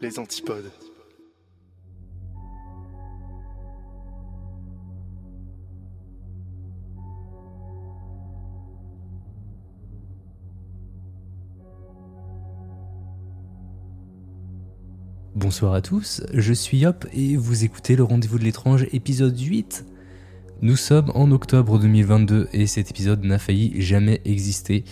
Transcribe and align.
les 0.00 0.18
antipodes. 0.18 0.70
Bonsoir 15.34 15.74
à 15.74 15.80
tous, 15.80 16.22
je 16.34 16.52
suis 16.52 16.78
Yop 16.78 17.06
et 17.12 17.36
vous 17.36 17.64
écoutez 17.64 17.96
le 17.96 18.02
Rendez-vous 18.02 18.38
de 18.38 18.44
l'étrange 18.44 18.86
épisode 18.92 19.38
8. 19.38 19.84
Nous 20.62 20.76
sommes 20.76 21.10
en 21.14 21.30
octobre 21.30 21.78
2022 21.78 22.48
et 22.52 22.66
cet 22.66 22.90
épisode 22.90 23.24
n'a 23.24 23.38
failli 23.38 23.80
jamais 23.80 24.20
exister 24.24 24.84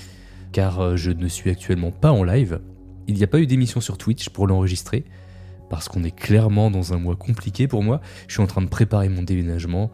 car 0.52 0.80
euh, 0.80 0.96
je 0.96 1.10
ne 1.10 1.28
suis 1.28 1.50
actuellement 1.50 1.90
pas 1.90 2.12
en 2.12 2.24
live. 2.24 2.60
Il 3.08 3.14
n'y 3.14 3.24
a 3.24 3.26
pas 3.26 3.40
eu 3.40 3.46
d'émission 3.46 3.80
sur 3.80 3.98
Twitch 3.98 4.28
pour 4.28 4.46
l'enregistrer 4.46 5.04
parce 5.70 5.88
qu'on 5.88 6.04
est 6.04 6.14
clairement 6.14 6.70
dans 6.70 6.92
un 6.92 6.98
mois 6.98 7.16
compliqué 7.16 7.66
pour 7.66 7.82
moi. 7.82 8.00
Je 8.26 8.34
suis 8.34 8.42
en 8.42 8.46
train 8.46 8.62
de 8.62 8.68
préparer 8.68 9.08
mon 9.08 9.22
déménagement. 9.22 9.90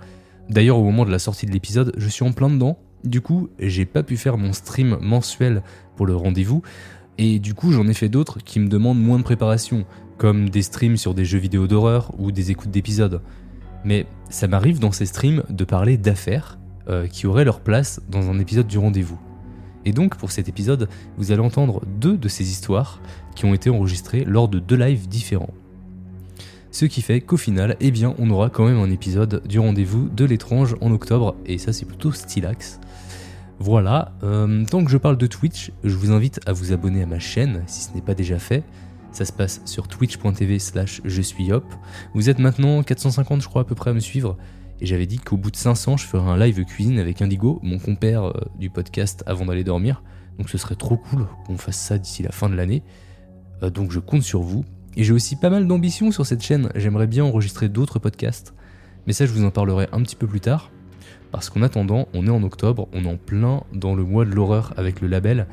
D'ailleurs, 0.50 0.78
au 0.78 0.84
moment 0.84 1.04
de 1.04 1.10
la 1.10 1.18
sortie 1.18 1.46
de 1.46 1.52
l'épisode, 1.52 1.92
je 1.96 2.08
suis 2.08 2.24
en 2.24 2.32
plein 2.32 2.50
dedans. 2.50 2.78
Du 3.04 3.20
coup, 3.20 3.50
j'ai 3.58 3.84
pas 3.84 4.02
pu 4.02 4.16
faire 4.16 4.36
mon 4.36 4.52
stream 4.52 4.98
mensuel 5.00 5.62
pour 5.96 6.06
le 6.06 6.16
rendez-vous. 6.16 6.62
Et 7.18 7.38
du 7.38 7.54
coup, 7.54 7.70
j'en 7.70 7.86
ai 7.86 7.94
fait 7.94 8.08
d'autres 8.08 8.38
qui 8.42 8.58
me 8.58 8.68
demandent 8.68 9.00
moins 9.00 9.18
de 9.18 9.24
préparation, 9.24 9.84
comme 10.18 10.50
des 10.50 10.62
streams 10.62 10.96
sur 10.96 11.14
des 11.14 11.24
jeux 11.24 11.38
vidéo 11.38 11.66
d'horreur 11.66 12.12
ou 12.18 12.32
des 12.32 12.50
écoutes 12.50 12.70
d'épisodes. 12.70 13.22
Mais 13.84 14.06
ça 14.30 14.48
m'arrive 14.48 14.80
dans 14.80 14.92
ces 14.92 15.06
streams 15.06 15.44
de 15.48 15.64
parler 15.64 15.96
d'affaires 15.96 16.58
euh, 16.88 17.06
qui 17.06 17.26
auraient 17.26 17.44
leur 17.44 17.60
place 17.60 18.00
dans 18.08 18.30
un 18.30 18.38
épisode 18.38 18.66
du 18.66 18.78
rendez-vous. 18.78 19.18
Et 19.84 19.92
donc 19.92 20.16
pour 20.16 20.30
cet 20.30 20.48
épisode, 20.48 20.88
vous 21.16 21.32
allez 21.32 21.40
entendre 21.40 21.82
deux 21.86 22.16
de 22.16 22.28
ces 22.28 22.50
histoires 22.50 23.00
qui 23.34 23.44
ont 23.44 23.54
été 23.54 23.70
enregistrées 23.70 24.24
lors 24.24 24.48
de 24.48 24.58
deux 24.58 24.76
lives 24.76 25.08
différents. 25.08 25.54
Ce 26.70 26.86
qui 26.86 27.02
fait 27.02 27.20
qu'au 27.20 27.36
final, 27.36 27.76
eh 27.78 27.92
bien, 27.92 28.14
on 28.18 28.30
aura 28.30 28.50
quand 28.50 28.66
même 28.66 28.78
un 28.78 28.90
épisode 28.90 29.46
du 29.46 29.60
rendez-vous 29.60 30.08
de 30.08 30.24
l'étrange 30.24 30.74
en 30.80 30.90
octobre, 30.90 31.36
et 31.46 31.58
ça 31.58 31.72
c'est 31.72 31.84
plutôt 31.84 32.10
stylax. 32.10 32.80
Voilà, 33.60 34.12
euh, 34.24 34.64
tant 34.64 34.84
que 34.84 34.90
je 34.90 34.98
parle 34.98 35.16
de 35.16 35.28
Twitch, 35.28 35.70
je 35.84 35.94
vous 35.94 36.10
invite 36.10 36.40
à 36.46 36.52
vous 36.52 36.72
abonner 36.72 37.02
à 37.02 37.06
ma 37.06 37.20
chaîne 37.20 37.62
si 37.68 37.82
ce 37.82 37.94
n'est 37.94 38.00
pas 38.00 38.14
déjà 38.14 38.40
fait. 38.40 38.64
Ça 39.12 39.24
se 39.24 39.32
passe 39.32 39.62
sur 39.64 39.86
twitch.tv 39.86 40.58
slash 40.58 41.00
je 41.04 41.22
suis 41.22 41.52
hop. 41.52 41.64
Vous 42.14 42.28
êtes 42.28 42.40
maintenant 42.40 42.82
450 42.82 43.42
je 43.42 43.46
crois 43.46 43.62
à 43.62 43.64
peu 43.64 43.76
près 43.76 43.90
à 43.90 43.94
me 43.94 44.00
suivre. 44.00 44.36
Et 44.80 44.86
j'avais 44.86 45.06
dit 45.06 45.18
qu'au 45.18 45.36
bout 45.36 45.50
de 45.50 45.56
500 45.56 45.96
je 45.96 46.06
ferai 46.06 46.28
un 46.28 46.36
live 46.36 46.64
cuisine 46.64 46.98
avec 46.98 47.22
Indigo, 47.22 47.60
mon 47.62 47.78
compère 47.78 48.24
euh, 48.24 48.32
du 48.58 48.70
podcast 48.70 49.22
avant 49.26 49.46
d'aller 49.46 49.64
dormir. 49.64 50.02
Donc 50.38 50.48
ce 50.48 50.58
serait 50.58 50.74
trop 50.74 50.96
cool 50.96 51.26
qu'on 51.46 51.56
fasse 51.56 51.78
ça 51.78 51.98
d'ici 51.98 52.22
la 52.22 52.32
fin 52.32 52.48
de 52.48 52.54
l'année. 52.54 52.82
Euh, 53.62 53.70
donc 53.70 53.92
je 53.92 54.00
compte 54.00 54.22
sur 54.22 54.42
vous. 54.42 54.64
Et 54.96 55.04
j'ai 55.04 55.12
aussi 55.12 55.36
pas 55.36 55.50
mal 55.50 55.66
d'ambition 55.66 56.12
sur 56.12 56.26
cette 56.26 56.42
chaîne. 56.42 56.70
J'aimerais 56.74 57.06
bien 57.06 57.24
enregistrer 57.24 57.68
d'autres 57.68 57.98
podcasts. 57.98 58.54
Mais 59.06 59.12
ça 59.12 59.26
je 59.26 59.32
vous 59.32 59.44
en 59.44 59.50
parlerai 59.50 59.88
un 59.92 60.02
petit 60.02 60.16
peu 60.16 60.26
plus 60.26 60.40
tard. 60.40 60.70
Parce 61.30 61.50
qu'en 61.50 61.62
attendant, 61.62 62.06
on 62.14 62.26
est 62.26 62.30
en 62.30 62.42
octobre, 62.44 62.88
on 62.92 63.04
est 63.04 63.12
en 63.12 63.16
plein 63.16 63.64
dans 63.72 63.94
le 63.94 64.04
mois 64.04 64.24
de 64.24 64.30
l'horreur 64.30 64.72
avec 64.76 65.00
le 65.00 65.08
label 65.08 65.48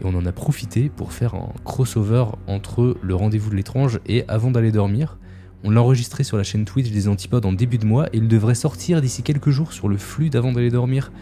et 0.00 0.04
on 0.04 0.14
en 0.14 0.26
a 0.26 0.32
profité 0.32 0.88
pour 0.88 1.12
faire 1.12 1.34
un 1.34 1.52
crossover 1.64 2.24
entre 2.46 2.96
le 3.00 3.14
rendez-vous 3.14 3.50
de 3.50 3.56
l'étrange 3.56 4.00
et 4.06 4.24
avant 4.28 4.50
d'aller 4.50 4.72
dormir. 4.72 5.18
On 5.62 5.70
l'a 5.70 5.82
enregistré 5.82 6.24
sur 6.24 6.38
la 6.38 6.42
chaîne 6.42 6.64
Twitch 6.64 6.90
des 6.90 7.06
Antipodes 7.06 7.44
en 7.44 7.52
début 7.52 7.76
de 7.76 7.84
mois 7.84 8.06
et 8.08 8.16
il 8.16 8.28
devrait 8.28 8.54
sortir 8.54 9.02
d'ici 9.02 9.22
quelques 9.22 9.50
jours 9.50 9.72
sur 9.72 9.88
le 9.88 9.98
flux 9.98 10.30
d'avant 10.30 10.52
d'aller 10.52 10.70
dormir. 10.70 11.12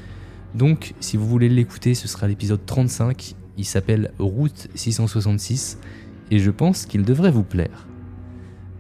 Donc, 0.55 0.95
si 1.01 1.17
vous 1.17 1.27
voulez 1.27 1.49
l'écouter, 1.49 1.95
ce 1.95 2.07
sera 2.07 2.29
l'épisode 2.29 2.65
35. 2.65 3.35
Il 3.57 3.65
s'appelle 3.65 4.13
Route 4.21 4.69
666 4.77 5.79
et 6.31 6.39
je 6.39 6.51
pense 6.53 6.87
qu'il 6.87 7.03
devrait 7.03 7.33
vous 7.33 7.43
plaire. 7.43 7.89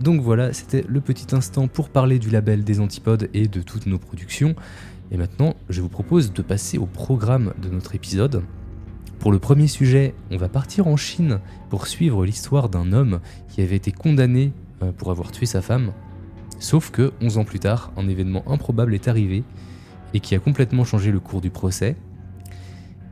Donc 0.01 0.21
voilà, 0.21 0.53
c'était 0.53 0.85
le 0.87 1.01
petit 1.01 1.35
instant 1.35 1.67
pour 1.67 1.89
parler 1.89 2.21
du 2.21 2.31
label 2.31 2.63
des 2.63 2.79
Antipodes 2.79 3.29
et 3.35 3.49
de 3.49 3.61
toutes 3.61 3.87
nos 3.87 3.99
productions. 3.99 4.55
Et 5.11 5.17
maintenant, 5.17 5.57
je 5.69 5.81
vous 5.81 5.89
propose 5.89 6.33
de 6.33 6.43
passer 6.43 6.79
au 6.79 6.87
programme 6.87 7.53
de 7.61 7.69
notre 7.69 7.97
épisode. 7.97 8.45
Pour 9.19 9.33
le 9.33 9.41
premier 9.41 9.67
sujet, 9.67 10.15
on 10.31 10.37
va 10.37 10.49
partir 10.49 10.87
en 10.87 10.97
Chine 10.97 11.41
pour 11.69 11.89
suivre 11.89 12.25
l'histoire 12.25 12.69
d'un 12.69 12.93
homme 12.93 13.19
qui 13.49 13.61
avait 13.61 13.75
été 13.75 13.91
condamné 13.91 14.53
pour 14.97 15.11
avoir 15.11 15.33
tué 15.33 15.47
sa 15.47 15.63
femme. 15.63 15.93
Sauf 16.59 16.91
que, 16.91 17.13
11 17.21 17.39
ans 17.39 17.45
plus 17.45 17.61
tard, 17.61 17.93
un 17.97 18.09
événement 18.09 18.43
improbable 18.51 18.95
est 18.95 19.09
arrivé 19.09 19.45
et 20.15 20.21
qui 20.21 20.35
a 20.35 20.39
complètement 20.39 20.85
changé 20.85 21.13
le 21.13 21.21
cours 21.21 21.41
du 21.41 21.51
procès. 21.51 21.97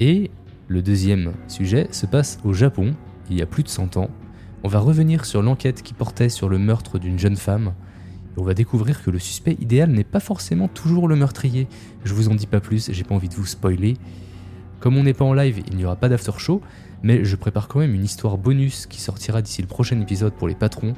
Et 0.00 0.30
le 0.68 0.82
deuxième 0.82 1.32
sujet 1.48 1.88
se 1.92 2.06
passe 2.06 2.38
au 2.44 2.52
Japon, 2.52 2.94
il 3.30 3.36
y 3.36 3.42
a 3.42 3.46
plus 3.46 3.62
de 3.62 3.68
100 3.68 3.96
ans. 3.96 4.10
On 4.64 4.68
va 4.68 4.80
revenir 4.80 5.24
sur 5.24 5.42
l'enquête 5.42 5.82
qui 5.82 5.94
portait 5.94 6.28
sur 6.28 6.48
le 6.48 6.58
meurtre 6.58 6.98
d'une 6.98 7.18
jeune 7.18 7.36
femme. 7.36 7.72
On 8.36 8.42
va 8.42 8.52
découvrir 8.52 9.02
que 9.02 9.10
le 9.10 9.18
suspect 9.18 9.56
idéal 9.60 9.90
n'est 9.90 10.04
pas 10.04 10.20
forcément 10.20 10.68
toujours 10.68 11.08
le 11.08 11.16
meurtrier. 11.16 11.68
Je 12.04 12.12
vous 12.12 12.28
en 12.28 12.34
dis 12.34 12.46
pas 12.46 12.60
plus, 12.60 12.90
j'ai 12.92 13.04
pas 13.04 13.14
envie 13.14 13.28
de 13.28 13.34
vous 13.34 13.46
spoiler. 13.46 13.96
Comme 14.80 14.96
on 14.96 15.04
n'est 15.04 15.14
pas 15.14 15.24
en 15.24 15.32
live, 15.32 15.62
il 15.68 15.76
n'y 15.76 15.84
aura 15.84 15.96
pas 15.96 16.08
d'after 16.08 16.32
show, 16.36 16.60
mais 17.02 17.24
je 17.24 17.36
prépare 17.36 17.68
quand 17.68 17.78
même 17.78 17.94
une 17.94 18.04
histoire 18.04 18.36
bonus 18.36 18.86
qui 18.86 19.00
sortira 19.00 19.40
d'ici 19.40 19.62
le 19.62 19.68
prochain 19.68 19.98
épisode 20.00 20.34
pour 20.34 20.48
les 20.48 20.54
patrons. 20.54 20.94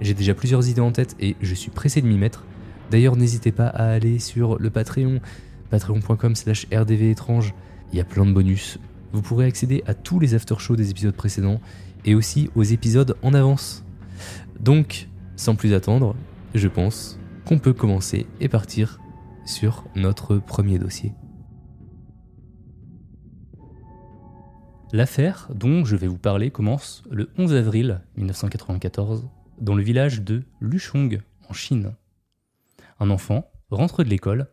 J'ai 0.00 0.14
déjà 0.14 0.34
plusieurs 0.34 0.68
idées 0.68 0.80
en 0.80 0.92
tête 0.92 1.16
et 1.20 1.36
je 1.40 1.54
suis 1.54 1.70
pressé 1.70 2.00
de 2.00 2.06
m'y 2.06 2.18
mettre. 2.18 2.44
D'ailleurs, 2.90 3.16
n'hésitez 3.16 3.52
pas 3.52 3.68
à 3.68 3.92
aller 3.92 4.18
sur 4.18 4.58
le 4.58 4.70
Patreon, 4.70 5.20
patreon.com 5.70 6.34
slash 6.34 6.66
rdvétrange. 6.72 7.54
Il 7.92 7.98
y 7.98 8.00
a 8.00 8.04
plein 8.04 8.26
de 8.26 8.32
bonus. 8.32 8.78
Vous 9.12 9.22
pourrez 9.22 9.46
accéder 9.46 9.82
à 9.86 9.94
tous 9.94 10.18
les 10.18 10.34
after 10.34 10.56
shows 10.58 10.76
des 10.76 10.90
épisodes 10.90 11.14
précédents 11.14 11.60
et 12.04 12.14
aussi 12.14 12.50
aux 12.54 12.62
épisodes 12.62 13.16
en 13.22 13.34
avance. 13.34 13.84
Donc, 14.60 15.08
sans 15.36 15.54
plus 15.54 15.74
attendre, 15.74 16.14
je 16.54 16.68
pense 16.68 17.18
qu'on 17.44 17.58
peut 17.58 17.72
commencer 17.72 18.26
et 18.40 18.48
partir 18.48 19.00
sur 19.44 19.84
notre 19.94 20.36
premier 20.36 20.78
dossier. 20.78 21.12
L'affaire 24.92 25.48
dont 25.54 25.84
je 25.84 25.96
vais 25.96 26.06
vous 26.06 26.18
parler 26.18 26.50
commence 26.50 27.02
le 27.10 27.30
11 27.38 27.54
avril 27.54 28.02
1994 28.16 29.26
dans 29.60 29.74
le 29.74 29.82
village 29.82 30.22
de 30.22 30.42
Luchong 30.60 31.20
en 31.48 31.52
Chine. 31.52 31.94
Un 33.00 33.10
enfant 33.10 33.50
rentre 33.70 34.02
de 34.02 34.08
l'école 34.08 34.48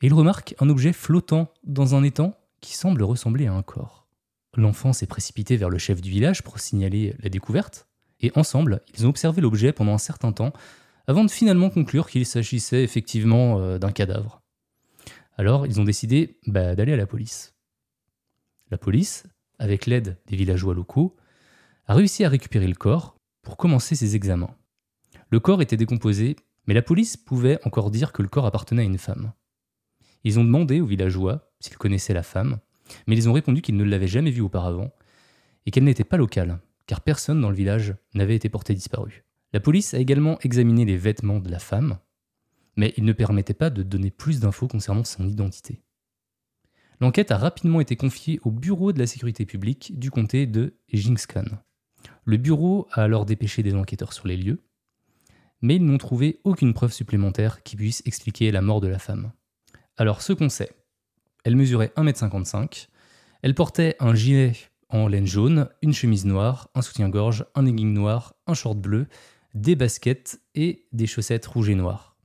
et 0.00 0.06
il 0.06 0.14
remarque 0.14 0.54
un 0.60 0.68
objet 0.68 0.92
flottant 0.92 1.52
dans 1.64 1.94
un 1.94 2.02
étang 2.02 2.34
qui 2.60 2.74
semble 2.74 3.02
ressembler 3.02 3.46
à 3.46 3.52
un 3.52 3.62
corps. 3.62 4.06
L'enfant 4.54 4.92
s'est 4.92 5.06
précipité 5.06 5.56
vers 5.56 5.70
le 5.70 5.78
chef 5.78 6.00
du 6.00 6.10
village 6.10 6.42
pour 6.42 6.58
signaler 6.58 7.14
la 7.20 7.28
découverte, 7.28 7.86
et 8.20 8.32
ensemble, 8.34 8.80
ils 8.94 9.06
ont 9.06 9.10
observé 9.10 9.40
l'objet 9.40 9.72
pendant 9.72 9.94
un 9.94 9.98
certain 9.98 10.32
temps 10.32 10.52
avant 11.06 11.24
de 11.24 11.30
finalement 11.30 11.70
conclure 11.70 12.10
qu'il 12.10 12.26
s'agissait 12.26 12.82
effectivement 12.82 13.58
euh, 13.60 13.78
d'un 13.78 13.92
cadavre. 13.92 14.42
Alors, 15.38 15.66
ils 15.66 15.80
ont 15.80 15.84
décidé 15.84 16.38
bah, 16.46 16.74
d'aller 16.74 16.92
à 16.92 16.96
la 16.96 17.06
police. 17.06 17.54
La 18.70 18.76
police 18.76 19.24
avec 19.60 19.86
l'aide 19.86 20.16
des 20.26 20.36
villageois 20.36 20.74
locaux, 20.74 21.16
a 21.86 21.94
réussi 21.94 22.24
à 22.24 22.28
récupérer 22.28 22.66
le 22.66 22.74
corps 22.74 23.19
pour 23.42 23.56
commencer 23.56 23.94
ses 23.94 24.16
examens. 24.16 24.54
Le 25.30 25.40
corps 25.40 25.62
était 25.62 25.76
décomposé, 25.76 26.36
mais 26.66 26.74
la 26.74 26.82
police 26.82 27.16
pouvait 27.16 27.58
encore 27.64 27.90
dire 27.90 28.12
que 28.12 28.22
le 28.22 28.28
corps 28.28 28.46
appartenait 28.46 28.82
à 28.82 28.86
une 28.86 28.98
femme. 28.98 29.32
Ils 30.24 30.38
ont 30.38 30.44
demandé 30.44 30.80
aux 30.80 30.86
villageois 30.86 31.50
s'ils 31.60 31.78
connaissaient 31.78 32.14
la 32.14 32.22
femme, 32.22 32.58
mais 33.06 33.16
ils 33.16 33.28
ont 33.28 33.32
répondu 33.32 33.62
qu'ils 33.62 33.76
ne 33.76 33.84
l'avaient 33.84 34.06
jamais 34.08 34.30
vue 34.30 34.42
auparavant 34.42 34.92
et 35.66 35.70
qu'elle 35.70 35.84
n'était 35.84 36.04
pas 36.04 36.16
locale, 36.16 36.60
car 36.86 37.00
personne 37.00 37.40
dans 37.40 37.50
le 37.50 37.56
village 37.56 37.94
n'avait 38.14 38.36
été 38.36 38.48
porté 38.48 38.74
disparu. 38.74 39.24
La 39.52 39.60
police 39.60 39.94
a 39.94 39.98
également 39.98 40.38
examiné 40.40 40.84
les 40.84 40.96
vêtements 40.96 41.40
de 41.40 41.50
la 41.50 41.58
femme, 41.58 41.98
mais 42.76 42.94
il 42.96 43.04
ne 43.04 43.12
permettait 43.12 43.54
pas 43.54 43.70
de 43.70 43.82
donner 43.82 44.10
plus 44.10 44.40
d'infos 44.40 44.68
concernant 44.68 45.04
son 45.04 45.26
identité. 45.28 45.82
L'enquête 47.00 47.30
a 47.30 47.38
rapidement 47.38 47.80
été 47.80 47.96
confiée 47.96 48.40
au 48.42 48.50
bureau 48.50 48.92
de 48.92 48.98
la 48.98 49.06
sécurité 49.06 49.46
publique 49.46 49.98
du 49.98 50.10
comté 50.10 50.46
de 50.46 50.74
Jingskan. 50.92 51.44
Le 52.24 52.36
bureau 52.36 52.86
a 52.92 53.02
alors 53.02 53.24
dépêché 53.26 53.62
des 53.62 53.74
enquêteurs 53.74 54.12
sur 54.12 54.26
les 54.28 54.36
lieux, 54.36 54.62
mais 55.62 55.76
ils 55.76 55.84
n'ont 55.84 55.98
trouvé 55.98 56.40
aucune 56.44 56.74
preuve 56.74 56.92
supplémentaire 56.92 57.62
qui 57.62 57.76
puisse 57.76 58.02
expliquer 58.06 58.50
la 58.50 58.62
mort 58.62 58.80
de 58.80 58.88
la 58.88 58.98
femme. 58.98 59.32
Alors 59.96 60.22
ce 60.22 60.32
qu'on 60.32 60.48
sait, 60.48 60.70
elle 61.44 61.56
mesurait 61.56 61.92
1m55, 61.96 62.88
elle 63.42 63.54
portait 63.54 63.96
un 64.00 64.14
gilet 64.14 64.52
en 64.88 65.08
laine 65.08 65.26
jaune, 65.26 65.68
une 65.82 65.92
chemise 65.92 66.24
noire, 66.24 66.68
un 66.74 66.82
soutien-gorge, 66.82 67.46
un 67.54 67.62
legging 67.62 67.92
noir, 67.92 68.34
un 68.46 68.54
short 68.54 68.78
bleu, 68.78 69.06
des 69.54 69.76
baskets 69.76 70.40
et 70.54 70.86
des 70.92 71.06
chaussettes 71.06 71.46
rouges 71.46 71.70
et 71.70 71.74
noires. 71.74 72.16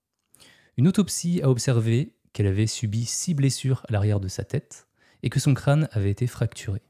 Une 0.77 0.87
autopsie 0.87 1.41
a 1.41 1.49
observé 1.49 2.15
qu'elle 2.33 2.47
avait 2.47 2.67
subi 2.67 3.05
six 3.05 3.33
blessures 3.33 3.85
à 3.87 3.93
l'arrière 3.93 4.19
de 4.19 4.27
sa 4.27 4.43
tête 4.43 4.87
et 5.23 5.29
que 5.29 5.39
son 5.39 5.53
crâne 5.53 5.87
avait 5.91 6.11
été 6.11 6.27
fracturé. 6.27 6.81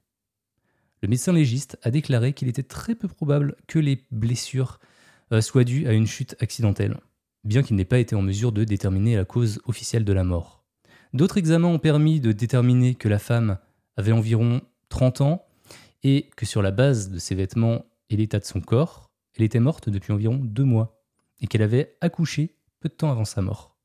Le 1.02 1.08
médecin 1.08 1.34
légiste 1.34 1.78
a 1.84 1.92
déclaré 1.92 2.34
qu'il 2.34 2.48
était 2.48 2.64
très 2.64 2.96
peu 2.96 3.08
probable 3.08 3.56
que 3.68 3.80
les 3.80 4.06
blessures 4.12 4.80
euh, 5.32 5.42
soient 5.42 5.64
dues 5.64 5.88
à 5.88 5.94
une 5.94 6.08
chute 6.08 6.36
accidentelle, 6.40 6.98
bien 7.44 7.64
qu'il 7.64 7.76
n'ait 7.76 7.86
pas 7.86 8.00
été 8.00 8.16
en 8.16 8.22
mesure 8.22 8.52
de 8.52 8.64
déterminer 8.64 9.16
la 9.16 9.26
cause 9.26 9.62
officielle 9.66 10.06
de 10.06 10.14
la 10.14 10.24
mort. 10.24 10.64
D'autres 11.14 11.38
examens 11.38 11.70
ont 11.70 11.80
permis 11.80 12.20
de 12.20 12.32
déterminer 12.32 12.96
que 12.96 13.08
la 13.08 13.20
femme 13.20 13.58
avait 13.98 14.12
environ 14.12 14.62
30 14.90 15.22
ans 15.22 15.46
et 16.04 16.30
que 16.36 16.46
sur 16.46 16.62
la 16.62 16.72
base 16.72 17.10
de 17.10 17.20
ses 17.20 17.36
vêtements 17.36 17.86
et 18.10 18.18
l'état 18.18 18.40
de 18.40 18.46
son 18.46 18.62
corps, 18.62 19.10
elle 19.36 19.44
était 19.44 19.60
morte 19.60 19.90
depuis 19.90 20.14
environ 20.14 20.36
deux 20.36 20.64
mois 20.64 21.02
et 21.42 21.48
qu'elle 21.48 21.62
avait 21.62 21.98
accouché 22.02 22.56
peu 22.80 22.90
de 22.90 22.94
temps 22.94 23.12
avant 23.12 23.26
sa 23.26 23.42
mort. 23.42 23.78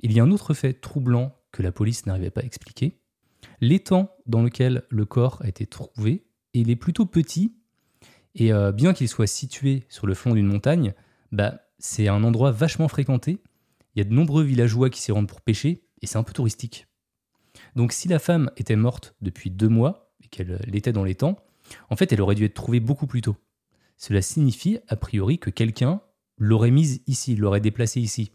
Il 0.00 0.12
y 0.12 0.20
a 0.20 0.22
un 0.22 0.30
autre 0.30 0.54
fait 0.54 0.74
troublant 0.74 1.34
que 1.50 1.62
la 1.62 1.72
police 1.72 2.06
n'arrivait 2.06 2.30
pas 2.30 2.42
à 2.42 2.44
expliquer. 2.44 3.00
L'étang 3.60 4.10
dans 4.26 4.42
lequel 4.42 4.84
le 4.90 5.04
corps 5.04 5.40
a 5.42 5.48
été 5.48 5.66
trouvé, 5.66 6.27
il 6.60 6.70
est 6.70 6.76
plutôt 6.76 7.06
petit 7.06 7.52
et 8.34 8.52
euh, 8.52 8.72
bien 8.72 8.92
qu'il 8.92 9.08
soit 9.08 9.26
situé 9.26 9.84
sur 9.88 10.06
le 10.06 10.14
flanc 10.14 10.34
d'une 10.34 10.46
montagne, 10.46 10.94
bah, 11.32 11.60
c'est 11.78 12.08
un 12.08 12.22
endroit 12.24 12.52
vachement 12.52 12.88
fréquenté. 12.88 13.38
Il 13.94 13.98
y 13.98 14.00
a 14.00 14.04
de 14.04 14.14
nombreux 14.14 14.44
villageois 14.44 14.90
qui 14.90 15.00
s'y 15.00 15.12
rendent 15.12 15.28
pour 15.28 15.40
pêcher 15.40 15.82
et 16.02 16.06
c'est 16.06 16.18
un 16.18 16.22
peu 16.22 16.32
touristique. 16.32 16.86
Donc 17.74 17.92
si 17.92 18.08
la 18.08 18.18
femme 18.18 18.50
était 18.56 18.76
morte 18.76 19.16
depuis 19.20 19.50
deux 19.50 19.68
mois 19.68 20.12
et 20.22 20.28
qu'elle 20.28 20.60
l'était 20.66 20.92
dans 20.92 21.04
les 21.04 21.16
temps, 21.16 21.36
en 21.90 21.96
fait 21.96 22.12
elle 22.12 22.20
aurait 22.20 22.34
dû 22.34 22.44
être 22.44 22.54
trouvée 22.54 22.80
beaucoup 22.80 23.06
plus 23.06 23.22
tôt. 23.22 23.36
Cela 23.96 24.22
signifie 24.22 24.78
a 24.86 24.96
priori 24.96 25.38
que 25.38 25.50
quelqu'un 25.50 26.00
l'aurait 26.36 26.70
mise 26.70 27.02
ici, 27.08 27.34
l'aurait 27.34 27.60
déplacée 27.60 28.00
ici. 28.00 28.30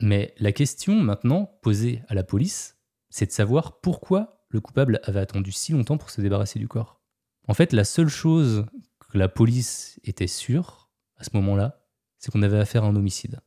Mais 0.00 0.34
la 0.38 0.52
question 0.52 0.94
maintenant 0.94 1.58
posée 1.62 2.02
à 2.08 2.14
la 2.14 2.22
police, 2.22 2.76
c'est 3.10 3.26
de 3.26 3.32
savoir 3.32 3.80
pourquoi 3.80 4.44
le 4.48 4.60
coupable 4.60 5.00
avait 5.04 5.20
attendu 5.20 5.50
si 5.50 5.72
longtemps 5.72 5.98
pour 5.98 6.10
se 6.10 6.20
débarrasser 6.20 6.58
du 6.58 6.68
corps. 6.68 7.01
En 7.48 7.54
fait, 7.54 7.72
la 7.72 7.84
seule 7.84 8.08
chose 8.08 8.66
que 9.10 9.18
la 9.18 9.28
police 9.28 10.00
était 10.04 10.26
sûre 10.26 10.90
à 11.16 11.24
ce 11.24 11.30
moment-là, 11.34 11.84
c'est 12.18 12.30
qu'on 12.30 12.42
avait 12.42 12.58
affaire 12.58 12.84
à 12.84 12.88
un 12.88 12.96
homicide. 12.96 13.40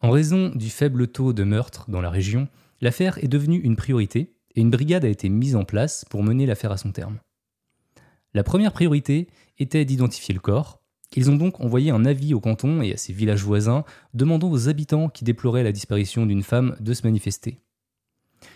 En 0.00 0.10
raison 0.10 0.50
du 0.50 0.70
faible 0.70 1.08
taux 1.08 1.32
de 1.32 1.44
meurtre 1.44 1.90
dans 1.90 2.00
la 2.00 2.10
région, 2.10 2.48
l'affaire 2.80 3.22
est 3.22 3.28
devenue 3.28 3.58
une 3.58 3.76
priorité 3.76 4.36
et 4.54 4.60
une 4.60 4.70
brigade 4.70 5.04
a 5.04 5.08
été 5.08 5.28
mise 5.28 5.56
en 5.56 5.64
place 5.64 6.04
pour 6.10 6.22
mener 6.22 6.46
l'affaire 6.46 6.72
à 6.72 6.76
son 6.76 6.92
terme. 6.92 7.20
La 8.34 8.44
première 8.44 8.72
priorité 8.72 9.28
était 9.58 9.84
d'identifier 9.84 10.34
le 10.34 10.40
corps. 10.40 10.82
Ils 11.16 11.30
ont 11.30 11.36
donc 11.36 11.60
envoyé 11.60 11.90
un 11.90 12.04
avis 12.04 12.34
au 12.34 12.40
canton 12.40 12.82
et 12.82 12.92
à 12.92 12.96
ses 12.96 13.12
villages 13.12 13.42
voisins 13.42 13.84
demandant 14.14 14.50
aux 14.50 14.68
habitants 14.68 15.08
qui 15.08 15.24
déploraient 15.24 15.64
la 15.64 15.72
disparition 15.72 16.26
d'une 16.26 16.42
femme 16.42 16.76
de 16.80 16.92
se 16.92 17.04
manifester. 17.04 17.60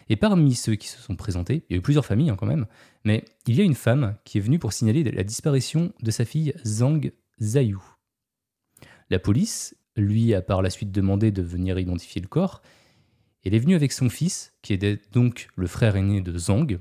Et 0.08 0.16
parmi 0.16 0.54
ceux 0.54 0.74
qui 0.74 0.88
se 0.88 1.00
sont 1.00 1.16
présentés, 1.16 1.64
il 1.68 1.72
y 1.72 1.76
a 1.76 1.78
eu 1.78 1.82
plusieurs 1.82 2.06
familles 2.06 2.30
hein, 2.30 2.36
quand 2.38 2.46
même, 2.46 2.66
mais 3.04 3.24
il 3.46 3.54
y 3.54 3.60
a 3.60 3.64
une 3.64 3.74
femme 3.74 4.16
qui 4.24 4.38
est 4.38 4.40
venue 4.40 4.58
pour 4.58 4.72
signaler 4.72 5.02
la 5.04 5.24
disparition 5.24 5.92
de 6.02 6.10
sa 6.10 6.24
fille 6.24 6.54
Zhang 6.64 7.12
Zayou. 7.40 7.82
La 9.10 9.18
police 9.18 9.76
lui 9.96 10.34
a 10.34 10.42
par 10.42 10.62
la 10.62 10.70
suite 10.70 10.92
demandé 10.92 11.30
de 11.30 11.42
venir 11.42 11.78
identifier 11.78 12.20
le 12.20 12.28
corps. 12.28 12.62
Elle 13.44 13.54
est 13.54 13.58
venue 13.58 13.74
avec 13.74 13.92
son 13.92 14.08
fils, 14.08 14.54
qui 14.62 14.72
était 14.72 14.98
donc 15.12 15.48
le 15.56 15.66
frère 15.66 15.96
aîné 15.96 16.20
de 16.20 16.36
Zhang. 16.38 16.78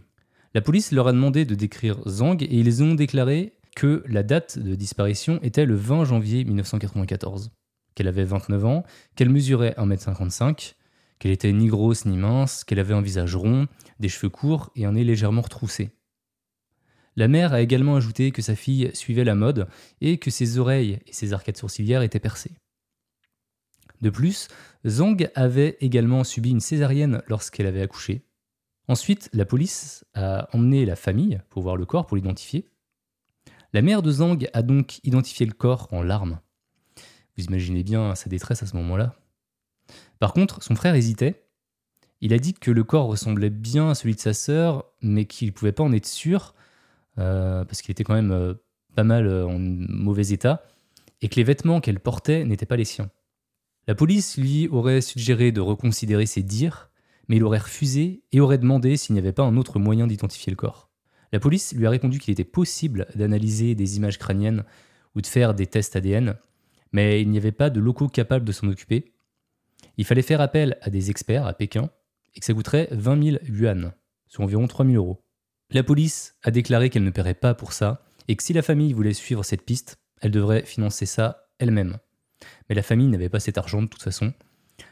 La 0.54 0.62
police 0.62 0.92
leur 0.92 1.08
a 1.08 1.12
demandé 1.12 1.46
de 1.46 1.56
décrire 1.56 2.02
Zhang 2.08 2.42
et 2.42 2.48
ils 2.56 2.84
ont 2.84 2.94
déclaré 2.94 3.54
que 3.76 4.04
la 4.08 4.24
date 4.24 4.60
de 4.60 4.76
disparition 4.76 5.40
était 5.44 5.66
le 5.66 5.76
20 5.76 6.06
janvier 6.06 6.44
1994, 6.44 7.52
qu'elle 7.96 8.08
avait 8.08 8.26
29 8.26 8.66
ans, 8.66 8.84
qu'elle 9.16 9.30
mesurait 9.30 9.76
1m55, 9.78 10.76
qu'elle 11.22 11.32
était 11.32 11.52
ni 11.52 11.68
grosse 11.68 12.06
ni 12.06 12.18
mince, 12.18 12.64
qu'elle 12.64 12.80
avait 12.80 12.96
un 12.96 13.02
visage 13.02 13.36
rond, 13.36 13.68
des 14.00 14.10
cheveux 14.10 14.32
courts 14.32 14.72
et 14.76 14.86
un 14.86 14.94
nez 14.94 15.04
légèrement 15.04 15.44
retroussé. 15.44 15.92
La 17.16 17.28
mère 17.28 17.54
a 17.54 17.62
également 17.62 17.96
ajouté 17.96 18.32
que 18.32 18.42
sa 18.42 18.56
fille 18.56 18.90
suivait 18.96 19.24
la 19.24 19.36
mode 19.36 19.68
et 20.02 20.18
que 20.18 20.32
ses 20.32 20.58
oreilles 20.58 20.98
et 21.06 21.14
ses 21.14 21.32
arcades 21.34 21.58
sourcilières 21.58 22.02
étaient 22.02 22.20
percées. 22.20 22.56
De 24.02 24.10
plus, 24.10 24.48
Zhang 24.88 25.30
avait 25.36 25.78
également 25.80 26.24
subi 26.24 26.50
une 26.50 26.60
césarienne 26.60 27.22
lorsqu'elle 27.28 27.68
avait 27.68 27.84
accouché. 27.84 28.26
Ensuite, 28.88 29.30
la 29.32 29.46
police 29.46 30.04
a 30.16 30.50
emmené 30.54 30.86
la 30.86 30.96
famille 30.96 31.40
pour 31.52 31.62
voir 31.62 31.78
le 31.78 31.86
corps, 31.86 32.08
pour 32.08 32.18
l'identifier. 32.18 32.68
La 33.74 33.84
mère 33.84 34.02
de 34.02 34.10
Zhang 34.10 34.50
a 34.54 34.64
donc 34.64 34.98
identifié 35.04 35.46
le 35.46 35.54
corps 35.54 35.88
en 35.92 36.02
larmes. 36.02 36.40
Vous 37.38 37.44
imaginez 37.44 37.84
bien 37.84 38.16
sa 38.16 38.28
détresse 38.28 38.64
à 38.64 38.66
ce 38.66 38.76
moment-là. 38.78 39.16
Par 40.22 40.34
contre, 40.34 40.62
son 40.62 40.76
frère 40.76 40.94
hésitait. 40.94 41.48
Il 42.22 42.32
a 42.32 42.38
dit 42.38 42.54
que 42.54 42.70
le 42.70 42.84
corps 42.84 43.08
ressemblait 43.08 43.50
bien 43.50 43.90
à 43.90 43.96
celui 43.96 44.14
de 44.14 44.20
sa 44.20 44.36
sœur, 44.36 44.86
mais 45.02 45.26
qu'il 45.26 45.48
ne 45.48 45.52
pouvait 45.52 45.72
pas 45.72 45.82
en 45.82 45.92
être 45.94 46.06
sûr, 46.06 46.54
euh, 47.18 47.66
parce 47.66 47.82
qu'il 47.82 47.92
était 47.92 48.04
quand 48.04 48.14
même 48.14 48.32
euh, 48.32 48.54
pas 48.96 49.04
mal 49.04 49.26
euh, 49.26 49.48
en 49.48 49.58
mauvais 49.58 50.28
état, 50.28 50.62
et 51.24 51.28
que 51.28 51.38
les 51.38 51.44
vêtements 51.44 51.82
qu'elle 51.82 52.00
portait 52.00 52.46
n'étaient 52.46 52.68
pas 52.68 52.76
les 52.76 52.86
siens. 52.86 53.10
La 53.88 53.96
police 53.96 54.38
lui 54.38 54.68
aurait 54.68 55.02
suggéré 55.02 55.52
de 55.52 55.60
reconsidérer 55.60 56.28
ses 56.28 56.44
dires, 56.44 56.92
mais 57.28 57.38
il 57.38 57.44
aurait 57.44 57.58
refusé 57.58 58.22
et 58.32 58.42
aurait 58.42 58.60
demandé 58.60 58.98
s'il 58.98 59.14
n'y 59.14 59.20
avait 59.20 59.34
pas 59.34 59.42
un 59.42 59.58
autre 59.58 59.80
moyen 59.80 60.06
d'identifier 60.06 60.52
le 60.52 60.56
corps. 60.56 60.92
La 61.32 61.40
police 61.40 61.74
lui 61.74 61.88
a 61.88 61.90
répondu 61.90 62.20
qu'il 62.20 62.32
était 62.32 62.44
possible 62.44 63.08
d'analyser 63.16 63.74
des 63.74 63.98
images 63.98 64.20
crâniennes 64.20 64.66
ou 65.16 65.22
de 65.22 65.28
faire 65.28 65.56
des 65.56 65.66
tests 65.66 65.96
ADN, 65.96 66.36
mais 66.92 67.24
il 67.24 67.30
n'y 67.32 67.40
avait 67.40 67.52
pas 67.52 67.72
de 67.72 67.80
locaux 67.80 68.08
capables 68.08 68.46
de 68.46 68.52
s'en 68.52 68.68
occuper, 68.68 69.11
il 70.02 70.04
fallait 70.04 70.24
faire 70.24 70.42
appel 70.42 70.80
à 70.82 70.90
des 70.90 71.12
experts 71.12 71.46
à 71.46 71.54
Pékin 71.54 71.92
et 72.34 72.40
que 72.40 72.46
ça 72.48 72.56
coûterait 72.56 72.88
20 72.90 73.24
000 73.24 73.38
yuan, 73.44 73.94
soit 74.26 74.44
environ 74.44 74.66
3 74.66 74.84
000 74.84 74.98
euros. 74.98 75.24
La 75.70 75.84
police 75.84 76.34
a 76.42 76.50
déclaré 76.50 76.90
qu'elle 76.90 77.04
ne 77.04 77.12
paierait 77.12 77.36
pas 77.36 77.54
pour 77.54 77.72
ça 77.72 78.04
et 78.28 78.36
que 78.36 78.42
si 78.42 78.52
la 78.52 78.64
famille 78.64 78.94
voulait 78.94 79.14
suivre 79.14 79.46
cette 79.46 79.62
piste, 79.62 80.00
elle 80.20 80.32
devrait 80.32 80.66
financer 80.66 81.06
ça 81.06 81.50
elle-même. 81.60 82.00
Mais 82.68 82.74
la 82.74 82.82
famille 82.82 83.10
n'avait 83.10 83.30
pas 83.30 83.40
cet 83.40 83.60
argent 83.60 83.84
de 83.84 83.90
toute 83.90 84.02
façon. 84.02 84.34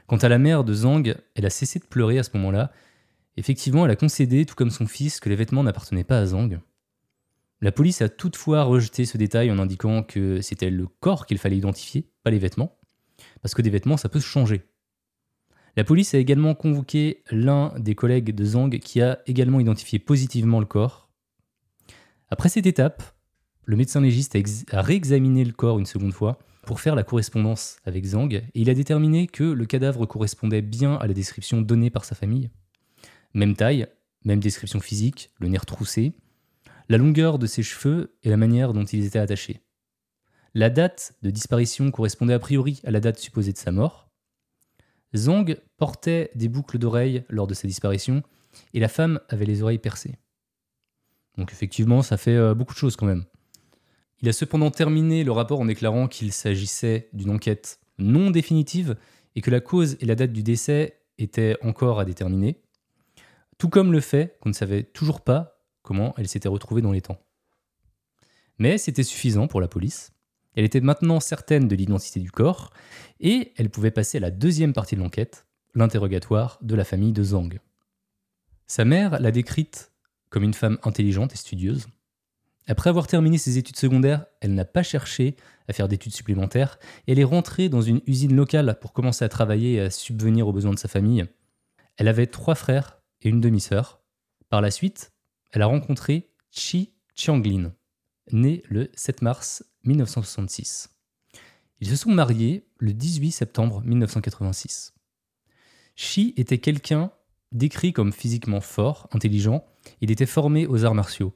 Quant 0.06 0.18
à 0.18 0.30
la 0.30 0.38
mère 0.38 0.64
de 0.64 0.76
Zhang, 0.76 1.16
elle 1.34 1.46
a 1.48 1.50
cessé 1.50 1.80
de 1.80 1.86
pleurer 1.86 2.20
à 2.20 2.24
ce 2.24 2.38
moment-là. 2.38 2.72
Effectivement, 3.36 3.86
elle 3.86 3.92
a 3.92 3.96
concédé, 3.96 4.46
tout 4.46 4.54
comme 4.54 4.70
son 4.70 4.86
fils, 4.86 5.20
que 5.20 5.30
les 5.30 5.36
vêtements 5.36 5.64
n'appartenaient 5.64 6.04
pas 6.04 6.20
à 6.20 6.26
Zhang. 6.28 6.60
La 7.62 7.72
police 7.72 8.04
a 8.04 8.10
toutefois 8.10 8.62
rejeté 8.62 9.06
ce 9.06 9.18
détail 9.18 9.50
en 9.50 9.58
indiquant 9.58 10.04
que 10.04 10.40
c'était 10.42 10.70
le 10.70 10.86
corps 10.86 11.26
qu'il 11.26 11.40
fallait 11.40 11.58
identifier, 11.58 12.12
pas 12.22 12.30
les 12.30 12.38
vêtements, 12.38 12.78
parce 13.42 13.56
que 13.56 13.64
des 13.64 13.72
vêtements, 13.72 13.98
ça 13.98 14.08
peut 14.08 14.20
se 14.20 14.28
changer. 14.28 14.69
La 15.78 15.84
police 15.84 16.14
a 16.14 16.18
également 16.18 16.56
convoqué 16.56 17.24
l'un 17.32 17.74
des 17.78 17.96
collègues 17.96 18.34
de 18.34 18.46
Zhang 18.46 18.80
qui 18.80 19.02
a 19.02 19.20
également 19.28 19.60
identifié 19.60 20.00
positivement 20.00 20.60
le 20.60 20.66
corps. 20.66 21.10
Après 22.30 22.50
cette 22.50 22.66
étape, 22.66 23.04
le 23.66 23.76
médecin 23.76 24.02
légiste 24.02 24.38
a, 24.72 24.82
réexaminé 24.82 25.44
le 25.44 25.54
corps 25.54 25.80
une 25.80 25.86
seconde 25.86 26.14
fois 26.14 26.40
pour 26.64 26.80
faire 26.80 26.96
la 26.96 27.04
correspondance 27.04 27.78
avec 27.86 28.06
Zhang 28.06 28.34
et 28.34 28.44
il 28.54 28.70
a 28.70 28.74
déterminé 28.74 29.28
que 29.28 29.44
le 29.44 29.66
cadavre 29.66 30.06
correspondait 30.06 30.62
bien 30.62 30.96
à 30.96 31.08
la 31.08 31.14
description 31.14 31.62
donnée 31.62 31.90
par 31.90 32.06
sa 32.06 32.16
famille. 32.16 32.50
Même 33.34 33.56
taille, 33.56 33.88
même 34.26 34.40
description 34.40 34.80
physique, 34.80 35.32
le 35.40 35.48
nez 35.48 35.58
retroussé, 35.58 36.14
la 36.90 36.98
longueur 36.98 37.40
de 37.40 37.46
ses 37.46 37.64
cheveux 37.64 38.18
et 38.24 38.30
la 38.30 38.38
manière 38.38 38.74
dont 38.74 38.84
ils 38.84 39.06
étaient 39.06 39.20
attachés. 39.20 39.62
La 40.56 40.72
date 40.72 41.14
de 41.22 41.30
disparition 41.30 41.92
correspondait 41.92 42.34
a 42.34 42.40
priori 42.40 42.82
à 42.84 42.92
la 42.92 43.00
date 43.00 43.20
supposée 43.20 43.54
de 43.54 43.58
sa 43.58 43.72
mort, 43.72 44.09
Zong 45.16 45.58
portait 45.78 46.32
des 46.36 46.50
boucles 46.50 46.78
d'oreilles 46.78 47.24
lors 47.30 47.48
de 47.48 47.54
sa 47.54 47.68
disparition 47.68 48.24
et 48.74 48.80
la 48.80 48.88
femme 48.88 49.20
avait 49.30 49.46
les 49.46 49.62
oreilles 49.62 49.80
percées. 49.80 50.18
Donc 51.38 51.52
effectivement, 51.52 52.02
ça 52.02 52.18
fait 52.18 52.36
euh, 52.36 52.54
beaucoup 52.54 52.74
de 52.74 52.80
choses 52.80 52.96
quand 52.96 53.06
même. 53.06 53.26
Il 54.22 54.28
a 54.28 54.34
cependant 54.34 54.72
terminé 54.72 55.24
le 55.24 55.32
rapport 55.32 55.60
en 55.60 55.66
déclarant 55.66 56.08
qu'il 56.08 56.34
s'agissait 56.34 57.10
d'une 57.14 57.30
enquête 57.30 57.80
non 57.98 58.32
définitive 58.32 58.98
et 59.36 59.42
que 59.42 59.52
la 59.52 59.62
cause 59.62 59.98
et 60.02 60.06
la 60.06 60.16
date 60.16 60.34
du 60.34 60.44
décès 60.44 61.00
étaient 61.18 61.56
encore 61.62 62.00
à 62.00 62.06
déterminer, 62.06 62.62
tout 63.58 63.70
comme 63.70 63.92
le 63.92 64.02
fait 64.02 64.38
qu'on 64.42 64.50
ne 64.50 64.54
savait 64.54 64.84
toujours 64.84 65.22
pas 65.22 65.62
comment 65.82 66.14
elle 66.18 66.28
s'était 66.28 66.50
retrouvée 66.50 66.82
dans 66.82 66.92
les 66.92 67.02
temps. 67.02 67.20
Mais 68.58 68.78
c'était 68.78 69.04
suffisant 69.04 69.48
pour 69.48 69.62
la 69.62 69.68
police. 69.68 70.12
Elle 70.60 70.66
était 70.66 70.82
maintenant 70.82 71.22
certaine 71.22 71.70
de 71.70 71.76
l'identité 71.78 72.20
du 72.20 72.32
corps 72.32 72.74
et 73.22 73.54
elle 73.56 73.70
pouvait 73.70 73.92
passer 73.92 74.18
à 74.18 74.20
la 74.20 74.30
deuxième 74.30 74.74
partie 74.74 74.98
de 74.98 75.00
l'enquête, 75.00 75.48
l'interrogatoire 75.74 76.60
de 76.62 76.76
la 76.76 76.84
famille 76.84 77.14
de 77.14 77.24
Zhang. 77.24 77.62
Sa 78.68 78.84
mère 78.84 79.22
l'a 79.22 79.32
décrite 79.32 79.94
comme 80.30 80.44
une 80.44 80.54
femme 80.54 80.78
intelligente 80.84 81.32
et 81.32 81.38
studieuse. 81.38 81.88
Après 82.68 82.90
avoir 82.90 83.08
terminé 83.08 83.38
ses 83.38 83.58
études 83.58 83.78
secondaires, 83.78 84.26
elle 84.42 84.54
n'a 84.54 84.66
pas 84.66 84.84
cherché 84.84 85.38
à 85.70 85.72
faire 85.72 85.88
d'études 85.88 86.14
supplémentaires 86.14 86.78
elle 87.08 87.20
est 87.20 87.24
rentrée 87.24 87.70
dans 87.70 87.82
une 87.82 88.02
usine 88.06 88.36
locale 88.36 88.80
pour 88.82 88.92
commencer 88.92 89.24
à 89.24 89.30
travailler 89.30 89.76
et 89.76 89.80
à 89.80 89.90
subvenir 89.90 90.46
aux 90.46 90.52
besoins 90.52 90.74
de 90.74 90.80
sa 90.80 90.90
famille. 90.90 91.24
Elle 91.96 92.10
avait 92.10 92.28
trois 92.28 92.56
frères 92.56 93.00
et 93.22 93.30
une 93.30 93.40
demi-sœur. 93.40 94.02
Par 94.50 94.60
la 94.60 94.72
suite, 94.72 95.14
elle 95.54 95.62
a 95.62 95.68
rencontré 95.68 96.34
Chi 96.52 96.92
Chianglin, 97.16 97.72
né 98.34 98.62
le 98.68 98.92
7 98.94 99.22
mars 99.22 99.64
1966. 99.86 100.90
Ils 101.82 101.88
se 101.88 101.96
sont 101.96 102.12
mariés 102.12 102.68
le 102.78 102.94
18 102.94 103.32
septembre 103.32 103.82
1986. 103.84 104.94
Shi 105.96 106.34
était 106.38 106.58
quelqu'un 106.58 107.12
décrit 107.52 107.94
comme 107.94 108.14
physiquement 108.14 108.62
fort, 108.62 109.08
intelligent, 109.12 109.66
il 110.02 110.12
était 110.12 110.26
formé 110.26 110.68
aux 110.68 110.86
arts 110.86 110.96
martiaux. 110.96 111.36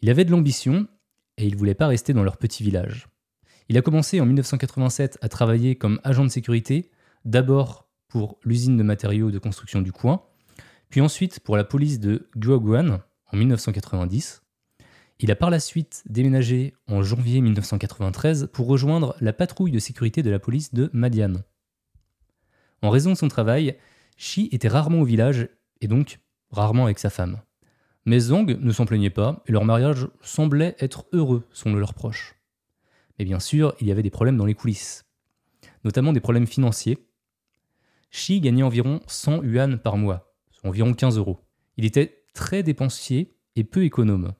Il 0.00 0.10
avait 0.10 0.24
de 0.24 0.30
l'ambition 0.30 0.86
et 1.36 1.46
il 1.46 1.56
voulait 1.56 1.74
pas 1.74 1.86
rester 1.86 2.12
dans 2.12 2.22
leur 2.22 2.36
petit 2.36 2.62
village. 2.62 3.08
Il 3.68 3.76
a 3.76 3.82
commencé 3.82 4.20
en 4.20 4.26
1987 4.26 5.18
à 5.20 5.28
travailler 5.28 5.76
comme 5.76 6.00
agent 6.04 6.24
de 6.24 6.30
sécurité, 6.30 6.90
d'abord 7.24 7.88
pour 8.08 8.38
l'usine 8.44 8.76
de 8.76 8.82
matériaux 8.82 9.30
de 9.30 9.38
construction 9.38 9.82
du 9.82 9.92
coin, 9.92 10.22
puis 10.88 11.00
ensuite 11.00 11.40
pour 11.40 11.56
la 11.56 11.64
police 11.64 12.00
de 12.00 12.28
Guoguan 12.36 13.00
en 13.30 13.36
1990. 13.36 14.42
Il 15.20 15.32
a 15.32 15.36
par 15.36 15.50
la 15.50 15.58
suite 15.58 16.04
déménagé 16.08 16.74
en 16.86 17.02
janvier 17.02 17.40
1993 17.40 18.50
pour 18.52 18.68
rejoindre 18.68 19.16
la 19.20 19.32
patrouille 19.32 19.72
de 19.72 19.80
sécurité 19.80 20.22
de 20.22 20.30
la 20.30 20.38
police 20.38 20.72
de 20.72 20.90
Madian. 20.92 21.42
En 22.82 22.90
raison 22.90 23.10
de 23.10 23.16
son 23.16 23.26
travail, 23.26 23.76
Shi 24.16 24.48
était 24.52 24.68
rarement 24.68 25.00
au 25.00 25.04
village 25.04 25.48
et 25.80 25.88
donc 25.88 26.20
rarement 26.52 26.84
avec 26.84 27.00
sa 27.00 27.10
femme. 27.10 27.40
Mais 28.04 28.20
Zhang 28.20 28.46
ne 28.46 28.72
s'en 28.72 28.86
plaignait 28.86 29.10
pas 29.10 29.42
et 29.46 29.52
leur 29.52 29.64
mariage 29.64 30.06
semblait 30.22 30.76
être 30.78 31.06
heureux 31.12 31.44
selon 31.52 31.74
leurs 31.74 31.94
proches. 31.94 32.36
Mais 33.18 33.24
bien 33.24 33.40
sûr, 33.40 33.74
il 33.80 33.88
y 33.88 33.90
avait 33.90 34.04
des 34.04 34.10
problèmes 34.10 34.36
dans 34.36 34.46
les 34.46 34.54
coulisses, 34.54 35.04
notamment 35.82 36.12
des 36.12 36.20
problèmes 36.20 36.46
financiers. 36.46 37.08
Shi 38.10 38.40
gagnait 38.40 38.62
environ 38.62 39.00
100 39.08 39.42
yuan 39.42 39.78
par 39.78 39.96
mois, 39.96 40.32
environ 40.62 40.94
15 40.94 41.18
euros. 41.18 41.40
Il 41.76 41.84
était 41.84 42.24
très 42.34 42.62
dépensier 42.62 43.34
et 43.56 43.64
peu 43.64 43.84
économe. 43.84 44.32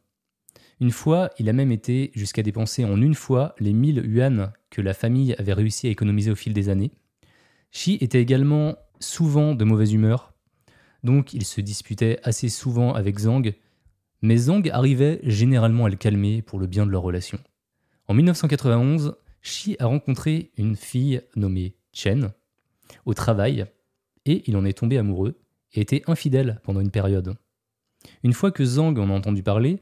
Une 0.81 0.91
fois, 0.93 1.31
il 1.39 1.49
a 1.49 1.53
même 1.53 1.73
été 1.73 2.13
jusqu'à 2.15 2.43
dépenser 2.43 2.85
en 2.85 3.01
une 3.03 3.15
fois 3.15 3.55
les 3.59 3.73
1000 3.73 4.03
yuan 4.07 4.53
que 4.71 4.81
la 4.81 4.95
famille 4.95 5.35
avait 5.39 5.53
réussi 5.53 5.89
à 5.89 5.91
économiser 5.91 6.31
au 6.31 6.37
fil 6.37 6.53
des 6.53 6.69
années. 6.69 6.93
Shi 7.73 7.99
était 8.01 8.23
également 8.23 8.77
souvent 9.01 9.55
de 9.55 9.65
mauvaise 9.65 9.93
humeur, 9.93 10.35
donc 11.03 11.35
il 11.35 11.45
se 11.45 11.61
disputait 11.61 12.21
assez 12.23 12.49
souvent 12.49 12.95
avec 12.95 13.19
Zhang, 13.19 13.55
mais 14.23 14.37
Zhang 14.37 14.69
arrivait 14.71 15.21
généralement 15.23 15.87
à 15.87 15.89
le 15.89 15.97
calmer 15.97 16.43
pour 16.43 16.59
le 16.59 16.67
bien 16.67 16.87
de 16.87 16.91
leur 16.91 17.03
relation. 17.03 17.39
En 18.07 18.15
1991, 18.15 19.17
Shi 19.43 19.77
a 19.79 19.87
rencontré 19.87 20.51
une 20.57 20.77
fille 20.77 21.23
nommée 21.37 21.77
Chen 21.93 22.33
au 23.05 23.15
travail, 23.15 23.67
et 24.25 24.43
il 24.47 24.57
en 24.57 24.65
est 24.65 24.79
tombé 24.79 24.99
amoureux 24.99 25.41
et 25.73 25.81
était 25.81 26.03
infidèle 26.07 26.61
pendant 26.65 26.81
une 26.81 26.91
période. 26.91 27.37
Une 28.23 28.33
fois 28.33 28.51
que 28.51 28.65
Zhang 28.65 28.99
en 28.99 29.11
a 29.11 29.13
entendu 29.13 29.43
parler, 29.43 29.81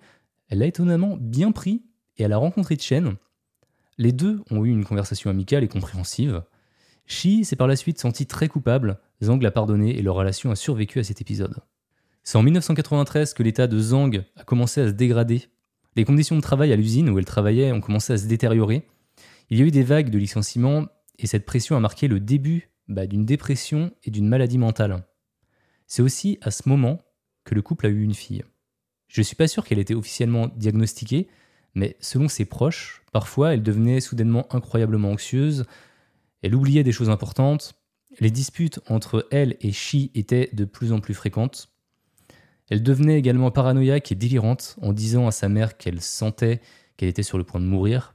elle 0.48 0.58
l'a 0.58 0.66
étonnamment 0.66 1.16
bien 1.20 1.52
pris 1.52 1.84
et 2.16 2.22
elle 2.22 2.32
a 2.32 2.38
rencontré 2.38 2.76
Chen. 2.76 3.16
Les 3.98 4.12
deux 4.12 4.42
ont 4.50 4.64
eu 4.64 4.70
une 4.70 4.84
conversation 4.84 5.30
amicale 5.30 5.64
et 5.64 5.68
compréhensive. 5.68 6.42
Shi 7.06 7.44
s'est 7.44 7.56
par 7.56 7.66
la 7.66 7.76
suite 7.76 8.00
senti 8.00 8.26
très 8.26 8.48
coupable, 8.48 8.98
Zhang 9.22 9.40
l'a 9.40 9.50
pardonné 9.50 9.96
et 9.96 10.02
leur 10.02 10.16
relation 10.16 10.50
a 10.50 10.56
survécu 10.56 10.98
à 10.98 11.04
cet 11.04 11.20
épisode. 11.20 11.56
C'est 12.22 12.38
en 12.38 12.42
1993 12.42 13.34
que 13.34 13.42
l'état 13.42 13.66
de 13.66 13.78
Zhang 13.78 14.24
a 14.36 14.44
commencé 14.44 14.80
à 14.80 14.88
se 14.88 14.92
dégrader. 14.92 15.46
Les 15.94 16.04
conditions 16.04 16.36
de 16.36 16.40
travail 16.40 16.72
à 16.72 16.76
l'usine 16.76 17.08
où 17.08 17.18
elle 17.18 17.24
travaillait 17.24 17.72
ont 17.72 17.80
commencé 17.80 18.12
à 18.12 18.18
se 18.18 18.26
détériorer. 18.26 18.86
Il 19.48 19.58
y 19.58 19.62
a 19.62 19.64
eu 19.64 19.70
des 19.70 19.84
vagues 19.84 20.10
de 20.10 20.18
licenciements 20.18 20.86
et 21.18 21.26
cette 21.26 21.46
pression 21.46 21.76
a 21.76 21.80
marqué 21.80 22.08
le 22.08 22.20
début 22.20 22.70
bah, 22.88 23.06
d'une 23.06 23.24
dépression 23.24 23.92
et 24.04 24.10
d'une 24.10 24.28
maladie 24.28 24.58
mentale. 24.58 25.04
C'est 25.86 26.02
aussi 26.02 26.38
à 26.42 26.50
ce 26.50 26.68
moment 26.68 27.00
que 27.44 27.54
le 27.54 27.62
couple 27.62 27.86
a 27.86 27.88
eu 27.88 28.02
une 28.02 28.14
fille. 28.14 28.42
Je 29.08 29.20
ne 29.20 29.24
suis 29.24 29.36
pas 29.36 29.48
sûr 29.48 29.64
qu'elle 29.64 29.78
ait 29.78 29.82
été 29.82 29.94
officiellement 29.94 30.48
diagnostiquée, 30.56 31.28
mais 31.74 31.96
selon 32.00 32.28
ses 32.28 32.44
proches, 32.44 33.02
parfois 33.12 33.54
elle 33.54 33.62
devenait 33.62 34.00
soudainement 34.00 34.46
incroyablement 34.54 35.10
anxieuse, 35.10 35.66
elle 36.42 36.54
oubliait 36.54 36.84
des 36.84 36.92
choses 36.92 37.10
importantes, 37.10 37.74
les 38.20 38.30
disputes 38.30 38.80
entre 38.88 39.26
elle 39.30 39.56
et 39.60 39.72
Shi 39.72 40.10
étaient 40.14 40.50
de 40.52 40.64
plus 40.64 40.92
en 40.92 41.00
plus 41.00 41.14
fréquentes. 41.14 41.68
Elle 42.68 42.82
devenait 42.82 43.18
également 43.18 43.50
paranoïaque 43.50 44.10
et 44.10 44.14
délirante 44.14 44.76
en 44.80 44.92
disant 44.92 45.26
à 45.26 45.30
sa 45.30 45.48
mère 45.48 45.76
qu'elle 45.76 46.00
sentait 46.00 46.60
qu'elle 46.96 47.08
était 47.08 47.22
sur 47.22 47.38
le 47.38 47.44
point 47.44 47.60
de 47.60 47.66
mourir. 47.66 48.14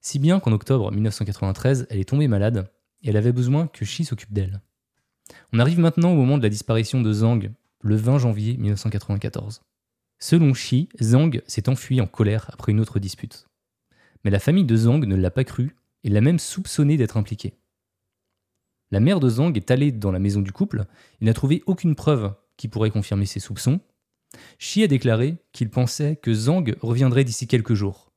Si 0.00 0.18
bien 0.18 0.38
qu'en 0.38 0.52
octobre 0.52 0.92
1993, 0.92 1.86
elle 1.90 1.98
est 1.98 2.08
tombée 2.08 2.28
malade 2.28 2.70
et 3.02 3.10
elle 3.10 3.16
avait 3.16 3.32
besoin 3.32 3.66
que 3.66 3.84
Shi 3.84 4.04
s'occupe 4.04 4.32
d'elle. 4.32 4.60
On 5.52 5.58
arrive 5.58 5.78
maintenant 5.78 6.12
au 6.12 6.16
moment 6.16 6.38
de 6.38 6.42
la 6.42 6.48
disparition 6.48 7.00
de 7.00 7.12
Zhang, 7.12 7.50
le 7.80 7.96
20 7.96 8.18
janvier 8.18 8.56
1994. 8.56 9.62
Selon 10.26 10.54
Shi, 10.54 10.88
Zhang 11.02 11.42
s'est 11.46 11.68
enfui 11.68 12.00
en 12.00 12.06
colère 12.06 12.48
après 12.54 12.72
une 12.72 12.80
autre 12.80 12.98
dispute. 12.98 13.46
Mais 14.24 14.30
la 14.30 14.38
famille 14.38 14.64
de 14.64 14.74
Zhang 14.74 15.04
ne 15.04 15.16
l'a 15.16 15.30
pas 15.30 15.44
cru 15.44 15.76
et 16.02 16.08
l'a 16.08 16.22
même 16.22 16.38
soupçonné 16.38 16.96
d'être 16.96 17.18
impliqué. 17.18 17.58
La 18.90 19.00
mère 19.00 19.20
de 19.20 19.28
Zhang 19.28 19.54
est 19.54 19.70
allée 19.70 19.92
dans 19.92 20.12
la 20.12 20.18
maison 20.18 20.40
du 20.40 20.50
couple 20.50 20.86
et 21.20 21.26
n'a 21.26 21.34
trouvé 21.34 21.62
aucune 21.66 21.94
preuve 21.94 22.32
qui 22.56 22.68
pourrait 22.68 22.90
confirmer 22.90 23.26
ses 23.26 23.38
soupçons. 23.38 23.80
Shi 24.58 24.82
a 24.82 24.86
déclaré 24.86 25.36
qu'il 25.52 25.68
pensait 25.68 26.16
que 26.16 26.32
Zhang 26.32 26.74
reviendrait 26.80 27.24
d'ici 27.24 27.46
quelques 27.46 27.74
jours. 27.74 28.10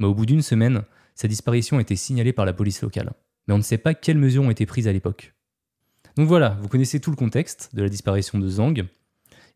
Mais 0.00 0.06
au 0.06 0.14
bout 0.14 0.26
d'une 0.26 0.42
semaine, 0.42 0.82
sa 1.14 1.28
disparition 1.28 1.78
a 1.78 1.82
été 1.82 1.94
signalée 1.94 2.32
par 2.32 2.44
la 2.44 2.54
police 2.54 2.82
locale. 2.82 3.12
Mais 3.46 3.54
on 3.54 3.58
ne 3.58 3.62
sait 3.62 3.78
pas 3.78 3.94
quelles 3.94 4.18
mesures 4.18 4.42
ont 4.42 4.50
été 4.50 4.66
prises 4.66 4.88
à 4.88 4.92
l'époque. 4.92 5.32
Donc 6.16 6.26
voilà, 6.26 6.58
vous 6.60 6.66
connaissez 6.66 6.98
tout 6.98 7.10
le 7.10 7.16
contexte 7.16 7.70
de 7.72 7.82
la 7.82 7.88
disparition 7.88 8.40
de 8.40 8.48
Zhang. 8.48 8.84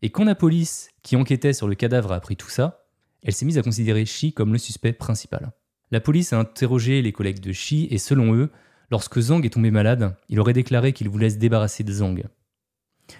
Et 0.02 0.10
quand 0.10 0.24
la 0.24 0.34
police 0.34 0.90
qui 1.02 1.16
enquêtait 1.16 1.52
sur 1.52 1.68
le 1.68 1.74
cadavre 1.74 2.12
a 2.12 2.16
appris 2.16 2.36
tout 2.36 2.50
ça, 2.50 2.86
elle 3.22 3.32
s'est 3.32 3.46
mise 3.46 3.58
à 3.58 3.62
considérer 3.62 4.04
Shi 4.04 4.32
comme 4.32 4.52
le 4.52 4.58
suspect 4.58 4.92
principal. 4.92 5.52
La 5.90 6.00
police 6.00 6.32
a 6.32 6.38
interrogé 6.38 7.02
les 7.02 7.12
collègues 7.12 7.40
de 7.40 7.52
Shi 7.52 7.88
et 7.90 7.98
selon 7.98 8.34
eux, 8.34 8.50
lorsque 8.90 9.20
Zhang 9.20 9.44
est 9.44 9.50
tombé 9.50 9.70
malade, 9.70 10.16
il 10.28 10.40
aurait 10.40 10.52
déclaré 10.52 10.92
qu'il 10.92 11.08
voulait 11.08 11.30
se 11.30 11.36
débarrasser 11.36 11.84
de 11.84 11.92
Zhang. 11.92 12.24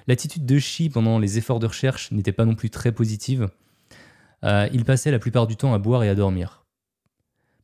L'attitude 0.07 0.47
de 0.47 0.59
Shi 0.59 0.91
pendant 0.91 1.19
les 1.19 1.39
efforts 1.39 1.61
de 1.61 1.67
recherche 1.67 2.11
n'était 2.13 2.33
pas 2.33 2.45
non 2.45 2.55
plus 2.55 2.71
très 2.71 2.93
positive. 2.93 3.49
Euh, 4.45 4.69
il 4.73 4.85
passait 4.85 5.11
la 5.11 5.19
plupart 5.19 5.47
du 5.47 5.57
temps 5.57 5.75
à 5.75 5.79
boire 5.79 6.05
et 6.05 6.09
à 6.09 6.15
dormir. 6.15 6.65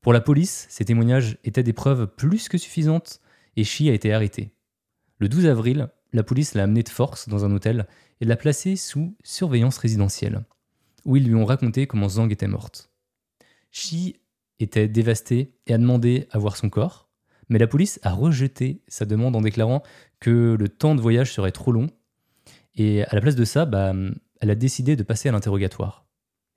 Pour 0.01 0.13
la 0.13 0.21
police, 0.21 0.67
ces 0.69 0.85
témoignages 0.85 1.37
étaient 1.45 1.63
des 1.63 1.73
preuves 1.73 2.07
plus 2.07 2.49
que 2.49 2.59
suffisantes 2.59 3.21
et 3.57 3.65
Shi 3.65 3.89
a 3.89 3.93
été 3.93 4.13
arrêté. 4.13 4.55
Le 5.19 5.29
12 5.29 5.47
avril, 5.47 5.89
la 6.13 6.23
police 6.23 6.55
l'a 6.55 6.65
amené 6.65 6.83
de 6.83 6.89
force 6.89 7.29
dans 7.29 7.45
un 7.45 7.53
hôtel 7.53 7.87
et 8.21 8.25
l'a 8.25 8.37
placé 8.37 8.77
sous 8.77 9.17
surveillance 9.25 9.79
résidentielle, 9.79 10.45
où 11.05 11.17
ils 11.17 11.27
lui 11.27 11.35
ont 11.35 11.45
raconté 11.45 11.87
comment 11.87 12.09
Zhang 12.09 12.31
était 12.31 12.47
morte. 12.47 12.91
Shi 13.71 14.17
était 14.61 14.89
dévasté 14.89 15.55
et 15.67 15.75
a 15.75 15.79
demandé 15.79 16.29
à 16.31 16.39
voir 16.39 16.57
son 16.57 16.69
corps, 16.69 17.09
mais 17.49 17.59
la 17.59 17.67
police 17.67 17.99
a 18.03 18.13
rejeté 18.13 18.83
sa 18.89 19.05
demande 19.05 19.37
en 19.37 19.41
déclarant 19.41 19.83
que 20.21 20.57
le 20.59 20.69
temps 20.69 20.95
de 20.95 21.01
voyage 21.01 21.33
serait 21.33 21.53
trop 21.53 21.73
long, 21.73 21.89
et 22.75 23.05
à 23.05 23.15
la 23.15 23.21
place 23.21 23.37
de 23.37 23.45
ça, 23.45 23.65
bah, 23.65 23.93
elle 24.41 24.51
a 24.51 24.55
décidé 24.55 24.97
de 24.97 25.03
passer 25.03 25.29
à 25.29 25.33
l'interrogatoire. 25.33 26.07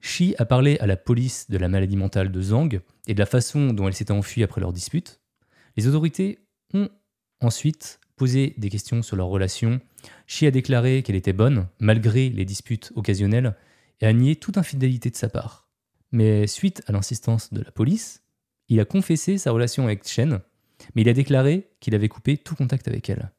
Shi 0.01 0.35
a 0.37 0.45
parlé 0.45 0.77
à 0.79 0.87
la 0.87 0.97
police 0.97 1.49
de 1.49 1.57
la 1.57 1.67
maladie 1.67 1.97
mentale 1.97 2.31
de 2.31 2.41
Zhang 2.41 2.79
et 3.07 3.13
de 3.13 3.19
la 3.19 3.25
façon 3.25 3.73
dont 3.73 3.87
elle 3.87 3.95
s'était 3.95 4.11
enfuie 4.11 4.43
après 4.43 4.61
leur 4.61 4.71
dispute. 4.71 5.19
Les 5.77 5.87
autorités 5.87 6.39
ont 6.73 6.89
ensuite 7.41 7.99
posé 8.15 8.53
des 8.57 8.69
questions 8.69 9.01
sur 9.01 9.15
leur 9.15 9.27
relation. 9.27 9.81
Shi 10.27 10.45
a 10.47 10.51
déclaré 10.51 11.03
qu'elle 11.03 11.15
était 11.15 11.33
bonne, 11.33 11.67
malgré 11.79 12.29
les 12.29 12.45
disputes 12.45 12.91
occasionnelles, 12.95 13.55
et 14.01 14.05
a 14.05 14.13
nié 14.13 14.35
toute 14.35 14.57
infidélité 14.57 15.09
de 15.09 15.15
sa 15.15 15.29
part. 15.29 15.67
Mais 16.11 16.47
suite 16.47 16.81
à 16.87 16.91
l'insistance 16.91 17.53
de 17.53 17.61
la 17.61 17.71
police, 17.71 18.23
il 18.69 18.79
a 18.79 18.85
confessé 18.85 19.37
sa 19.37 19.51
relation 19.51 19.85
avec 19.85 20.07
Chen, 20.07 20.39
mais 20.95 21.01
il 21.01 21.09
a 21.09 21.13
déclaré 21.13 21.69
qu'il 21.79 21.95
avait 21.95 22.09
coupé 22.09 22.37
tout 22.37 22.55
contact 22.55 22.87
avec 22.87 23.09
elle. 23.09 23.31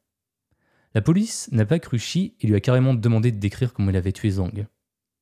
La 0.95 1.01
police 1.01 1.49
n'a 1.51 1.65
pas 1.65 1.79
cru 1.79 1.99
Shi 1.99 2.35
et 2.41 2.47
lui 2.47 2.55
a 2.55 2.59
carrément 2.59 2.93
demandé 2.93 3.31
de 3.31 3.39
décrire 3.39 3.73
comment 3.73 3.91
il 3.91 3.97
avait 3.97 4.11
tué 4.11 4.31
Zhang. 4.31 4.67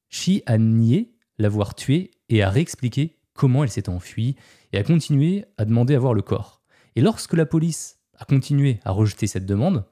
Shi 0.09 0.43
a 0.45 0.57
nié 0.57 1.15
l'avoir 1.37 1.75
tué 1.75 2.11
et 2.29 2.43
a 2.43 2.49
réexpliqué 2.49 3.17
comment 3.33 3.63
elle 3.63 3.69
s'était 3.69 3.89
enfuie 3.89 4.35
et 4.71 4.77
a 4.77 4.83
continué 4.83 5.45
à 5.57 5.65
demander 5.65 5.95
à 5.95 5.99
voir 5.99 6.13
le 6.13 6.21
corps. 6.21 6.61
Et 6.95 7.01
lorsque 7.01 7.33
la 7.33 7.45
police 7.45 7.99
a 8.17 8.25
continué 8.25 8.79
à 8.83 8.91
rejeter 8.91 9.27
cette 9.27 9.45
demande, 9.45 9.85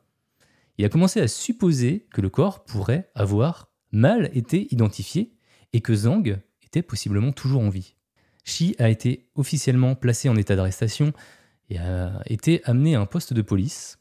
il 0.78 0.86
a 0.86 0.90
commencé 0.90 1.20
à 1.22 1.28
supposer 1.28 2.08
que 2.12 2.22
le 2.22 2.30
corps 2.30 2.64
pourrait 2.64 3.10
avoir 3.16 3.70
mal 3.92 4.30
été 4.34 4.74
identifié 4.74 5.34
et 5.72 5.82
que 5.82 5.94
Zhang 5.94 6.40
était 6.64 6.82
possiblement 6.82 7.32
toujours 7.32 7.62
en 7.62 7.70
vie. 7.70 7.96
Shi 8.44 8.76
a 8.80 8.90
été 8.90 9.30
officiellement 9.36 9.96
placé 9.96 10.30
en 10.30 10.36
état 10.36 10.56
d'arrestation 10.56 11.14
et 11.70 11.78
a 11.78 12.22
été 12.26 12.62
amené 12.66 12.96
à 12.96 13.02
un 13.02 13.06
poste 13.06 13.34
de 13.34 13.42
police. 13.42 14.00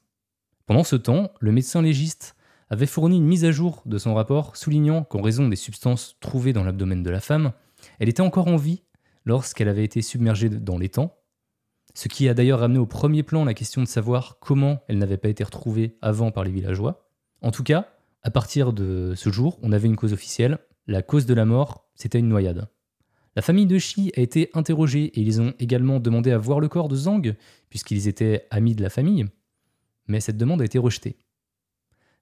Pendant 0.66 0.84
ce 0.84 0.96
temps, 0.96 1.32
le 1.40 1.52
médecin 1.52 1.82
légiste 1.82 2.34
avait 2.70 2.86
fourni 2.86 3.18
une 3.18 3.26
mise 3.26 3.44
à 3.44 3.52
jour 3.52 3.82
de 3.84 3.98
son 3.98 4.14
rapport 4.14 4.56
soulignant 4.56 5.04
qu'en 5.04 5.20
raison 5.20 5.48
des 5.48 5.56
substances 5.56 6.16
trouvées 6.20 6.54
dans 6.54 6.64
l'abdomen 6.64 7.02
de 7.02 7.10
la 7.10 7.20
femme, 7.20 7.52
elle 7.98 8.08
était 8.08 8.22
encore 8.22 8.48
en 8.48 8.56
vie 8.56 8.82
lorsqu'elle 9.24 9.68
avait 9.68 9.84
été 9.84 10.00
submergée 10.00 10.48
dans 10.48 10.78
l'étang, 10.78 11.14
ce 11.94 12.08
qui 12.08 12.28
a 12.28 12.34
d'ailleurs 12.34 12.60
ramené 12.60 12.78
au 12.78 12.86
premier 12.86 13.22
plan 13.22 13.44
la 13.44 13.54
question 13.54 13.82
de 13.82 13.88
savoir 13.88 14.38
comment 14.40 14.82
elle 14.88 14.98
n'avait 14.98 15.18
pas 15.18 15.28
été 15.28 15.44
retrouvée 15.44 15.98
avant 16.00 16.30
par 16.30 16.44
les 16.44 16.50
villageois. 16.50 17.08
En 17.42 17.50
tout 17.50 17.62
cas, 17.62 17.88
à 18.22 18.30
partir 18.30 18.72
de 18.72 19.14
ce 19.16 19.30
jour, 19.30 19.58
on 19.62 19.72
avait 19.72 19.88
une 19.88 19.96
cause 19.96 20.12
officielle. 20.12 20.58
La 20.86 21.02
cause 21.02 21.26
de 21.26 21.34
la 21.34 21.44
mort, 21.44 21.88
c'était 21.94 22.18
une 22.18 22.28
noyade. 22.28 22.68
La 23.34 23.42
famille 23.42 23.66
de 23.66 23.78
Shi 23.78 24.12
a 24.16 24.20
été 24.20 24.50
interrogée 24.52 25.04
et 25.04 25.20
ils 25.20 25.40
ont 25.40 25.54
également 25.58 26.00
demandé 26.00 26.30
à 26.30 26.38
voir 26.38 26.60
le 26.60 26.68
corps 26.68 26.88
de 26.88 26.96
Zhang, 26.96 27.34
puisqu'ils 27.70 28.06
étaient 28.06 28.46
amis 28.50 28.74
de 28.74 28.82
la 28.82 28.90
famille, 28.90 29.26
mais 30.06 30.20
cette 30.20 30.36
demande 30.36 30.60
a 30.60 30.64
été 30.64 30.78
rejetée. 30.78 31.16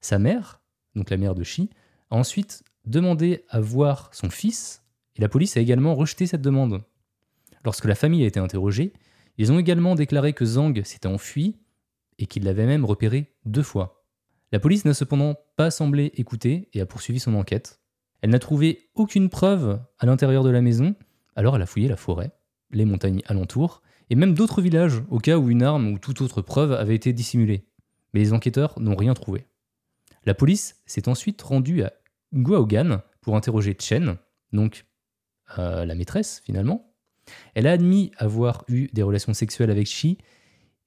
Sa 0.01 0.19
mère, 0.19 0.61
donc 0.95 1.11
la 1.11 1.17
mère 1.17 1.35
de 1.35 1.43
Shi, 1.43 1.71
a 2.11 2.17
ensuite 2.17 2.63
demandé 2.87 3.45
à 3.49 3.61
voir 3.61 4.11
son 4.13 4.31
fils, 4.31 4.83
et 5.17 5.21
la 5.21 5.29
police 5.29 5.57
a 5.57 5.61
également 5.61 5.95
rejeté 5.95 6.27
cette 6.27 6.43
demande. 6.43 6.83
Lorsque 7.65 7.85
la 7.85 7.95
famille 7.95 8.23
a 8.23 8.27
été 8.27 8.41
interrogée, 8.41 8.93
ils 9.41 9.51
ont 9.53 9.59
également 9.59 9.95
déclaré 9.95 10.35
que 10.35 10.45
Zhang 10.45 10.85
s'était 10.85 11.07
enfui 11.07 11.57
et 12.19 12.27
qu'il 12.27 12.45
l'avait 12.45 12.67
même 12.67 12.85
repéré 12.85 13.33
deux 13.47 13.63
fois. 13.63 14.05
La 14.53 14.61
police 14.61 14.85
n'a 14.85 14.93
cependant 14.93 15.35
pas 15.57 15.71
semblé 15.71 16.13
écouter 16.17 16.69
et 16.75 16.81
a 16.83 16.85
poursuivi 16.85 17.21
son 17.21 17.35
enquête. 17.35 17.81
Elle 18.21 18.29
n'a 18.29 18.39
trouvé 18.39 18.91
aucune 18.95 19.31
preuve 19.31 19.81
à 19.99 20.05
l'intérieur 20.05 20.45
de 20.45 20.51
la 20.51 20.61
maison, 20.61 20.95
Alors 21.37 21.57
elle 21.57 21.63
a 21.63 21.67
fouillé 21.67 21.89
la 21.89 21.97
forêt, 21.97 22.33
les 22.71 22.85
montagnes 22.85 23.23
alentours, 23.25 23.81
et 24.11 24.15
même 24.15 24.35
d'autres 24.35 24.61
villages, 24.61 25.03
au 25.09 25.19
cas 25.19 25.39
où 25.39 25.49
une 25.49 25.63
arme 25.63 25.91
ou 25.91 25.99
toute 25.99 26.21
autre 26.21 26.43
preuve 26.43 26.73
avait 26.73 26.95
été 26.95 27.15
dissimulée. 27.15 27.65
Mais 28.13 28.21
les 28.21 28.35
enquêteurs 28.35 28.79
n'ont 28.79 28.95
rien 28.95 29.15
trouvé. 29.15 29.47
La 30.27 30.35
police 30.35 30.83
s'est 30.85 31.09
ensuite 31.09 31.41
rendue 31.41 31.83
à 31.83 31.95
Guaogan 32.35 33.01
pour 33.23 33.37
interroger 33.37 33.75
Chen, 33.81 34.19
donc 34.53 34.85
euh, 35.59 35.87
la 35.87 35.95
maîtresse 35.95 36.43
finalement. 36.45 36.90
Elle 37.55 37.67
a 37.67 37.73
admis 37.73 38.13
avoir 38.17 38.65
eu 38.69 38.89
des 38.93 39.03
relations 39.03 39.35
sexuelles 39.35 39.71
avec 39.71 39.87
Shi 39.87 40.19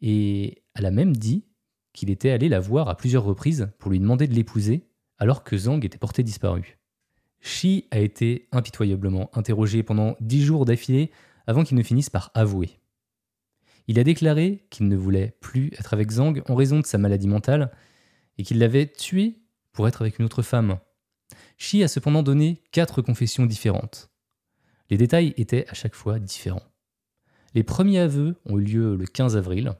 et 0.01 0.63
elle 0.75 0.85
a 0.85 0.91
même 0.91 1.15
dit 1.15 1.45
qu'il 1.93 2.09
était 2.09 2.31
allé 2.31 2.49
la 2.49 2.59
voir 2.59 2.89
à 2.89 2.97
plusieurs 2.97 3.23
reprises 3.23 3.69
pour 3.79 3.91
lui 3.91 3.99
demander 3.99 4.27
de 4.27 4.33
l'épouser 4.33 4.87
alors 5.17 5.43
que 5.43 5.57
Zhang 5.57 5.83
était 5.85 5.97
porté 5.97 6.23
disparu. 6.23 6.77
Shi 7.39 7.87
a 7.91 7.99
été 7.99 8.47
impitoyablement 8.51 9.29
interrogé 9.33 9.83
pendant 9.83 10.15
dix 10.19 10.43
jours 10.43 10.65
d'affilée 10.65 11.11
avant 11.45 11.63
qu'il 11.63 11.77
ne 11.77 11.83
finisse 11.83 12.09
par 12.09 12.31
avouer. 12.33 12.79
Il 13.87 13.99
a 13.99 14.03
déclaré 14.03 14.65
qu'il 14.69 14.87
ne 14.87 14.95
voulait 14.95 15.35
plus 15.41 15.67
être 15.77 15.93
avec 15.93 16.09
Zhang 16.09 16.41
en 16.47 16.55
raison 16.55 16.79
de 16.79 16.85
sa 16.85 16.97
maladie 16.97 17.27
mentale 17.27 17.71
et 18.37 18.43
qu'il 18.43 18.59
l'avait 18.59 18.87
tué 18.87 19.41
pour 19.73 19.87
être 19.87 20.01
avec 20.01 20.19
une 20.19 20.25
autre 20.25 20.41
femme. 20.41 20.79
Shi 21.57 21.83
a 21.83 21.87
cependant 21.87 22.23
donné 22.23 22.61
quatre 22.71 23.01
confessions 23.01 23.45
différentes. 23.45 24.09
Les 24.93 24.97
détails 24.97 25.33
étaient 25.37 25.67
à 25.69 25.73
chaque 25.73 25.95
fois 25.95 26.19
différents. 26.19 26.61
Les 27.55 27.63
premiers 27.63 27.97
aveux 27.97 28.35
ont 28.45 28.59
eu 28.59 28.63
lieu 28.63 28.95
le 28.95 29.07
15 29.07 29.35
avril, 29.35 29.73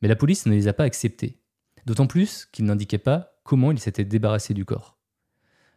mais 0.00 0.08
la 0.08 0.16
police 0.16 0.46
ne 0.46 0.54
les 0.54 0.68
a 0.68 0.72
pas 0.72 0.84
acceptés, 0.84 1.38
d'autant 1.84 2.06
plus 2.06 2.46
qu'ils 2.50 2.64
n'indiquaient 2.64 2.96
pas 2.96 3.42
comment 3.44 3.72
il 3.72 3.78
s'était 3.78 4.06
débarrassé 4.06 4.54
du 4.54 4.64
corps. 4.64 4.96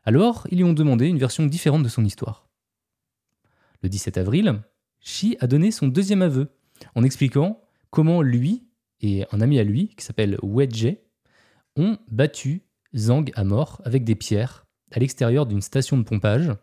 Alors, 0.05 0.47
ils 0.51 0.59
lui 0.59 0.63
ont 0.63 0.71
demandé 0.71 1.07
une 1.07 1.17
version 1.17 1.45
différente 1.45 1.83
de 1.83 1.89
son 1.89 2.05
histoire. 2.05 2.47
Le 3.83 3.89
17 3.89 4.17
avril, 4.17 4.61
Shi 5.01 5.35
a 5.41 5.47
donné 5.47 5.71
son 5.71 5.89
deuxième 5.89 6.21
aveu, 6.21 6.47
en 6.95 7.03
expliquant 7.03 7.61
comment 7.89 8.21
lui 8.21 8.69
et 9.01 9.25
un 9.33 9.41
ami 9.41 9.59
à 9.59 9.65
lui, 9.65 9.89
qui 9.97 10.05
s'appelle 10.05 10.37
Wedge, 10.41 10.95
ont 11.75 11.97
battu 12.09 12.61
Zhang 12.95 13.33
à 13.35 13.43
mort 13.43 13.81
avec 13.83 14.05
des 14.05 14.15
pierres 14.15 14.65
à 14.91 14.99
l'extérieur 14.99 15.45
d'une 15.45 15.61
station 15.61 15.97
de 15.97 16.03
pompage, 16.03 16.53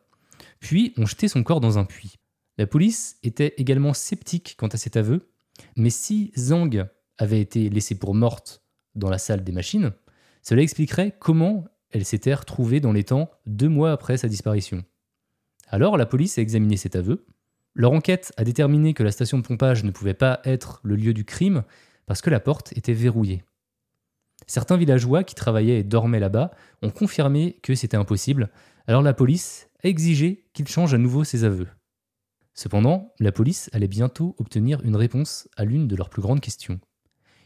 puis 0.60 0.92
ont 0.96 1.06
jeté 1.06 1.28
son 1.28 1.42
corps 1.42 1.60
dans 1.60 1.78
un 1.78 1.84
puits. 1.84 2.16
La 2.58 2.66
police 2.66 3.18
était 3.22 3.54
également 3.56 3.94
sceptique 3.94 4.56
quant 4.58 4.68
à 4.68 4.76
cet 4.76 4.96
aveu, 4.96 5.30
mais 5.76 5.90
si 5.90 6.32
Zhang 6.36 6.86
avait 7.16 7.40
été 7.40 7.68
laissée 7.70 7.96
pour 7.96 8.14
morte 8.14 8.62
dans 8.94 9.10
la 9.10 9.18
salle 9.18 9.44
des 9.44 9.52
machines, 9.52 9.92
cela 10.42 10.62
expliquerait 10.62 11.14
comment 11.18 11.64
elle 11.90 12.04
s'était 12.04 12.34
retrouvée 12.34 12.80
dans 12.80 12.92
les 12.92 13.04
temps 13.04 13.30
deux 13.46 13.68
mois 13.68 13.92
après 13.92 14.16
sa 14.16 14.28
disparition. 14.28 14.84
Alors 15.68 15.96
la 15.96 16.06
police 16.06 16.38
a 16.38 16.42
examiné 16.42 16.76
cet 16.76 16.96
aveu. 16.96 17.26
Leur 17.74 17.92
enquête 17.92 18.32
a 18.36 18.44
déterminé 18.44 18.94
que 18.94 19.02
la 19.02 19.12
station 19.12 19.38
de 19.38 19.42
pompage 19.42 19.84
ne 19.84 19.90
pouvait 19.90 20.14
pas 20.14 20.40
être 20.44 20.80
le 20.82 20.96
lieu 20.96 21.14
du 21.14 21.24
crime 21.24 21.64
parce 22.06 22.22
que 22.22 22.30
la 22.30 22.40
porte 22.40 22.76
était 22.76 22.92
verrouillée. 22.92 23.44
Certains 24.46 24.76
villageois 24.76 25.24
qui 25.24 25.34
travaillaient 25.34 25.80
et 25.80 25.84
dormaient 25.84 26.20
là-bas 26.20 26.50
ont 26.82 26.90
confirmé 26.90 27.58
que 27.62 27.74
c'était 27.74 27.96
impossible, 27.96 28.50
alors 28.88 29.02
la 29.02 29.12
police 29.12 29.68
a 29.84 29.88
exigé 29.88 30.46
qu'il 30.54 30.66
change 30.66 30.94
à 30.94 30.98
nouveau 30.98 31.22
ses 31.22 31.44
aveux. 31.44 31.68
Cependant, 32.54 33.12
la 33.20 33.32
police 33.32 33.68
allait 33.74 33.86
bientôt 33.86 34.34
obtenir 34.38 34.80
une 34.82 34.96
réponse 34.96 35.46
à 35.58 35.66
l'une 35.66 35.86
de 35.86 35.94
leurs 35.94 36.08
plus 36.08 36.22
grandes 36.22 36.40
questions. 36.40 36.80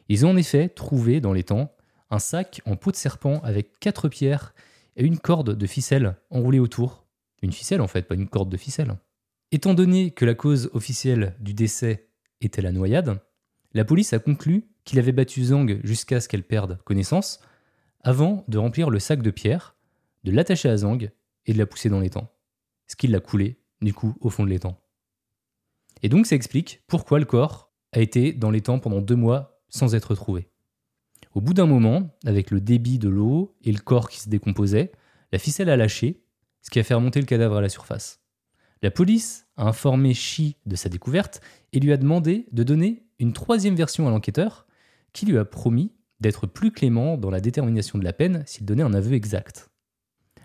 Ils 0.09 0.25
ont 0.25 0.31
en 0.31 0.37
effet 0.37 0.69
trouvé 0.69 1.21
dans 1.21 1.33
les 1.33 1.43
temps 1.43 1.75
un 2.11 2.21
sac 2.21 2.63
en 2.65 2.77
peau 2.77 2.93
de 2.93 2.97
serpent 2.97 3.41
avec 3.41 3.81
quatre 3.81 4.09
pierres 4.09 4.55
et 4.97 5.05
une 5.05 5.19
corde 5.19 5.57
de 5.57 5.67
ficelle 5.67 6.17
enroulée 6.31 6.61
autour. 6.61 7.07
Une 7.43 7.53
ficelle 7.53 7.81
en 7.81 7.89
fait, 7.89 8.03
pas 8.03 8.15
une 8.15 8.29
corde 8.29 8.49
de 8.49 8.57
ficelle. 8.57 8.97
Étant 9.51 9.75
donné 9.75 10.13
que 10.13 10.25
la 10.25 10.35
cause 10.35 10.71
officielle 10.75 11.35
du 11.41 11.55
décès 11.55 12.09
était 12.41 12.63
la 12.63 12.71
noyade, 12.71 13.21
la 13.73 13.85
police 13.85 14.13
a 14.13 14.21
conclu 14.21 14.69
qu'il 14.85 15.01
avait 15.01 15.11
battu 15.11 15.43
Zhang 15.43 15.81
jusqu'à 15.83 16.21
ce 16.21 16.29
qu'elle 16.29 16.45
perde 16.45 16.79
connaissance, 16.85 17.41
avant 18.01 18.45
de 18.47 18.59
remplir 18.59 18.91
le 18.91 19.01
sac 19.01 19.23
de 19.23 19.31
pierres, 19.33 19.75
de 20.23 20.31
l'attacher 20.31 20.69
à 20.69 20.77
Zhang 20.77 21.11
et 21.47 21.53
de 21.53 21.59
la 21.59 21.67
pousser 21.67 21.89
dans 21.89 22.01
l'étang. 22.01 22.31
Ce 22.87 22.97
qui 22.97 23.07
l'a 23.07 23.21
coulé, 23.21 23.59
du 23.81 23.95
coup, 23.95 24.15
au 24.21 24.31
fond 24.31 24.45
de 24.45 24.51
l'étang. 24.51 24.79
Et 26.03 26.09
donc 26.09 26.27
ça 26.27 26.37
explique 26.37 26.83
pourquoi 26.87 27.19
le 27.19 27.25
corps 27.25 27.73
a 27.93 28.01
été 28.01 28.33
dans 28.33 28.51
l'étang 28.51 28.79
pendant 28.79 29.01
deux 29.01 29.17
mois 29.17 29.63
sans 29.69 29.95
être 29.95 30.15
trouvé. 30.15 30.49
Au 31.35 31.41
bout 31.41 31.55
d'un 31.55 31.67
moment, 31.67 32.17
avec 32.27 32.51
le 32.51 32.61
débit 32.61 32.99
de 32.99 33.09
l'eau 33.09 33.57
et 33.63 33.73
le 33.73 33.79
corps 33.79 34.11
qui 34.11 34.21
se 34.21 34.29
décomposait, 34.29 34.93
la 35.33 35.39
ficelle 35.39 35.71
a 35.71 35.77
lâché, 35.77 36.25
ce 36.61 36.71
qui 36.71 36.79
a 36.79 36.85
fait 36.85 36.95
remonter 36.95 37.21
le 37.21 37.27
cadavre 37.27 37.57
à 37.57 37.61
la 37.61 37.69
surface. 37.69 38.21
La 38.83 38.91
police 38.91 39.47
a 39.57 39.67
informé 39.67 40.13
Shi 40.13 40.57
de 40.67 40.77
sa 40.77 40.89
découverte 40.89 41.41
et 41.73 41.81
lui 41.81 41.93
a 41.93 41.97
demandé 41.97 42.47
de 42.53 42.63
donner 42.63 43.07
une 43.19 43.33
troisième 43.33 43.77
version 43.77 44.09
à 44.09 44.11
l'enquêteur 44.11 44.67
qui 45.13 45.25
lui 45.25 45.39
a 45.39 45.45
promis 45.45 45.93
d'être 46.21 46.47
plus 46.47 46.73
clément 46.73 47.17
dans 47.17 47.31
la 47.31 47.41
détermination 47.41 47.99
de 47.99 48.05
la 48.05 48.13
peine 48.13 48.43
s'il 48.47 48.67
donnait 48.67 48.83
un 48.83 48.95
aveu 48.95 49.15
exact. 49.15 49.71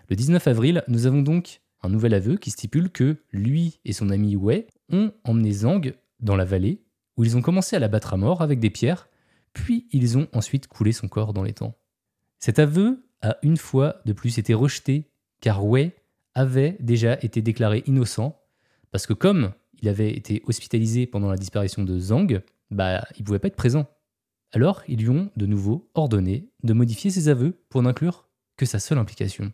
Le 0.08 0.16
19 0.16 0.48
avril, 0.48 0.82
nous 0.88 1.04
avons 1.04 1.20
donc 1.20 1.60
un 1.82 1.90
nouvel 1.90 2.14
aveu 2.14 2.36
qui 2.36 2.50
stipule 2.50 2.90
que 2.90 3.18
lui 3.30 3.78
et 3.84 3.92
son 3.92 4.08
ami 4.08 4.36
Wei 4.36 4.66
ont 4.90 5.12
emmené 5.24 5.52
Zhang 5.52 5.92
dans 6.20 6.34
la 6.34 6.46
vallée 6.46 6.82
où 7.18 7.24
ils 7.24 7.36
ont 7.36 7.42
commencé 7.42 7.76
à 7.76 7.78
la 7.78 7.88
battre 7.88 8.14
à 8.14 8.16
mort 8.16 8.40
avec 8.40 8.58
des 8.58 8.70
pierres, 8.70 9.08
puis 9.52 9.86
ils 9.92 10.16
ont 10.16 10.26
ensuite 10.32 10.66
coulé 10.66 10.92
son 10.92 11.08
corps 11.08 11.34
dans 11.34 11.42
les 11.42 11.52
temps. 11.52 11.76
Cet 12.38 12.58
aveu 12.58 13.04
a 13.20 13.36
une 13.42 13.58
fois 13.58 14.00
de 14.06 14.14
plus 14.14 14.38
été 14.38 14.54
rejeté 14.54 15.10
car 15.42 15.66
Wei 15.66 15.92
avait 16.34 16.78
déjà 16.80 17.18
été 17.20 17.42
déclaré 17.42 17.82
innocent 17.86 18.40
parce 18.90 19.06
que 19.06 19.12
comme 19.12 19.52
il 19.82 19.90
avait 19.90 20.16
été 20.16 20.40
hospitalisé 20.46 21.06
pendant 21.06 21.28
la 21.28 21.36
disparition 21.36 21.84
de 21.84 21.98
Zhang, 21.98 22.40
bah 22.70 23.04
il 23.18 23.24
pouvait 23.24 23.40
pas 23.40 23.48
être 23.48 23.56
présent. 23.56 23.86
Alors, 24.52 24.82
ils 24.88 25.00
lui 25.00 25.10
ont 25.10 25.30
de 25.36 25.44
nouveau 25.44 25.90
ordonné 25.92 26.48
de 26.62 26.72
modifier 26.72 27.10
ses 27.10 27.28
aveux 27.28 27.60
pour 27.68 27.82
n'inclure 27.82 28.26
que 28.56 28.64
sa 28.64 28.78
seule 28.78 28.96
implication. 28.96 29.52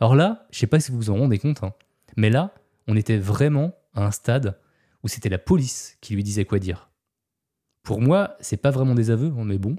Alors 0.00 0.14
là, 0.14 0.46
je 0.50 0.58
sais 0.58 0.66
pas 0.66 0.80
si 0.80 0.90
vous 0.90 0.98
vous 0.98 1.10
en 1.10 1.16
rendez 1.16 1.38
compte, 1.38 1.62
hein, 1.62 1.72
mais 2.16 2.30
là, 2.30 2.54
on 2.86 2.96
était 2.96 3.16
vraiment 3.16 3.74
à 3.94 4.04
un 4.04 4.10
stade 4.10 4.58
où 5.02 5.08
c'était 5.08 5.28
la 5.28 5.38
police 5.38 5.96
qui 6.00 6.14
lui 6.14 6.24
disait 6.24 6.44
quoi 6.44 6.58
dire. 6.58 6.90
Pour 7.82 8.00
moi, 8.00 8.36
c'est 8.40 8.56
pas 8.56 8.70
vraiment 8.70 8.94
des 8.94 9.10
aveux, 9.10 9.32
hein, 9.38 9.44
mais 9.44 9.58
bon. 9.58 9.76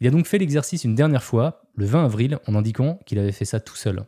Il 0.00 0.06
a 0.06 0.10
donc 0.10 0.26
fait 0.26 0.38
l'exercice 0.38 0.84
une 0.84 0.94
dernière 0.94 1.24
fois, 1.24 1.62
le 1.74 1.86
20 1.86 2.04
avril, 2.04 2.38
en 2.46 2.54
indiquant 2.54 3.00
qu'il 3.04 3.18
avait 3.18 3.32
fait 3.32 3.44
ça 3.44 3.60
tout 3.60 3.74
seul. 3.74 4.04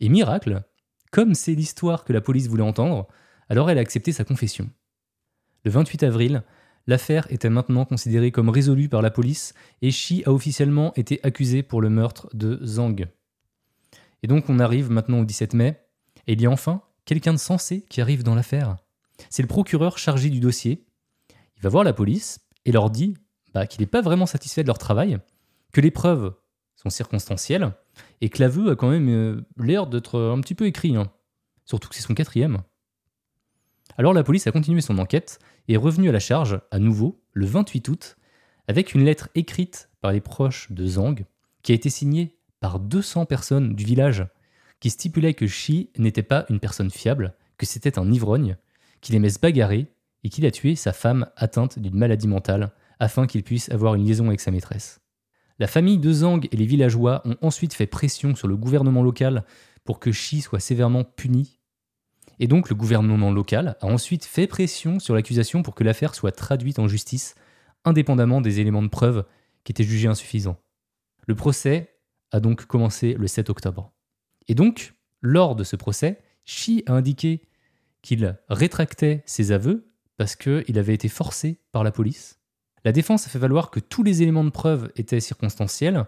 Et 0.00 0.08
miracle, 0.08 0.62
comme 1.10 1.34
c'est 1.34 1.54
l'histoire 1.54 2.04
que 2.04 2.12
la 2.12 2.20
police 2.20 2.48
voulait 2.48 2.62
entendre, 2.62 3.08
alors 3.48 3.70
elle 3.70 3.78
a 3.78 3.80
accepté 3.80 4.12
sa 4.12 4.24
confession. 4.24 4.70
Le 5.64 5.70
28 5.70 6.02
avril, 6.02 6.42
L'affaire 6.86 7.26
était 7.30 7.50
maintenant 7.50 7.84
considérée 7.84 8.32
comme 8.32 8.48
résolue 8.48 8.88
par 8.88 9.02
la 9.02 9.10
police 9.10 9.54
et 9.82 9.90
Shi 9.90 10.22
a 10.26 10.32
officiellement 10.32 10.92
été 10.94 11.20
accusé 11.22 11.62
pour 11.62 11.80
le 11.80 11.90
meurtre 11.90 12.28
de 12.34 12.58
Zhang. 12.64 13.06
Et 14.22 14.26
donc 14.26 14.48
on 14.48 14.58
arrive 14.58 14.90
maintenant 14.90 15.20
au 15.20 15.24
17 15.24 15.54
mai, 15.54 15.80
et 16.26 16.34
il 16.34 16.40
y 16.40 16.46
a 16.46 16.50
enfin 16.50 16.82
quelqu'un 17.04 17.32
de 17.32 17.38
sensé 17.38 17.84
qui 17.88 18.00
arrive 18.00 18.22
dans 18.22 18.34
l'affaire. 18.34 18.76
C'est 19.28 19.42
le 19.42 19.48
procureur 19.48 19.98
chargé 19.98 20.30
du 20.30 20.40
dossier. 20.40 20.84
Il 21.56 21.62
va 21.62 21.68
voir 21.68 21.84
la 21.84 21.92
police 21.92 22.40
et 22.64 22.72
leur 22.72 22.90
dit 22.90 23.14
bah, 23.52 23.66
qu'il 23.66 23.80
n'est 23.80 23.86
pas 23.86 24.00
vraiment 24.00 24.26
satisfait 24.26 24.62
de 24.62 24.68
leur 24.68 24.78
travail, 24.78 25.18
que 25.72 25.80
les 25.80 25.90
preuves 25.90 26.34
sont 26.76 26.90
circonstancielles 26.90 27.72
et 28.20 28.28
que 28.28 28.40
l'aveu 28.42 28.70
a 28.70 28.76
quand 28.76 28.90
même 28.90 29.08
euh, 29.08 29.46
l'air 29.58 29.86
d'être 29.86 30.18
un 30.18 30.40
petit 30.40 30.54
peu 30.54 30.66
écrit. 30.66 30.96
Hein. 30.96 31.10
Surtout 31.64 31.88
que 31.88 31.94
c'est 31.94 32.02
son 32.02 32.14
quatrième. 32.14 32.62
Alors 33.98 34.14
la 34.14 34.22
police 34.22 34.46
a 34.46 34.52
continué 34.52 34.80
son 34.80 34.98
enquête 34.98 35.38
et 35.68 35.74
est 35.74 35.76
revenue 35.76 36.08
à 36.08 36.12
la 36.12 36.20
charge, 36.20 36.60
à 36.70 36.78
nouveau, 36.78 37.22
le 37.32 37.46
28 37.46 37.88
août, 37.88 38.16
avec 38.66 38.94
une 38.94 39.04
lettre 39.04 39.28
écrite 39.34 39.90
par 40.00 40.12
les 40.12 40.20
proches 40.20 40.70
de 40.72 40.86
Zhang, 40.86 41.24
qui 41.62 41.72
a 41.72 41.74
été 41.74 41.90
signée 41.90 42.38
par 42.60 42.78
200 42.78 43.26
personnes 43.26 43.74
du 43.74 43.84
village, 43.84 44.26
qui 44.80 44.90
stipulait 44.90 45.34
que 45.34 45.46
Shi 45.46 45.90
n'était 45.98 46.22
pas 46.22 46.46
une 46.48 46.60
personne 46.60 46.90
fiable, 46.90 47.34
que 47.58 47.66
c'était 47.66 47.98
un 47.98 48.10
ivrogne, 48.10 48.56
qu'il 49.00 49.14
aimait 49.14 49.30
se 49.30 49.38
bagarrer 49.38 49.88
et 50.24 50.28
qu'il 50.28 50.46
a 50.46 50.50
tué 50.50 50.76
sa 50.76 50.92
femme 50.92 51.26
atteinte 51.36 51.78
d'une 51.78 51.96
maladie 51.96 52.28
mentale 52.28 52.72
afin 52.98 53.26
qu'il 53.26 53.42
puisse 53.42 53.70
avoir 53.70 53.94
une 53.94 54.04
liaison 54.04 54.28
avec 54.28 54.40
sa 54.40 54.50
maîtresse. 54.50 55.00
La 55.58 55.66
famille 55.66 55.98
de 55.98 56.12
Zhang 56.12 56.46
et 56.50 56.56
les 56.56 56.66
villageois 56.66 57.22
ont 57.24 57.36
ensuite 57.42 57.74
fait 57.74 57.86
pression 57.86 58.34
sur 58.34 58.48
le 58.48 58.56
gouvernement 58.56 59.02
local 59.02 59.44
pour 59.84 59.98
que 59.98 60.12
Shi 60.12 60.40
soit 60.40 60.60
sévèrement 60.60 61.04
puni 61.04 61.60
et 62.40 62.48
donc 62.48 62.70
le 62.70 62.74
gouvernement 62.74 63.30
local 63.30 63.76
a 63.80 63.86
ensuite 63.86 64.24
fait 64.24 64.46
pression 64.46 64.98
sur 64.98 65.14
l'accusation 65.14 65.62
pour 65.62 65.74
que 65.74 65.84
l'affaire 65.84 66.14
soit 66.14 66.32
traduite 66.32 66.78
en 66.78 66.88
justice, 66.88 67.34
indépendamment 67.84 68.40
des 68.40 68.60
éléments 68.60 68.82
de 68.82 68.88
preuve 68.88 69.26
qui 69.62 69.72
étaient 69.72 69.84
jugés 69.84 70.08
insuffisants. 70.08 70.56
Le 71.26 71.34
procès 71.34 71.89
a 72.32 72.40
donc 72.40 72.66
commencé 72.66 73.14
le 73.14 73.26
7 73.26 73.50
octobre. 73.50 73.92
Et 74.48 74.54
donc, 74.54 74.94
lors 75.22 75.56
de 75.56 75.64
ce 75.64 75.76
procès, 75.76 76.22
Shi 76.44 76.82
a 76.86 76.92
indiqué 76.92 77.42
qu'il 78.02 78.38
rétractait 78.48 79.22
ses 79.26 79.52
aveux 79.52 79.92
parce 80.16 80.36
qu'il 80.36 80.78
avait 80.78 80.94
été 80.94 81.08
forcé 81.08 81.60
par 81.72 81.84
la 81.84 81.92
police. 81.92 82.40
La 82.84 82.92
défense 82.92 83.26
a 83.26 83.30
fait 83.30 83.38
valoir 83.38 83.70
que 83.70 83.80
tous 83.80 84.02
les 84.02 84.22
éléments 84.22 84.44
de 84.44 84.50
preuve 84.50 84.90
étaient 84.96 85.20
circonstanciels, 85.20 86.06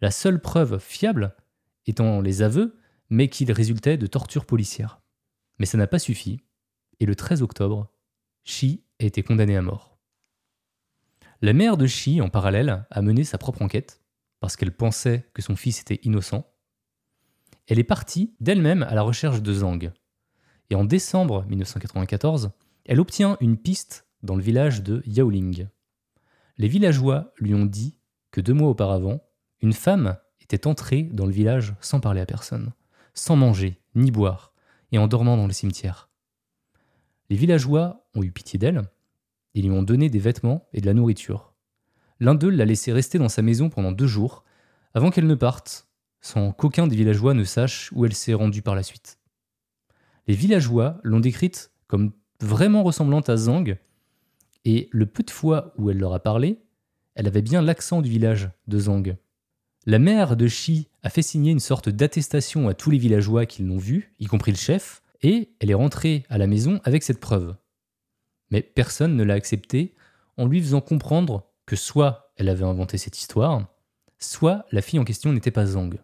la 0.00 0.10
seule 0.10 0.40
preuve 0.40 0.78
fiable 0.78 1.34
étant 1.86 2.20
les 2.20 2.42
aveux, 2.42 2.78
mais 3.10 3.28
qu'ils 3.28 3.52
résultaient 3.52 3.98
de 3.98 4.06
tortures 4.06 4.46
policières. 4.46 5.00
Mais 5.58 5.66
ça 5.66 5.78
n'a 5.78 5.86
pas 5.86 5.98
suffi. 5.98 6.40
et 7.00 7.06
le 7.06 7.16
13 7.16 7.42
octobre, 7.42 7.90
Shi 8.44 8.84
a 9.00 9.04
été 9.04 9.22
condamné 9.22 9.56
à 9.56 9.62
mort. 9.62 9.98
La 11.42 11.52
mère 11.52 11.76
de 11.76 11.86
Shi, 11.86 12.20
en 12.20 12.28
parallèle, 12.28 12.86
a 12.90 13.02
mené 13.02 13.24
sa 13.24 13.36
propre 13.36 13.62
enquête, 13.62 14.03
parce 14.44 14.56
qu'elle 14.56 14.76
pensait 14.76 15.26
que 15.32 15.40
son 15.40 15.56
fils 15.56 15.80
était 15.80 16.00
innocent. 16.02 16.46
Elle 17.66 17.78
est 17.78 17.82
partie 17.82 18.34
d'elle-même 18.40 18.82
à 18.82 18.94
la 18.94 19.00
recherche 19.00 19.40
de 19.40 19.54
Zhang. 19.54 19.90
Et 20.68 20.74
en 20.74 20.84
décembre 20.84 21.46
1994, 21.48 22.50
elle 22.84 23.00
obtient 23.00 23.38
une 23.40 23.56
piste 23.56 24.06
dans 24.22 24.36
le 24.36 24.42
village 24.42 24.82
de 24.82 25.02
Yaoling. 25.06 25.68
Les 26.58 26.68
villageois 26.68 27.32
lui 27.38 27.54
ont 27.54 27.64
dit 27.64 27.96
que 28.32 28.42
deux 28.42 28.52
mois 28.52 28.68
auparavant, 28.68 29.22
une 29.62 29.72
femme 29.72 30.18
était 30.42 30.66
entrée 30.66 31.04
dans 31.04 31.24
le 31.24 31.32
village 31.32 31.74
sans 31.80 32.00
parler 32.00 32.20
à 32.20 32.26
personne, 32.26 32.74
sans 33.14 33.36
manger 33.36 33.80
ni 33.94 34.10
boire, 34.10 34.52
et 34.92 34.98
en 34.98 35.08
dormant 35.08 35.38
dans 35.38 35.46
le 35.46 35.54
cimetière. 35.54 36.10
Les 37.30 37.36
villageois 37.36 38.06
ont 38.14 38.22
eu 38.22 38.30
pitié 38.30 38.58
d'elle, 38.58 38.82
et 39.54 39.62
lui 39.62 39.70
ont 39.70 39.82
donné 39.82 40.10
des 40.10 40.18
vêtements 40.18 40.68
et 40.74 40.82
de 40.82 40.86
la 40.86 40.92
nourriture. 40.92 41.53
L'un 42.20 42.34
d'eux 42.34 42.50
l'a 42.50 42.64
laissé 42.64 42.92
rester 42.92 43.18
dans 43.18 43.28
sa 43.28 43.42
maison 43.42 43.68
pendant 43.68 43.92
deux 43.92 44.06
jours, 44.06 44.44
avant 44.94 45.10
qu'elle 45.10 45.26
ne 45.26 45.34
parte, 45.34 45.88
sans 46.20 46.52
qu'aucun 46.52 46.86
des 46.86 46.96
villageois 46.96 47.34
ne 47.34 47.44
sache 47.44 47.90
où 47.92 48.04
elle 48.04 48.14
s'est 48.14 48.34
rendue 48.34 48.62
par 48.62 48.74
la 48.74 48.82
suite. 48.82 49.18
Les 50.26 50.34
villageois 50.34 50.98
l'ont 51.02 51.20
décrite 51.20 51.70
comme 51.86 52.12
vraiment 52.40 52.82
ressemblante 52.82 53.28
à 53.28 53.36
Zhang, 53.36 53.76
et 54.64 54.88
le 54.90 55.06
peu 55.06 55.22
de 55.22 55.30
fois 55.30 55.74
où 55.76 55.90
elle 55.90 55.98
leur 55.98 56.14
a 56.14 56.20
parlé, 56.20 56.58
elle 57.14 57.26
avait 57.26 57.42
bien 57.42 57.62
l'accent 57.62 58.00
du 58.00 58.08
village 58.08 58.50
de 58.66 58.78
Zhang. 58.78 59.16
La 59.86 59.98
mère 59.98 60.36
de 60.36 60.48
Shi 60.48 60.88
a 61.02 61.10
fait 61.10 61.22
signer 61.22 61.52
une 61.52 61.60
sorte 61.60 61.90
d'attestation 61.90 62.68
à 62.68 62.74
tous 62.74 62.90
les 62.90 62.98
villageois 62.98 63.44
qui 63.44 63.62
l'ont 63.62 63.76
vue, 63.76 64.14
y 64.18 64.26
compris 64.26 64.50
le 64.50 64.56
chef, 64.56 65.02
et 65.22 65.50
elle 65.60 65.70
est 65.70 65.74
rentrée 65.74 66.24
à 66.30 66.38
la 66.38 66.46
maison 66.46 66.80
avec 66.84 67.02
cette 67.02 67.20
preuve. 67.20 67.54
Mais 68.50 68.62
personne 68.62 69.16
ne 69.16 69.24
l'a 69.24 69.34
acceptée 69.34 69.94
en 70.36 70.46
lui 70.46 70.60
faisant 70.60 70.80
comprendre 70.80 71.46
que 71.66 71.76
soit 71.76 72.32
elle 72.36 72.48
avait 72.48 72.64
inventé 72.64 72.98
cette 72.98 73.18
histoire, 73.18 73.66
soit 74.18 74.66
la 74.72 74.82
fille 74.82 74.98
en 74.98 75.04
question 75.04 75.32
n'était 75.32 75.50
pas 75.50 75.66
Zhang. 75.66 75.98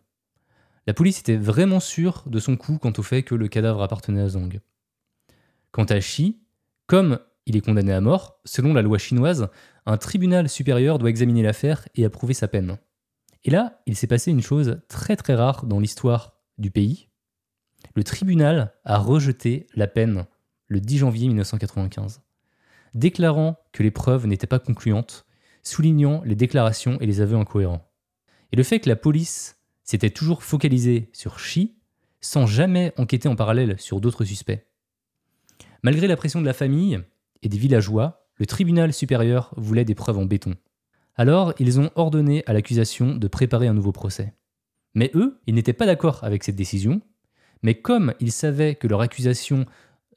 La 0.87 0.95
police 0.95 1.21
était 1.21 1.37
vraiment 1.37 1.81
sûre 1.81 2.25
de 2.27 2.39
son 2.39 2.57
coup 2.57 2.79
quant 2.79 2.93
au 2.97 3.03
fait 3.03 3.23
que 3.23 3.35
le 3.35 3.49
cadavre 3.49 3.83
appartenait 3.83 4.23
à 4.23 4.29
Zhang. 4.29 4.61
Quant 5.73 5.85
à 5.85 6.01
Shi, 6.01 6.41
comme 6.87 7.21
il 7.47 7.57
est 7.57 7.61
condamné 7.61 7.93
à 7.93 8.01
mort, 8.01 8.41
selon 8.45 8.75
la 8.75 8.83
loi 8.83 8.99
chinoise, 8.99 9.49
un 9.87 9.97
tribunal 9.97 10.49
supérieur 10.49 10.99
doit 10.99 11.11
examiner 11.11 11.43
l'affaire 11.43 11.87
et 11.95 12.05
approuver 12.05 12.35
sa 12.35 12.49
peine. 12.49 12.79
Et 13.45 13.51
là, 13.51 13.81
il 13.87 13.97
s'est 13.97 14.07
passé 14.07 14.31
une 14.31 14.43
chose 14.43 14.81
très 14.89 15.17
très 15.17 15.35
rare 15.35 15.67
dans 15.67 15.81
l'histoire 15.81 16.37
du 16.59 16.71
pays. 16.71 17.09
Le 17.95 18.05
tribunal 18.05 18.75
a 18.85 18.99
rejeté 18.99 19.67
la 19.75 19.87
peine 19.87 20.27
le 20.67 20.81
10 20.81 20.99
janvier 20.99 21.27
1995, 21.29 22.23
déclarant 22.95 23.57
que 23.73 23.83
les 23.83 23.91
preuves 23.91 24.27
n'étaient 24.27 24.47
pas 24.47 24.59
concluantes, 24.59 25.27
soulignant 25.63 26.23
les 26.25 26.35
déclarations 26.35 26.99
et 27.01 27.07
les 27.07 27.21
aveux 27.21 27.37
incohérents. 27.37 27.91
Et 28.53 28.57
le 28.57 28.63
fait 28.63 28.81
que 28.81 28.89
la 28.89 28.97
police 28.97 29.59
s'était 29.85 30.11
toujours 30.11 30.43
focalisée 30.43 31.11
sur 31.13 31.39
Shi, 31.39 31.77
sans 32.21 32.47
jamais 32.47 32.93
enquêter 32.97 33.29
en 33.29 33.37
parallèle 33.37 33.79
sur 33.79 34.01
d'autres 34.01 34.25
suspects. 34.25 34.67
Malgré 35.83 36.07
la 36.07 36.17
pression 36.17 36.41
de 36.41 36.47
la 36.47 36.53
famille 36.53 37.01
et 37.43 37.49
des 37.49 37.59
villageois, 37.59 38.29
le 38.37 38.47
tribunal 38.47 38.93
supérieur 38.93 39.53
voulait 39.57 39.85
des 39.85 39.95
preuves 39.95 40.19
en 40.19 40.27
béton. 40.27 40.55
Alors, 41.17 41.55
ils 41.59 41.81
ont 41.81 41.91
ordonné 41.95 42.43
à 42.47 42.53
l'accusation 42.53 43.15
de 43.15 43.29
préparer 43.29 43.67
un 43.67 43.75
nouveau 43.75 43.93
procès. 43.93 44.35
Mais 44.95 45.11
eux, 45.15 45.41
ils 45.47 45.55
n'étaient 45.55 45.73
pas 45.73 45.87
d'accord 45.87 46.25
avec 46.25 46.45
cette 46.45 46.57
décision, 46.57 47.01
mais 47.63 47.75
comme 47.75 48.15
ils 48.21 48.33
savaient 48.33 48.75
que 48.75 48.87
leur 48.89 49.01
accusation 49.01 49.67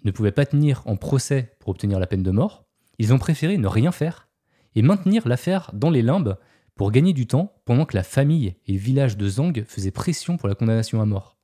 ne 0.04 0.12
pouvait 0.12 0.32
pas 0.32 0.46
tenir 0.46 0.82
en 0.86 0.96
procès 0.96 1.56
pour 1.60 1.70
obtenir 1.70 2.00
la 2.00 2.08
peine 2.08 2.24
de 2.24 2.32
mort, 2.32 2.66
ils 3.00 3.14
ont 3.14 3.20
préféré 3.20 3.58
ne 3.58 3.68
rien 3.68 3.92
faire 3.92 4.30
et 4.76 4.82
maintenir 4.82 5.28
l'affaire 5.28 5.72
dans 5.74 5.90
les 5.90 6.02
limbes 6.02 6.38
pour 6.76 6.92
gagner 6.92 7.14
du 7.14 7.28
temps 7.28 7.56
pendant 7.66 7.86
que 7.86 7.96
la 7.96 8.04
famille 8.04 8.56
et 8.66 8.74
le 8.74 8.80
village 8.80 9.18
de 9.18 9.28
Zhang 9.28 9.64
faisaient 9.66 9.92
pression 9.92 10.38
pour 10.38 10.48
la 10.48 10.56
condamnation 10.56 11.02
à 11.02 11.06
mort. 11.06 11.38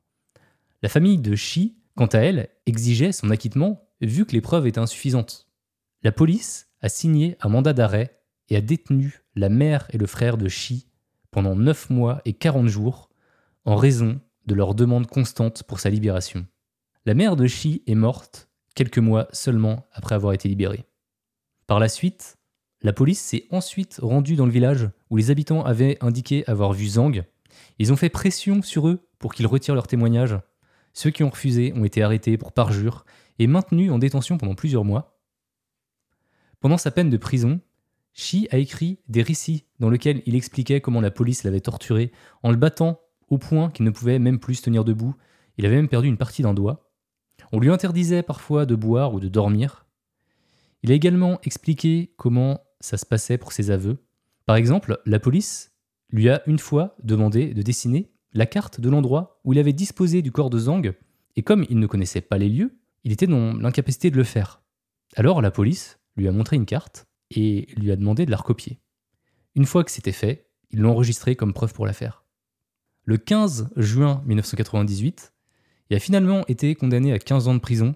La 0.81 0.89
famille 0.89 1.19
de 1.19 1.35
Shi, 1.35 1.77
quant 1.95 2.07
à 2.07 2.19
elle, 2.19 2.49
exigeait 2.65 3.11
son 3.11 3.29
acquittement 3.29 3.89
vu 4.01 4.25
que 4.25 4.33
les 4.33 4.41
preuves 4.41 4.65
étaient 4.65 4.79
insuffisantes. 4.79 5.47
La 6.03 6.11
police 6.11 6.69
a 6.81 6.89
signé 6.89 7.37
un 7.41 7.49
mandat 7.49 7.73
d'arrêt 7.73 8.21
et 8.47 8.55
a 8.55 8.61
détenu 8.61 9.21
la 9.35 9.49
mère 9.49 9.87
et 9.91 9.97
le 9.97 10.07
frère 10.07 10.37
de 10.37 10.47
Shi 10.47 10.87
pendant 11.31 11.55
9 11.55 11.89
mois 11.89 12.21
et 12.25 12.33
40 12.33 12.67
jours 12.67 13.09
en 13.65 13.75
raison 13.75 14.19
de 14.45 14.55
leur 14.55 14.73
demande 14.73 15.07
constante 15.07 15.63
pour 15.63 15.79
sa 15.79 15.89
libération. 15.89 16.47
La 17.05 17.13
mère 17.13 17.35
de 17.35 17.45
Shi 17.45 17.83
est 17.85 17.95
morte 17.95 18.49
quelques 18.73 18.97
mois 18.97 19.27
seulement 19.31 19.87
après 19.91 20.15
avoir 20.15 20.33
été 20.33 20.47
libérée. 20.47 20.85
Par 21.67 21.79
la 21.79 21.89
suite, 21.89 22.38
la 22.81 22.93
police 22.93 23.19
s'est 23.19 23.45
ensuite 23.51 23.99
rendue 24.01 24.35
dans 24.35 24.45
le 24.45 24.51
village 24.51 24.89
où 25.09 25.17
les 25.17 25.31
habitants 25.31 25.63
avaient 25.63 25.97
indiqué 26.01 26.47
avoir 26.47 26.71
vu 26.73 26.87
Zhang. 26.87 27.23
Ils 27.77 27.91
ont 27.91 27.97
fait 27.97 28.09
pression 28.09 28.61
sur 28.61 28.87
eux 28.87 29.05
pour 29.19 29.33
qu'ils 29.33 29.47
retirent 29.47 29.75
leur 29.75 29.87
témoignage. 29.87 30.37
Ceux 30.93 31.09
qui 31.09 31.23
ont 31.23 31.29
refusé 31.29 31.73
ont 31.75 31.83
été 31.83 32.01
arrêtés 32.01 32.37
pour 32.37 32.53
parjure 32.53 33.05
et 33.37 33.47
maintenus 33.47 33.91
en 33.91 33.99
détention 33.99 34.37
pendant 34.37 34.55
plusieurs 34.55 34.85
mois. 34.85 35.19
Pendant 36.61 36.77
sa 36.77 36.91
peine 36.91 37.09
de 37.09 37.17
prison, 37.17 37.59
Shi 38.13 38.47
a 38.51 38.57
écrit 38.57 38.99
des 39.07 39.21
récits 39.21 39.65
dans 39.79 39.89
lesquels 39.89 40.21
il 40.25 40.35
expliquait 40.35 40.81
comment 40.81 41.01
la 41.01 41.11
police 41.11 41.43
l'avait 41.43 41.61
torturé 41.61 42.11
en 42.43 42.51
le 42.51 42.57
battant 42.57 42.99
au 43.29 43.37
point 43.37 43.69
qu'il 43.69 43.85
ne 43.85 43.91
pouvait 43.91 44.19
même 44.19 44.39
plus 44.39 44.55
se 44.55 44.63
tenir 44.63 44.83
debout. 44.83 45.15
Il 45.57 45.65
avait 45.65 45.75
même 45.75 45.89
perdu 45.89 46.07
une 46.07 46.17
partie 46.17 46.41
d'un 46.41 46.53
doigt. 46.53 46.91
On 47.51 47.59
lui 47.59 47.69
interdisait 47.69 48.23
parfois 48.23 48.65
de 48.65 48.75
boire 48.75 49.13
ou 49.13 49.19
de 49.19 49.27
dormir. 49.27 49.85
Il 50.83 50.91
a 50.91 50.95
également 50.95 51.39
expliqué 51.43 52.13
comment 52.17 52.61
ça 52.79 52.97
se 52.97 53.05
passait 53.05 53.37
pour 53.37 53.51
ses 53.51 53.71
aveux. 53.71 53.97
Par 54.45 54.55
exemple, 54.55 54.99
la 55.05 55.19
police 55.19 55.71
lui 56.09 56.29
a 56.29 56.41
une 56.47 56.59
fois 56.59 56.95
demandé 57.03 57.53
de 57.53 57.61
dessiner 57.61 58.11
la 58.33 58.45
carte 58.45 58.79
de 58.79 58.89
l'endroit 58.89 59.39
où 59.43 59.53
il 59.53 59.59
avait 59.59 59.73
disposé 59.73 60.21
du 60.21 60.31
corps 60.31 60.49
de 60.49 60.59
Zhang, 60.59 60.93
et 61.35 61.43
comme 61.43 61.65
il 61.69 61.79
ne 61.79 61.87
connaissait 61.87 62.21
pas 62.21 62.37
les 62.37 62.49
lieux, 62.49 62.79
il 63.03 63.11
était 63.11 63.27
dans 63.27 63.53
l'incapacité 63.53 64.11
de 64.11 64.17
le 64.17 64.23
faire. 64.23 64.61
Alors 65.15 65.41
la 65.41 65.51
police 65.51 65.99
lui 66.15 66.27
a 66.27 66.31
montré 66.31 66.55
une 66.55 66.65
carte 66.65 67.07
et 67.31 67.67
lui 67.75 67.91
a 67.91 67.95
demandé 67.95 68.25
de 68.25 68.31
la 68.31 68.37
recopier. 68.37 68.79
Une 69.55 69.65
fois 69.65 69.83
que 69.83 69.91
c'était 69.91 70.11
fait, 70.11 70.49
ils 70.71 70.79
l'ont 70.79 70.91
enregistré 70.91 71.35
comme 71.35 71.53
preuve 71.53 71.73
pour 71.73 71.85
l'affaire. 71.85 72.23
Le 73.05 73.17
15 73.17 73.71
juin 73.75 74.21
1998, 74.25 75.33
il 75.89 75.95
a 75.95 75.99
finalement 75.99 76.45
été 76.47 76.75
condamné 76.75 77.13
à 77.13 77.19
15 77.19 77.47
ans 77.47 77.55
de 77.55 77.59
prison. 77.59 77.95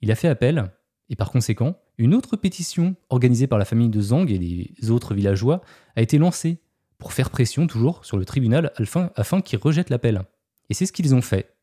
Il 0.00 0.10
a 0.10 0.16
fait 0.16 0.28
appel, 0.28 0.72
et 1.08 1.16
par 1.16 1.30
conséquent, 1.30 1.78
une 1.98 2.14
autre 2.14 2.36
pétition 2.36 2.94
organisée 3.08 3.46
par 3.46 3.58
la 3.58 3.64
famille 3.64 3.88
de 3.88 4.00
Zhang 4.00 4.30
et 4.30 4.38
les 4.38 4.90
autres 4.90 5.14
villageois 5.14 5.62
a 5.96 6.02
été 6.02 6.18
lancée 6.18 6.60
pour 6.98 7.12
faire 7.12 7.30
pression 7.30 7.66
toujours 7.66 8.04
sur 8.04 8.16
le 8.16 8.24
tribunal 8.24 8.72
afin, 8.76 9.40
qu'il 9.40 9.58
rejette 9.58 9.90
l'appel. 9.90 10.22
Et 10.68 10.74
c'est 10.74 10.86
ce 10.86 10.92
qu'ils 10.92 11.14
ont 11.14 11.22
fait. 11.22 11.54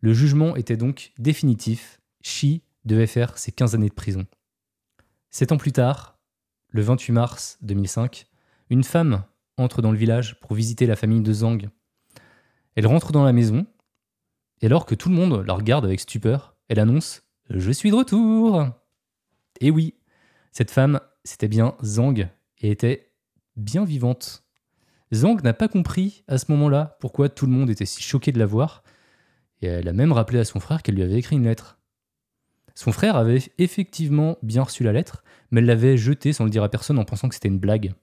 Le 0.00 0.12
jugement 0.12 0.56
était 0.56 0.76
donc 0.76 1.12
définitif. 1.18 2.00
Shi 2.22 2.62
devait 2.84 3.06
faire 3.06 3.38
ses 3.38 3.52
15 3.52 3.74
années 3.74 3.88
de 3.88 3.94
prison. 3.94 4.26
Sept 5.30 5.52
ans 5.52 5.56
plus 5.56 5.72
tard, 5.72 6.18
le 6.68 6.82
28 6.82 7.12
mars 7.12 7.58
2005, 7.62 8.26
une 8.70 8.84
femme 8.84 9.24
entre 9.56 9.82
dans 9.82 9.92
le 9.92 9.98
village 9.98 10.38
pour 10.40 10.54
visiter 10.54 10.86
la 10.86 10.96
famille 10.96 11.20
de 11.20 11.32
Zhang. 11.32 11.68
Elle 12.74 12.86
rentre 12.86 13.12
dans 13.12 13.24
la 13.24 13.32
maison, 13.32 13.66
et 14.60 14.66
alors 14.66 14.86
que 14.86 14.94
tout 14.94 15.08
le 15.08 15.14
monde 15.14 15.44
la 15.46 15.54
regarde 15.54 15.84
avec 15.84 16.00
stupeur, 16.00 16.56
elle 16.68 16.78
annonce⁇ 16.78 17.22
Je 17.58 17.70
suis 17.70 17.90
de 17.90 17.96
retour!⁇ 17.96 18.60
Et 19.62 19.70
oui, 19.70 19.94
cette 20.50 20.72
femme, 20.72 20.98
c'était 21.22 21.46
bien 21.46 21.76
Zhang, 21.84 22.28
et 22.58 22.70
était 22.70 23.12
bien 23.54 23.84
vivante. 23.84 24.42
Zhang 25.14 25.40
n'a 25.44 25.54
pas 25.54 25.68
compris 25.68 26.24
à 26.26 26.36
ce 26.36 26.50
moment-là 26.50 26.96
pourquoi 26.98 27.28
tout 27.28 27.46
le 27.46 27.52
monde 27.52 27.70
était 27.70 27.86
si 27.86 28.02
choqué 28.02 28.32
de 28.32 28.40
la 28.40 28.46
voir, 28.46 28.82
et 29.60 29.66
elle 29.68 29.86
a 29.86 29.92
même 29.92 30.10
rappelé 30.10 30.40
à 30.40 30.44
son 30.44 30.58
frère 30.58 30.82
qu'elle 30.82 30.96
lui 30.96 31.04
avait 31.04 31.14
écrit 31.14 31.36
une 31.36 31.44
lettre. 31.44 31.78
Son 32.74 32.90
frère 32.90 33.14
avait 33.14 33.38
effectivement 33.58 34.36
bien 34.42 34.64
reçu 34.64 34.82
la 34.82 34.92
lettre, 34.92 35.22
mais 35.52 35.60
elle 35.60 35.66
l'avait 35.66 35.96
jetée 35.96 36.32
sans 36.32 36.42
le 36.42 36.50
dire 36.50 36.64
à 36.64 36.68
personne 36.68 36.98
en 36.98 37.04
pensant 37.04 37.28
que 37.28 37.36
c'était 37.36 37.46
une 37.46 37.60
blague. 37.60 37.94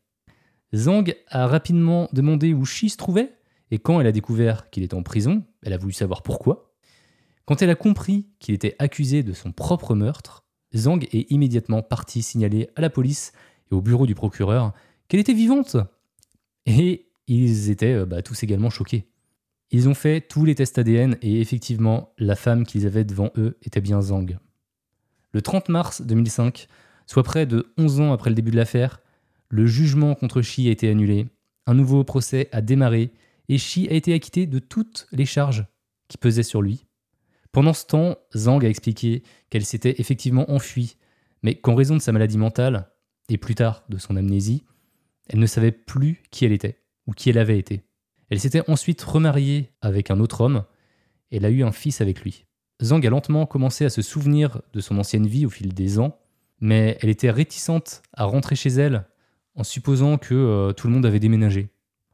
Zhang 0.74 1.14
a 1.28 1.46
rapidement 1.46 2.08
demandé 2.14 2.54
où 2.54 2.64
Shi 2.64 2.90
se 2.90 2.96
trouvait, 2.96 3.34
et 3.70 3.80
quand 3.80 4.00
elle 4.00 4.08
a 4.08 4.14
découvert 4.14 4.70
qu'il 4.70 4.84
était 4.84 4.96
en 4.96 5.04
prison, 5.04 5.44
elle 5.62 5.74
a 5.74 5.78
voulu 5.78 5.92
savoir 5.92 6.24
pourquoi. 6.24 6.74
Quand 7.44 7.62
elle 7.62 7.70
a 7.70 7.76
compris 7.76 8.30
qu'il 8.40 8.56
était 8.56 8.78
accusé 8.80 9.24
de 9.24 9.34
son 9.34 9.52
propre 9.52 9.94
meurtre, 9.94 10.46
Zhang 10.76 11.04
est 11.12 11.32
immédiatement 11.32 11.82
partie 11.82 12.22
signaler 12.22 12.70
à 12.76 12.82
la 12.82 12.90
police 12.90 13.34
et 13.72 13.76
au 13.76 13.82
bureau 13.82 14.06
du 14.06 14.16
procureur 14.16 14.74
qu'elle 15.08 15.20
était 15.20 15.34
vivante. 15.34 15.78
Et 16.66 17.08
ils 17.28 17.70
étaient 17.70 17.94
euh, 17.94 18.06
bah, 18.06 18.22
tous 18.22 18.44
également 18.44 18.70
choqués. 18.70 19.08
Ils 19.72 19.88
ont 19.88 19.94
fait 19.94 20.22
tous 20.22 20.46
les 20.46 20.56
tests 20.56 20.78
ADN 20.78 21.18
et 21.22 21.42
effectivement, 21.42 22.14
la 22.18 22.36
femme 22.36 22.66
qu'ils 22.66 22.88
avaient 22.88 23.04
devant 23.04 23.32
eux 23.38 23.58
était 23.62 23.82
bien 23.82 24.02
Zhang. 24.02 24.38
Le 25.32 25.42
30 25.42 25.70
mars 25.70 26.02
2005, 26.02 26.68
soit 27.06 27.24
près 27.24 27.46
de 27.46 27.72
11 27.78 28.02
ans 28.02 28.14
après 28.14 28.32
le 28.32 28.36
début 28.36 28.52
de 28.52 28.56
l'affaire, 28.56 29.00
le 29.50 29.68
jugement 29.68 30.16
contre 30.16 30.42
Shi 30.42 30.68
a 30.68 30.72
été 30.72 30.90
annulé, 30.90 31.28
un 31.68 31.76
nouveau 31.76 32.04
procès 32.04 32.50
a 32.52 32.62
démarré 32.62 33.12
et 33.48 33.60
Shi 33.60 33.88
a 33.90 33.94
été 33.94 34.14
acquitté 34.14 34.48
de 34.48 34.58
toutes 34.58 35.08
les 35.12 35.26
charges 35.26 35.66
qui 36.08 36.18
pesaient 36.18 36.44
sur 36.44 36.64
lui. 36.64 36.86
Pendant 37.52 37.74
ce 37.74 37.86
temps, 37.86 38.18
Zhang 38.36 38.64
a 38.64 38.70
expliqué 38.70 39.24
qu'elle 39.50 39.66
s'était 39.66 39.96
effectivement 40.00 40.52
enfuie, 40.52 40.98
mais 41.42 41.56
qu'en 41.56 41.76
raison 41.76 41.96
de 41.96 42.02
sa 42.02 42.12
maladie 42.12 42.38
mentale, 42.38 42.90
et 43.30 43.38
plus 43.38 43.56
tard 43.56 43.84
de 43.90 43.98
son 43.98 44.16
amnésie, 44.16 44.64
elle 45.28 45.40
ne 45.40 45.46
savait 45.46 45.72
plus 45.72 46.22
qui 46.32 46.46
elle 46.46 46.52
était, 46.52 46.82
ou 47.08 47.14
qui 47.14 47.30
elle 47.30 47.38
avait 47.38 47.58
été. 47.58 47.84
Elle 48.30 48.40
s'était 48.40 48.70
ensuite 48.70 49.02
remariée 49.02 49.72
avec 49.82 50.12
un 50.12 50.20
autre 50.20 50.42
homme, 50.42 50.64
et 51.32 51.38
elle 51.38 51.46
a 51.46 51.50
eu 51.50 51.64
un 51.64 51.72
fils 51.72 52.02
avec 52.02 52.22
lui. 52.22 52.46
Zhang 52.82 53.06
a 53.06 53.10
lentement 53.10 53.46
commencé 53.46 53.86
à 53.86 53.90
se 53.90 54.02
souvenir 54.02 54.62
de 54.74 54.80
son 54.80 54.98
ancienne 54.98 55.28
vie 55.28 55.46
au 55.46 55.50
fil 55.50 55.74
des 55.74 56.00
ans, 56.00 56.20
mais 56.62 56.98
elle 57.02 57.10
était 57.10 57.32
réticente 57.32 58.02
à 58.14 58.26
rentrer 58.26 58.56
chez 58.56 58.70
elle 58.70 59.06
en 59.56 59.64
supposant 59.64 60.18
que 60.18 60.34
euh, 60.34 60.74
tout 60.74 60.88
le 60.88 60.94
monde 60.94 61.06
avait 61.06 61.20
déménagé. 61.20 61.70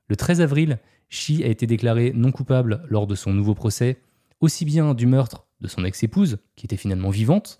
Le 0.08 0.16
13 0.16 0.42
avril, 0.42 0.80
Shi 1.10 1.44
a 1.44 1.48
été 1.48 1.68
déclaré 1.68 2.12
non 2.14 2.32
coupable 2.32 2.84
lors 2.90 3.08
de 3.08 3.16
son 3.16 3.34
nouveau 3.34 3.54
procès, 3.54 4.02
aussi 4.46 4.66
bien 4.66 4.94
du 4.94 5.06
meurtre 5.06 5.48
de 5.62 5.68
son 5.68 5.84
ex-épouse, 5.84 6.38
qui 6.56 6.66
était 6.66 6.78
finalement 6.78 7.10
vivante, 7.10 7.60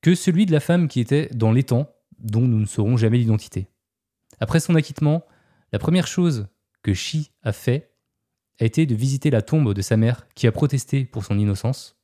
que 0.00 0.14
celui 0.14 0.46
de 0.46 0.52
la 0.52 0.60
femme 0.60 0.88
qui 0.88 1.00
était 1.00 1.28
dans 1.32 1.52
l'étang, 1.52 1.88
dont 2.18 2.42
nous 2.42 2.58
ne 2.58 2.66
saurons 2.66 2.96
jamais 2.96 3.18
l'identité. 3.18 3.68
Après 4.40 4.60
son 4.60 4.74
acquittement, 4.74 5.24
la 5.72 5.78
première 5.78 6.06
chose 6.06 6.48
que 6.82 6.94
Shi 6.94 7.32
a 7.42 7.52
fait 7.52 7.92
a 8.60 8.64
été 8.64 8.86
de 8.86 8.94
visiter 8.94 9.30
la 9.30 9.42
tombe 9.42 9.74
de 9.74 9.82
sa 9.82 9.96
mère 9.96 10.26
qui 10.34 10.46
a 10.46 10.52
protesté 10.52 11.04
pour 11.04 11.24
son 11.24 11.38
innocence. 11.38 11.98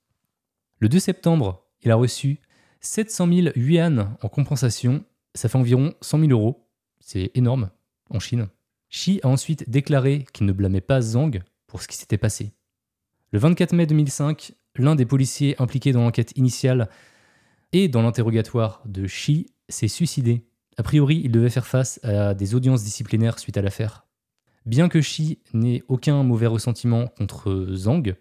Le 0.78 0.88
2 0.88 0.98
septembre, 0.98 1.66
il 1.82 1.90
a 1.90 1.96
reçu 1.96 2.40
700 2.80 3.28
000 3.32 3.48
yuan 3.56 4.16
en 4.20 4.28
compensation, 4.28 5.04
ça 5.34 5.48
fait 5.48 5.58
environ 5.58 5.94
100 6.00 6.20
000 6.20 6.30
euros, 6.32 6.68
c'est 7.00 7.30
énorme 7.34 7.70
en 8.10 8.20
Chine. 8.20 8.48
Shi 8.88 9.20
a 9.22 9.28
ensuite 9.28 9.70
déclaré 9.70 10.26
qu'il 10.32 10.46
ne 10.46 10.52
blâmait 10.52 10.82
pas 10.82 11.00
Zhang 11.00 11.42
pour 11.66 11.80
ce 11.80 11.88
qui 11.88 11.96
s'était 11.96 12.18
passé. 12.18 12.52
Le 13.32 13.38
24 13.38 13.72
mai 13.72 13.86
2005, 13.86 14.52
l'un 14.76 14.94
des 14.94 15.06
policiers 15.06 15.56
impliqués 15.58 15.92
dans 15.92 16.02
l'enquête 16.02 16.36
initiale 16.36 16.90
et 17.72 17.88
dans 17.88 18.02
l'interrogatoire 18.02 18.82
de 18.84 19.06
Shi 19.06 19.46
s'est 19.70 19.88
suicidé. 19.88 20.44
A 20.76 20.82
priori, 20.82 21.22
il 21.24 21.32
devait 21.32 21.48
faire 21.48 21.66
face 21.66 21.98
à 22.02 22.34
des 22.34 22.54
audiences 22.54 22.84
disciplinaires 22.84 23.38
suite 23.38 23.56
à 23.56 23.62
l'affaire. 23.62 24.04
Bien 24.66 24.90
que 24.90 25.00
Shi 25.00 25.38
n'ait 25.54 25.82
aucun 25.88 26.22
mauvais 26.22 26.46
ressentiment 26.46 27.06
contre 27.06 27.68
Zhang, 27.72 28.14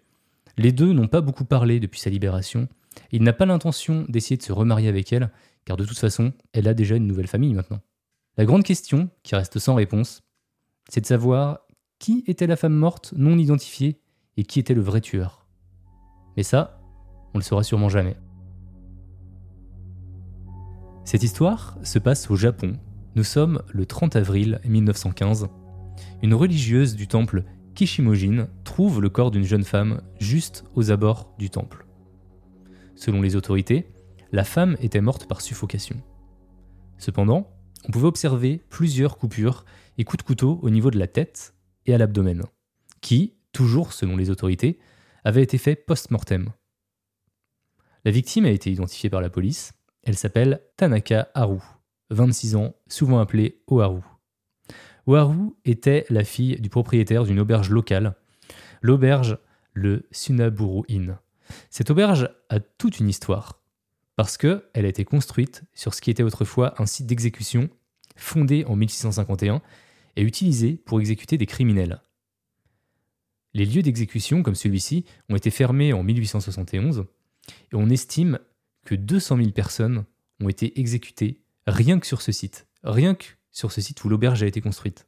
les 0.56 0.72
deux 0.72 0.94
n'ont 0.94 1.08
pas 1.08 1.20
beaucoup 1.20 1.44
parlé 1.44 1.78
depuis 1.78 2.00
sa 2.00 2.08
libération. 2.08 2.66
il 3.10 3.22
n'a 3.22 3.34
pas 3.34 3.44
l'intention 3.44 4.06
d'essayer 4.08 4.38
de 4.38 4.42
se 4.42 4.52
remarier 4.52 4.88
avec 4.88 5.12
elle, 5.12 5.30
car 5.66 5.76
de 5.76 5.84
toute 5.84 5.98
façon, 5.98 6.32
elle 6.54 6.68
a 6.68 6.74
déjà 6.74 6.96
une 6.96 7.06
nouvelle 7.06 7.26
famille 7.26 7.52
maintenant. 7.52 7.80
La 8.38 8.46
grande 8.46 8.64
question, 8.64 9.10
qui 9.22 9.34
reste 9.34 9.58
sans 9.58 9.74
réponse, 9.74 10.22
c'est 10.88 11.02
de 11.02 11.06
savoir 11.06 11.60
qui 11.98 12.24
était 12.26 12.46
la 12.46 12.56
femme 12.56 12.74
morte 12.74 13.12
non 13.14 13.36
identifiée 13.36 14.00
et 14.36 14.44
qui 14.44 14.60
était 14.60 14.74
le 14.74 14.80
vrai 14.80 15.00
tueur. 15.00 15.46
Mais 16.36 16.42
ça, 16.42 16.80
on 17.34 17.38
le 17.38 17.44
saura 17.44 17.62
sûrement 17.62 17.88
jamais. 17.88 18.16
Cette 21.04 21.22
histoire 21.22 21.76
se 21.82 21.98
passe 21.98 22.30
au 22.30 22.36
Japon. 22.36 22.78
Nous 23.16 23.24
sommes 23.24 23.62
le 23.72 23.86
30 23.86 24.16
avril 24.16 24.60
1915. 24.64 25.48
Une 26.22 26.34
religieuse 26.34 26.94
du 26.94 27.08
temple 27.08 27.44
Kishimojin 27.74 28.48
trouve 28.64 29.00
le 29.00 29.08
corps 29.08 29.30
d'une 29.30 29.44
jeune 29.44 29.64
femme 29.64 30.00
juste 30.18 30.64
aux 30.74 30.90
abords 30.90 31.34
du 31.38 31.50
temple. 31.50 31.86
Selon 32.94 33.20
les 33.20 33.36
autorités, 33.36 33.88
la 34.30 34.44
femme 34.44 34.76
était 34.80 35.00
morte 35.00 35.26
par 35.26 35.40
suffocation. 35.40 35.96
Cependant, 36.98 37.50
on 37.86 37.90
pouvait 37.90 38.06
observer 38.06 38.62
plusieurs 38.70 39.18
coupures 39.18 39.64
et 39.98 40.04
coups 40.04 40.22
de 40.22 40.26
couteau 40.26 40.60
au 40.62 40.70
niveau 40.70 40.90
de 40.90 40.98
la 40.98 41.08
tête 41.08 41.54
et 41.86 41.94
à 41.94 41.98
l'abdomen, 41.98 42.42
qui, 43.00 43.34
toujours 43.52 43.92
selon 43.92 44.16
les 44.16 44.30
autorités, 44.30 44.78
avaient 45.24 45.42
été 45.42 45.58
faits 45.58 45.86
post-mortem. 45.86 46.50
La 48.04 48.10
victime 48.10 48.46
a 48.46 48.50
été 48.50 48.70
identifiée 48.70 49.10
par 49.10 49.20
la 49.20 49.30
police. 49.30 49.72
Elle 50.02 50.16
s'appelle 50.16 50.60
Tanaka 50.76 51.28
Haru, 51.34 51.60
26 52.10 52.56
ans, 52.56 52.74
souvent 52.88 53.20
appelée 53.20 53.62
Oharu. 53.68 54.00
Oharu 55.06 55.54
était 55.64 56.04
la 56.10 56.24
fille 56.24 56.60
du 56.60 56.68
propriétaire 56.68 57.24
d'une 57.24 57.40
auberge 57.40 57.70
locale, 57.70 58.16
l'auberge 58.80 59.38
le 59.72 60.06
Sunaburu 60.10 60.82
Inn. 60.90 61.18
Cette 61.70 61.90
auberge 61.90 62.28
a 62.48 62.60
toute 62.60 62.98
une 62.98 63.08
histoire, 63.08 63.60
parce 64.16 64.36
qu'elle 64.36 64.62
a 64.74 64.86
été 64.88 65.04
construite 65.04 65.62
sur 65.74 65.94
ce 65.94 66.00
qui 66.00 66.10
était 66.10 66.22
autrefois 66.22 66.80
un 66.80 66.86
site 66.86 67.06
d'exécution 67.06 67.68
fondé 68.16 68.64
en 68.66 68.76
1651 68.76 69.62
et 70.16 70.22
utilisé 70.22 70.76
pour 70.76 71.00
exécuter 71.00 71.38
des 71.38 71.46
criminels. 71.46 72.00
Les 73.54 73.66
lieux 73.66 73.82
d'exécution, 73.82 74.42
comme 74.42 74.54
celui-ci, 74.54 75.04
ont 75.28 75.36
été 75.36 75.50
fermés 75.50 75.92
en 75.92 76.02
1871 76.02 77.04
et 77.72 77.74
on 77.74 77.88
estime 77.90 78.38
que 78.84 78.94
200 78.94 79.36
000 79.36 79.50
personnes 79.50 80.04
ont 80.40 80.48
été 80.48 80.80
exécutées 80.80 81.40
rien 81.66 81.98
que 81.98 82.06
sur 82.06 82.22
ce 82.22 82.32
site, 82.32 82.66
rien 82.82 83.14
que 83.14 83.26
sur 83.50 83.72
ce 83.72 83.80
site 83.80 84.02
où 84.04 84.08
l'auberge 84.08 84.42
a 84.42 84.46
été 84.46 84.60
construite. 84.60 85.06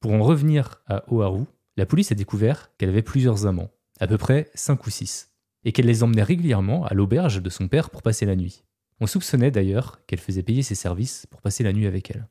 Pour 0.00 0.12
en 0.12 0.22
revenir 0.22 0.82
à 0.86 1.04
Oharu, 1.12 1.44
la 1.76 1.86
police 1.86 2.12
a 2.12 2.14
découvert 2.14 2.70
qu'elle 2.78 2.88
avait 2.88 3.02
plusieurs 3.02 3.46
amants, 3.46 3.70
à 3.98 4.06
peu 4.06 4.16
près 4.16 4.50
5 4.54 4.86
ou 4.86 4.90
6, 4.90 5.32
et 5.64 5.72
qu'elle 5.72 5.86
les 5.86 6.02
emmenait 6.02 6.22
régulièrement 6.22 6.86
à 6.86 6.94
l'auberge 6.94 7.42
de 7.42 7.50
son 7.50 7.68
père 7.68 7.90
pour 7.90 8.02
passer 8.02 8.24
la 8.24 8.36
nuit. 8.36 8.64
On 9.00 9.06
soupçonnait 9.06 9.50
d'ailleurs 9.50 10.04
qu'elle 10.06 10.20
faisait 10.20 10.42
payer 10.42 10.62
ses 10.62 10.74
services 10.74 11.26
pour 11.30 11.42
passer 11.42 11.64
la 11.64 11.72
nuit 11.72 11.86
avec 11.86 12.10
elle. 12.10 12.28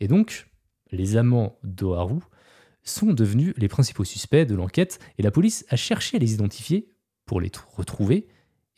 Et 0.00 0.08
donc, 0.08 0.48
les 0.90 1.16
amants 1.16 1.58
d'Oharu 1.62 2.20
sont 2.84 3.12
devenus 3.12 3.54
les 3.56 3.68
principaux 3.68 4.04
suspects 4.04 4.46
de 4.46 4.54
l'enquête 4.54 4.98
et 5.18 5.22
la 5.22 5.30
police 5.30 5.64
a 5.68 5.76
cherché 5.76 6.16
à 6.16 6.20
les 6.20 6.34
identifier 6.34 6.88
pour 7.26 7.40
les 7.40 7.50
retrouver 7.76 8.28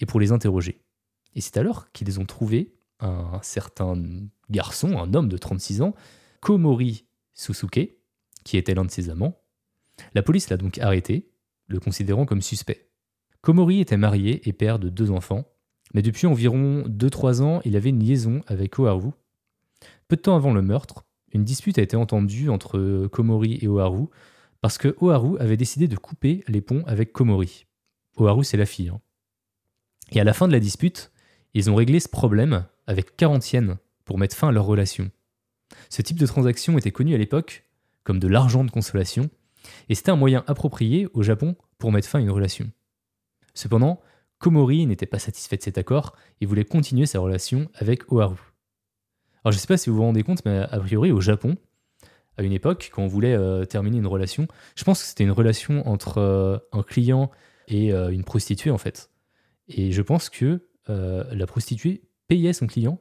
et 0.00 0.06
pour 0.06 0.20
les 0.20 0.32
interroger. 0.32 0.82
Et 1.34 1.40
c'est 1.40 1.56
alors 1.56 1.90
qu'ils 1.92 2.18
ont 2.18 2.24
trouvé 2.24 2.74
un 3.00 3.40
certain 3.42 4.00
garçon, 4.48 4.98
un 4.98 5.12
homme 5.14 5.28
de 5.28 5.36
36 5.36 5.82
ans, 5.82 5.94
Komori 6.40 7.06
Susuke, 7.34 7.96
qui 8.44 8.56
était 8.56 8.74
l'un 8.74 8.84
de 8.84 8.90
ses 8.90 9.10
amants. 9.10 9.38
La 10.14 10.22
police 10.22 10.48
l'a 10.48 10.56
donc 10.56 10.78
arrêté, 10.78 11.30
le 11.66 11.80
considérant 11.80 12.24
comme 12.24 12.42
suspect. 12.42 12.90
Komori 13.42 13.80
était 13.80 13.96
marié 13.96 14.48
et 14.48 14.52
père 14.52 14.78
de 14.78 14.88
deux 14.88 15.10
enfants, 15.10 15.44
mais 15.94 16.02
depuis 16.02 16.26
environ 16.26 16.84
2-3 16.88 17.42
ans, 17.42 17.60
il 17.64 17.76
avait 17.76 17.90
une 17.90 18.02
liaison 18.02 18.42
avec 18.46 18.78
Oharu. 18.78 19.10
Peu 20.08 20.16
de 20.16 20.22
temps 20.22 20.36
avant 20.36 20.52
le 20.52 20.62
meurtre, 20.62 21.04
une 21.32 21.44
dispute 21.44 21.78
a 21.78 21.82
été 21.82 21.96
entendue 21.96 22.48
entre 22.48 23.06
Komori 23.08 23.58
et 23.60 23.68
Oharu 23.68 24.06
parce 24.60 24.78
que 24.78 24.96
Oharu 25.00 25.38
avait 25.38 25.56
décidé 25.56 25.88
de 25.88 25.96
couper 25.96 26.44
les 26.48 26.60
ponts 26.60 26.82
avec 26.86 27.12
Komori. 27.12 27.66
Oharu, 28.16 28.44
c'est 28.44 28.56
la 28.56 28.66
fille. 28.66 28.88
Hein. 28.88 29.00
Et 30.12 30.20
à 30.20 30.24
la 30.24 30.32
fin 30.32 30.48
de 30.48 30.52
la 30.52 30.60
dispute, 30.60 31.12
ils 31.54 31.70
ont 31.70 31.74
réglé 31.74 32.00
ce 32.00 32.08
problème 32.08 32.66
avec 32.86 33.16
40 33.16 33.52
yens 33.52 33.76
pour 34.04 34.18
mettre 34.18 34.36
fin 34.36 34.48
à 34.48 34.52
leur 34.52 34.64
relation. 34.64 35.10
Ce 35.90 36.02
type 36.02 36.18
de 36.18 36.26
transaction 36.26 36.78
était 36.78 36.92
connu 36.92 37.14
à 37.14 37.18
l'époque 37.18 37.64
comme 38.04 38.20
de 38.20 38.28
l'argent 38.28 38.62
de 38.62 38.70
consolation, 38.70 39.28
et 39.88 39.96
c'était 39.96 40.12
un 40.12 40.16
moyen 40.16 40.44
approprié 40.46 41.08
au 41.12 41.24
Japon 41.24 41.56
pour 41.78 41.90
mettre 41.90 42.08
fin 42.08 42.20
à 42.20 42.22
une 42.22 42.30
relation. 42.30 42.70
Cependant, 43.52 44.00
Komori 44.38 44.86
n'était 44.86 45.06
pas 45.06 45.18
satisfait 45.18 45.56
de 45.56 45.62
cet 45.62 45.76
accord 45.76 46.14
et 46.40 46.46
voulait 46.46 46.64
continuer 46.64 47.06
sa 47.06 47.18
relation 47.18 47.68
avec 47.74 48.12
Oharu. 48.12 48.36
Alors 49.46 49.52
je 49.52 49.58
sais 49.58 49.68
pas 49.68 49.76
si 49.76 49.90
vous 49.90 49.94
vous 49.94 50.02
rendez 50.02 50.24
compte, 50.24 50.44
mais 50.44 50.58
a 50.58 50.80
priori 50.80 51.12
au 51.12 51.20
Japon, 51.20 51.56
à 52.36 52.42
une 52.42 52.50
époque, 52.50 52.90
quand 52.92 53.04
on 53.04 53.06
voulait 53.06 53.36
euh, 53.36 53.64
terminer 53.64 53.98
une 53.98 54.08
relation, 54.08 54.48
je 54.74 54.82
pense 54.82 55.00
que 55.00 55.06
c'était 55.06 55.22
une 55.22 55.30
relation 55.30 55.86
entre 55.88 56.18
euh, 56.18 56.58
un 56.72 56.82
client 56.82 57.30
et 57.68 57.92
euh, 57.92 58.10
une 58.10 58.24
prostituée 58.24 58.72
en 58.72 58.78
fait. 58.78 59.08
Et 59.68 59.92
je 59.92 60.02
pense 60.02 60.30
que 60.30 60.66
la 60.88 61.46
prostituée 61.46 62.02
payait 62.26 62.52
son 62.52 62.66
client 62.66 63.00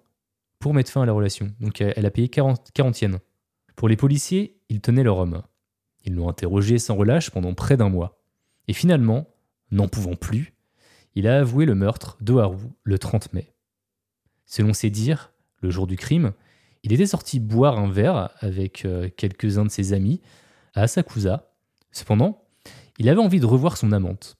pour 0.60 0.76
mettre 0.76 0.92
fin 0.92 1.02
à 1.02 1.08
la 1.08 1.14
relation. 1.14 1.52
Donc 1.60 1.82
elle 1.82 2.06
a 2.06 2.12
payé 2.12 2.30
40, 2.30 2.70
40 2.76 3.02
yens. 3.02 3.18
Pour 3.76 3.90
les 3.90 3.96
policiers, 3.96 4.60
ils 4.70 4.82
tenaient 4.82 5.04
leur 5.04 5.18
homme. 5.18 5.42
Ils 6.04 6.14
l'ont 6.14 6.30
interrogé 6.30 6.78
sans 6.78 6.96
relâche 6.96 7.32
pendant 7.32 7.56
près 7.56 7.76
d'un 7.76 7.90
mois. 7.90 8.22
Et 8.68 8.74
finalement, 8.74 9.28
n'en 9.72 9.88
pouvant 9.88 10.16
plus, 10.16 10.54
il 11.16 11.28
a 11.28 11.40
avoué 11.40 11.66
le 11.66 11.74
meurtre 11.74 12.18
d'Oharu 12.22 12.70
le 12.84 13.00
30 13.00 13.34
mai. 13.34 13.52
Selon 14.46 14.74
ses 14.74 14.92
dires, 14.92 15.32
le 15.66 15.72
jour 15.72 15.88
du 15.88 15.98
crime, 15.98 16.34
il 16.84 16.94
était 16.94 17.08
sorti 17.08 17.40
boire 17.40 17.80
un 17.80 17.90
verre 17.90 18.30
avec 18.40 18.86
euh, 18.86 19.10
quelques-uns 19.18 19.66
de 19.66 19.72
ses 19.72 19.94
amis 19.94 20.22
à 20.76 20.84
Asakusa. 20.84 21.52
Cependant, 21.92 22.44
il 23.00 23.10
avait 23.10 23.22
envie 23.22 23.40
de 23.40 23.46
revoir 23.46 23.76
son 23.76 23.92
amante. 23.92 24.38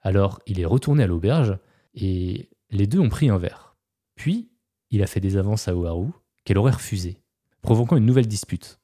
Alors 0.00 0.40
il 0.46 0.60
est 0.60 0.64
retourné 0.64 1.02
à 1.02 1.06
l'auberge 1.06 1.58
et 1.94 2.48
les 2.70 2.86
deux 2.86 3.00
ont 3.00 3.08
pris 3.08 3.28
un 3.28 3.38
verre. 3.38 3.76
Puis, 4.14 4.50
il 4.90 5.02
a 5.02 5.06
fait 5.06 5.20
des 5.20 5.36
avances 5.36 5.68
à 5.68 5.76
Oharu 5.76 6.10
qu'elle 6.44 6.58
aurait 6.58 6.72
refusé, 6.72 7.20
provoquant 7.62 7.96
une 7.96 8.06
nouvelle 8.06 8.28
dispute. 8.28 8.80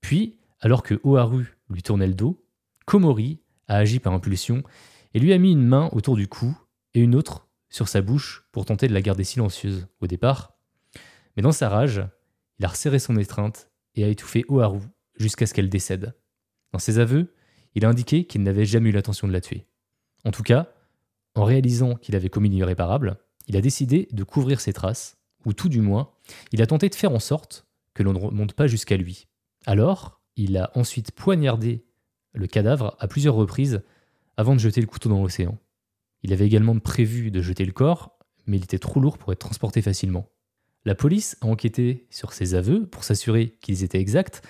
Puis, 0.00 0.38
alors 0.60 0.82
que 0.82 1.00
Oharu 1.02 1.58
lui 1.68 1.82
tournait 1.82 2.06
le 2.06 2.14
dos, 2.14 2.44
Komori 2.86 3.40
a 3.68 3.76
agi 3.76 3.98
par 3.98 4.12
impulsion 4.12 4.62
et 5.14 5.18
lui 5.18 5.32
a 5.32 5.38
mis 5.38 5.52
une 5.52 5.66
main 5.66 5.88
autour 5.92 6.16
du 6.16 6.28
cou 6.28 6.56
et 6.94 7.00
une 7.00 7.14
autre 7.14 7.48
sur 7.70 7.88
sa 7.88 8.02
bouche 8.02 8.44
pour 8.52 8.66
tenter 8.66 8.86
de 8.86 8.94
la 8.94 9.02
garder 9.02 9.24
silencieuse. 9.24 9.88
Au 10.00 10.06
départ, 10.06 10.51
mais 11.36 11.42
dans 11.42 11.52
sa 11.52 11.68
rage, 11.68 12.02
il 12.58 12.64
a 12.64 12.68
resserré 12.68 12.98
son 12.98 13.16
étreinte 13.16 13.70
et 13.94 14.04
a 14.04 14.08
étouffé 14.08 14.44
Oharu 14.48 14.80
jusqu'à 15.18 15.46
ce 15.46 15.54
qu'elle 15.54 15.68
décède. 15.68 16.14
Dans 16.72 16.78
ses 16.78 16.98
aveux, 16.98 17.34
il 17.74 17.84
a 17.84 17.88
indiqué 17.88 18.24
qu'il 18.24 18.42
n'avait 18.42 18.64
jamais 18.64 18.90
eu 18.90 18.92
l'intention 18.92 19.28
de 19.28 19.32
la 19.32 19.40
tuer. 19.40 19.66
En 20.24 20.30
tout 20.30 20.42
cas, 20.42 20.72
en 21.34 21.44
réalisant 21.44 21.94
qu'il 21.94 22.16
avait 22.16 22.28
commis 22.28 22.48
l'irréparable, 22.48 23.18
il 23.46 23.56
a 23.56 23.60
décidé 23.60 24.08
de 24.12 24.24
couvrir 24.24 24.60
ses 24.60 24.72
traces, 24.72 25.16
ou 25.44 25.52
tout 25.52 25.68
du 25.68 25.80
moins, 25.80 26.10
il 26.52 26.62
a 26.62 26.66
tenté 26.66 26.88
de 26.88 26.94
faire 26.94 27.12
en 27.12 27.18
sorte 27.18 27.66
que 27.94 28.02
l'on 28.02 28.12
ne 28.12 28.18
remonte 28.18 28.52
pas 28.52 28.66
jusqu'à 28.66 28.96
lui. 28.96 29.26
Alors, 29.66 30.20
il 30.36 30.56
a 30.56 30.70
ensuite 30.74 31.12
poignardé 31.12 31.84
le 32.32 32.46
cadavre 32.46 32.96
à 32.98 33.08
plusieurs 33.08 33.34
reprises 33.34 33.82
avant 34.36 34.54
de 34.54 34.60
jeter 34.60 34.80
le 34.80 34.86
couteau 34.86 35.08
dans 35.08 35.22
l'océan. 35.22 35.58
Il 36.22 36.32
avait 36.32 36.46
également 36.46 36.78
prévu 36.78 37.30
de 37.30 37.42
jeter 37.42 37.64
le 37.64 37.72
corps, 37.72 38.18
mais 38.46 38.56
il 38.56 38.64
était 38.64 38.78
trop 38.78 39.00
lourd 39.00 39.18
pour 39.18 39.32
être 39.32 39.40
transporté 39.40 39.82
facilement. 39.82 40.28
La 40.84 40.94
police 40.94 41.36
a 41.40 41.46
enquêté 41.46 42.06
sur 42.10 42.32
ses 42.32 42.54
aveux 42.54 42.86
pour 42.86 43.04
s'assurer 43.04 43.56
qu'ils 43.60 43.84
étaient 43.84 44.00
exacts, 44.00 44.42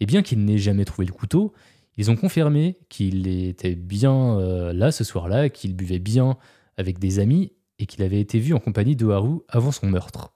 et 0.00 0.06
bien 0.06 0.22
qu'il 0.22 0.44
n'ait 0.44 0.58
jamais 0.58 0.84
trouvé 0.84 1.06
le 1.06 1.12
couteau, 1.12 1.54
ils 1.96 2.10
ont 2.10 2.16
confirmé 2.16 2.78
qu'il 2.88 3.26
était 3.26 3.74
bien 3.74 4.38
euh, 4.38 4.72
là 4.72 4.92
ce 4.92 5.04
soir-là, 5.04 5.48
qu'il 5.48 5.74
buvait 5.74 5.98
bien 5.98 6.36
avec 6.76 6.98
des 6.98 7.18
amis 7.18 7.52
et 7.78 7.86
qu'il 7.86 8.02
avait 8.02 8.20
été 8.20 8.38
vu 8.38 8.52
en 8.52 8.58
compagnie 8.58 8.96
d'Oharu 8.96 9.40
avant 9.48 9.72
son 9.72 9.86
meurtre. 9.86 10.34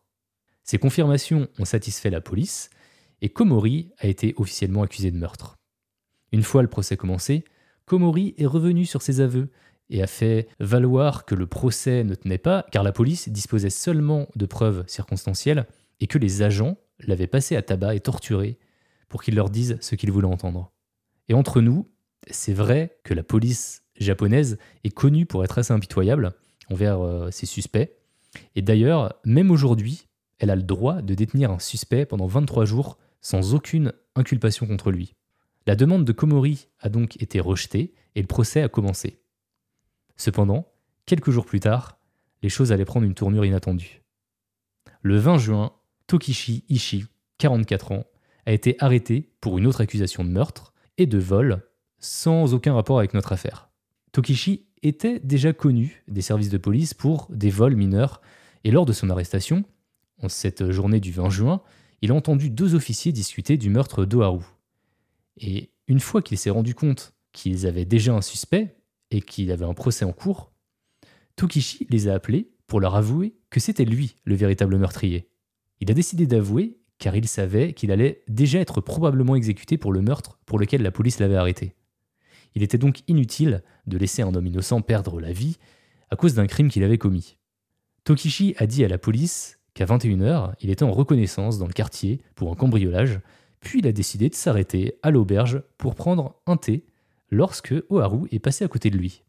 Ces 0.64 0.78
confirmations 0.78 1.48
ont 1.58 1.64
satisfait 1.64 2.10
la 2.10 2.20
police 2.20 2.70
et 3.20 3.28
Komori 3.28 3.90
a 3.98 4.06
été 4.06 4.34
officiellement 4.38 4.82
accusé 4.82 5.10
de 5.10 5.18
meurtre. 5.18 5.58
Une 6.32 6.42
fois 6.42 6.62
le 6.62 6.68
procès 6.68 6.96
commencé, 6.96 7.44
Komori 7.84 8.34
est 8.38 8.46
revenu 8.46 8.86
sur 8.86 9.02
ses 9.02 9.20
aveux 9.20 9.50
et 9.90 10.02
a 10.02 10.06
fait 10.06 10.48
valoir 10.60 11.24
que 11.24 11.34
le 11.34 11.46
procès 11.46 12.04
ne 12.04 12.14
tenait 12.14 12.38
pas 12.38 12.64
car 12.70 12.82
la 12.82 12.92
police 12.92 13.28
disposait 13.28 13.70
seulement 13.70 14.28
de 14.36 14.46
preuves 14.46 14.84
circonstancielles 14.86 15.66
et 16.00 16.06
que 16.06 16.18
les 16.18 16.42
agents 16.42 16.78
l'avaient 17.00 17.26
passé 17.26 17.56
à 17.56 17.62
tabac 17.62 17.94
et 17.94 18.00
torturé 18.00 18.58
pour 19.08 19.22
qu'il 19.22 19.34
leur 19.34 19.50
dise 19.50 19.76
ce 19.80 19.94
qu'ils 19.94 20.12
voulaient 20.12 20.26
entendre. 20.26 20.72
Et 21.28 21.34
entre 21.34 21.60
nous, 21.60 21.88
c'est 22.30 22.52
vrai 22.52 22.96
que 23.04 23.14
la 23.14 23.22
police 23.22 23.82
japonaise 23.96 24.58
est 24.84 24.94
connue 24.94 25.26
pour 25.26 25.44
être 25.44 25.58
assez 25.58 25.72
impitoyable 25.72 26.32
envers 26.70 27.00
euh, 27.00 27.30
ses 27.30 27.46
suspects. 27.46 27.96
Et 28.54 28.62
d'ailleurs, 28.62 29.14
même 29.24 29.50
aujourd'hui, 29.50 30.06
elle 30.38 30.50
a 30.50 30.56
le 30.56 30.62
droit 30.62 31.02
de 31.02 31.14
détenir 31.14 31.50
un 31.50 31.58
suspect 31.58 32.06
pendant 32.06 32.26
23 32.26 32.64
jours 32.64 32.98
sans 33.20 33.54
aucune 33.54 33.92
inculpation 34.14 34.66
contre 34.66 34.90
lui. 34.90 35.14
La 35.66 35.76
demande 35.76 36.04
de 36.04 36.12
Komori 36.12 36.68
a 36.80 36.88
donc 36.88 37.20
été 37.20 37.40
rejetée 37.40 37.92
et 38.14 38.20
le 38.22 38.26
procès 38.26 38.62
a 38.62 38.68
commencé. 38.68 39.19
Cependant, 40.20 40.70
quelques 41.06 41.30
jours 41.30 41.46
plus 41.46 41.60
tard, 41.60 41.98
les 42.42 42.50
choses 42.50 42.72
allaient 42.72 42.84
prendre 42.84 43.06
une 43.06 43.14
tournure 43.14 43.46
inattendue. 43.46 44.02
Le 45.00 45.16
20 45.16 45.38
juin, 45.38 45.72
Tokishi 46.08 46.62
Ishii, 46.68 47.06
44 47.38 47.92
ans, 47.92 48.04
a 48.44 48.52
été 48.52 48.76
arrêté 48.80 49.30
pour 49.40 49.56
une 49.56 49.66
autre 49.66 49.80
accusation 49.80 50.22
de 50.22 50.28
meurtre 50.28 50.74
et 50.98 51.06
de 51.06 51.16
vol 51.16 51.66
sans 52.00 52.52
aucun 52.52 52.74
rapport 52.74 52.98
avec 52.98 53.14
notre 53.14 53.32
affaire. 53.32 53.70
Tokishi 54.12 54.66
était 54.82 55.20
déjà 55.20 55.54
connu 55.54 56.04
des 56.06 56.20
services 56.20 56.50
de 56.50 56.58
police 56.58 56.92
pour 56.92 57.26
des 57.30 57.48
vols 57.48 57.74
mineurs 57.74 58.20
et 58.64 58.70
lors 58.70 58.84
de 58.84 58.92
son 58.92 59.08
arrestation, 59.08 59.64
en 60.18 60.28
cette 60.28 60.70
journée 60.70 61.00
du 61.00 61.12
20 61.12 61.30
juin, 61.30 61.62
il 62.02 62.10
a 62.10 62.14
entendu 62.14 62.50
deux 62.50 62.74
officiers 62.74 63.12
discuter 63.12 63.56
du 63.56 63.70
meurtre 63.70 64.04
d'Oharu. 64.04 64.44
Et 65.38 65.70
une 65.88 66.00
fois 66.00 66.20
qu'il 66.20 66.36
s'est 66.36 66.50
rendu 66.50 66.74
compte 66.74 67.14
qu'ils 67.32 67.66
avaient 67.66 67.86
déjà 67.86 68.12
un 68.12 68.20
suspect 68.20 68.76
et 69.10 69.20
qu'il 69.20 69.50
avait 69.50 69.64
un 69.64 69.74
procès 69.74 70.04
en 70.04 70.12
cours, 70.12 70.52
Tokishi 71.36 71.86
les 71.90 72.08
a 72.08 72.14
appelés 72.14 72.50
pour 72.66 72.80
leur 72.80 72.94
avouer 72.94 73.34
que 73.50 73.60
c'était 73.60 73.84
lui 73.84 74.16
le 74.24 74.34
véritable 74.34 74.76
meurtrier. 74.76 75.28
Il 75.80 75.90
a 75.90 75.94
décidé 75.94 76.26
d'avouer 76.26 76.78
car 76.98 77.16
il 77.16 77.26
savait 77.26 77.72
qu'il 77.72 77.90
allait 77.90 78.22
déjà 78.28 78.60
être 78.60 78.80
probablement 78.80 79.34
exécuté 79.34 79.78
pour 79.78 79.92
le 79.92 80.02
meurtre 80.02 80.38
pour 80.44 80.58
lequel 80.58 80.82
la 80.82 80.90
police 80.90 81.18
l'avait 81.18 81.36
arrêté. 81.36 81.74
Il 82.54 82.62
était 82.62 82.78
donc 82.78 83.00
inutile 83.08 83.62
de 83.86 83.96
laisser 83.96 84.22
un 84.22 84.34
homme 84.34 84.46
innocent 84.46 84.82
perdre 84.82 85.20
la 85.20 85.32
vie 85.32 85.56
à 86.10 86.16
cause 86.16 86.34
d'un 86.34 86.46
crime 86.46 86.68
qu'il 86.68 86.84
avait 86.84 86.98
commis. 86.98 87.38
Tokishi 88.04 88.54
a 88.58 88.66
dit 88.66 88.84
à 88.84 88.88
la 88.88 88.98
police 88.98 89.58
qu'à 89.74 89.86
21h, 89.86 90.54
il 90.60 90.70
était 90.70 90.84
en 90.84 90.92
reconnaissance 90.92 91.58
dans 91.58 91.66
le 91.66 91.72
quartier 91.72 92.20
pour 92.34 92.50
un 92.50 92.54
cambriolage, 92.54 93.20
puis 93.60 93.78
il 93.80 93.86
a 93.86 93.92
décidé 93.92 94.28
de 94.28 94.34
s'arrêter 94.34 94.98
à 95.02 95.10
l'auberge 95.10 95.62
pour 95.78 95.94
prendre 95.94 96.40
un 96.46 96.56
thé 96.56 96.86
lorsque 97.30 97.74
Oharu 97.88 98.28
est 98.30 98.38
passé 98.38 98.64
à 98.64 98.68
côté 98.68 98.90
de 98.90 98.98
lui. 98.98 99.22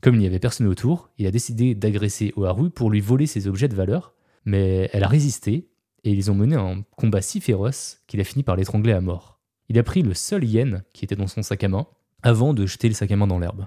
Comme 0.00 0.14
il 0.14 0.20
n'y 0.20 0.26
avait 0.26 0.38
personne 0.38 0.66
autour, 0.66 1.10
il 1.18 1.26
a 1.26 1.30
décidé 1.30 1.74
d'agresser 1.74 2.32
Oharu 2.36 2.70
pour 2.70 2.90
lui 2.90 3.00
voler 3.00 3.26
ses 3.26 3.48
objets 3.48 3.68
de 3.68 3.74
valeur, 3.74 4.14
mais 4.44 4.90
elle 4.92 5.04
a 5.04 5.08
résisté 5.08 5.68
et 6.04 6.10
ils 6.10 6.30
ont 6.30 6.34
mené 6.34 6.54
un 6.54 6.82
combat 6.96 7.22
si 7.22 7.40
féroce 7.40 7.98
qu'il 8.06 8.20
a 8.20 8.24
fini 8.24 8.42
par 8.42 8.56
l'étrangler 8.56 8.92
à 8.92 9.00
mort. 9.00 9.40
Il 9.68 9.78
a 9.78 9.82
pris 9.82 10.02
le 10.02 10.14
seul 10.14 10.44
yen 10.44 10.84
qui 10.92 11.04
était 11.04 11.16
dans 11.16 11.26
son 11.26 11.42
sac 11.42 11.64
à 11.64 11.68
main 11.68 11.86
avant 12.22 12.54
de 12.54 12.66
jeter 12.66 12.88
le 12.88 12.94
sac 12.94 13.10
à 13.10 13.16
main 13.16 13.26
dans 13.26 13.38
l'herbe. 13.38 13.66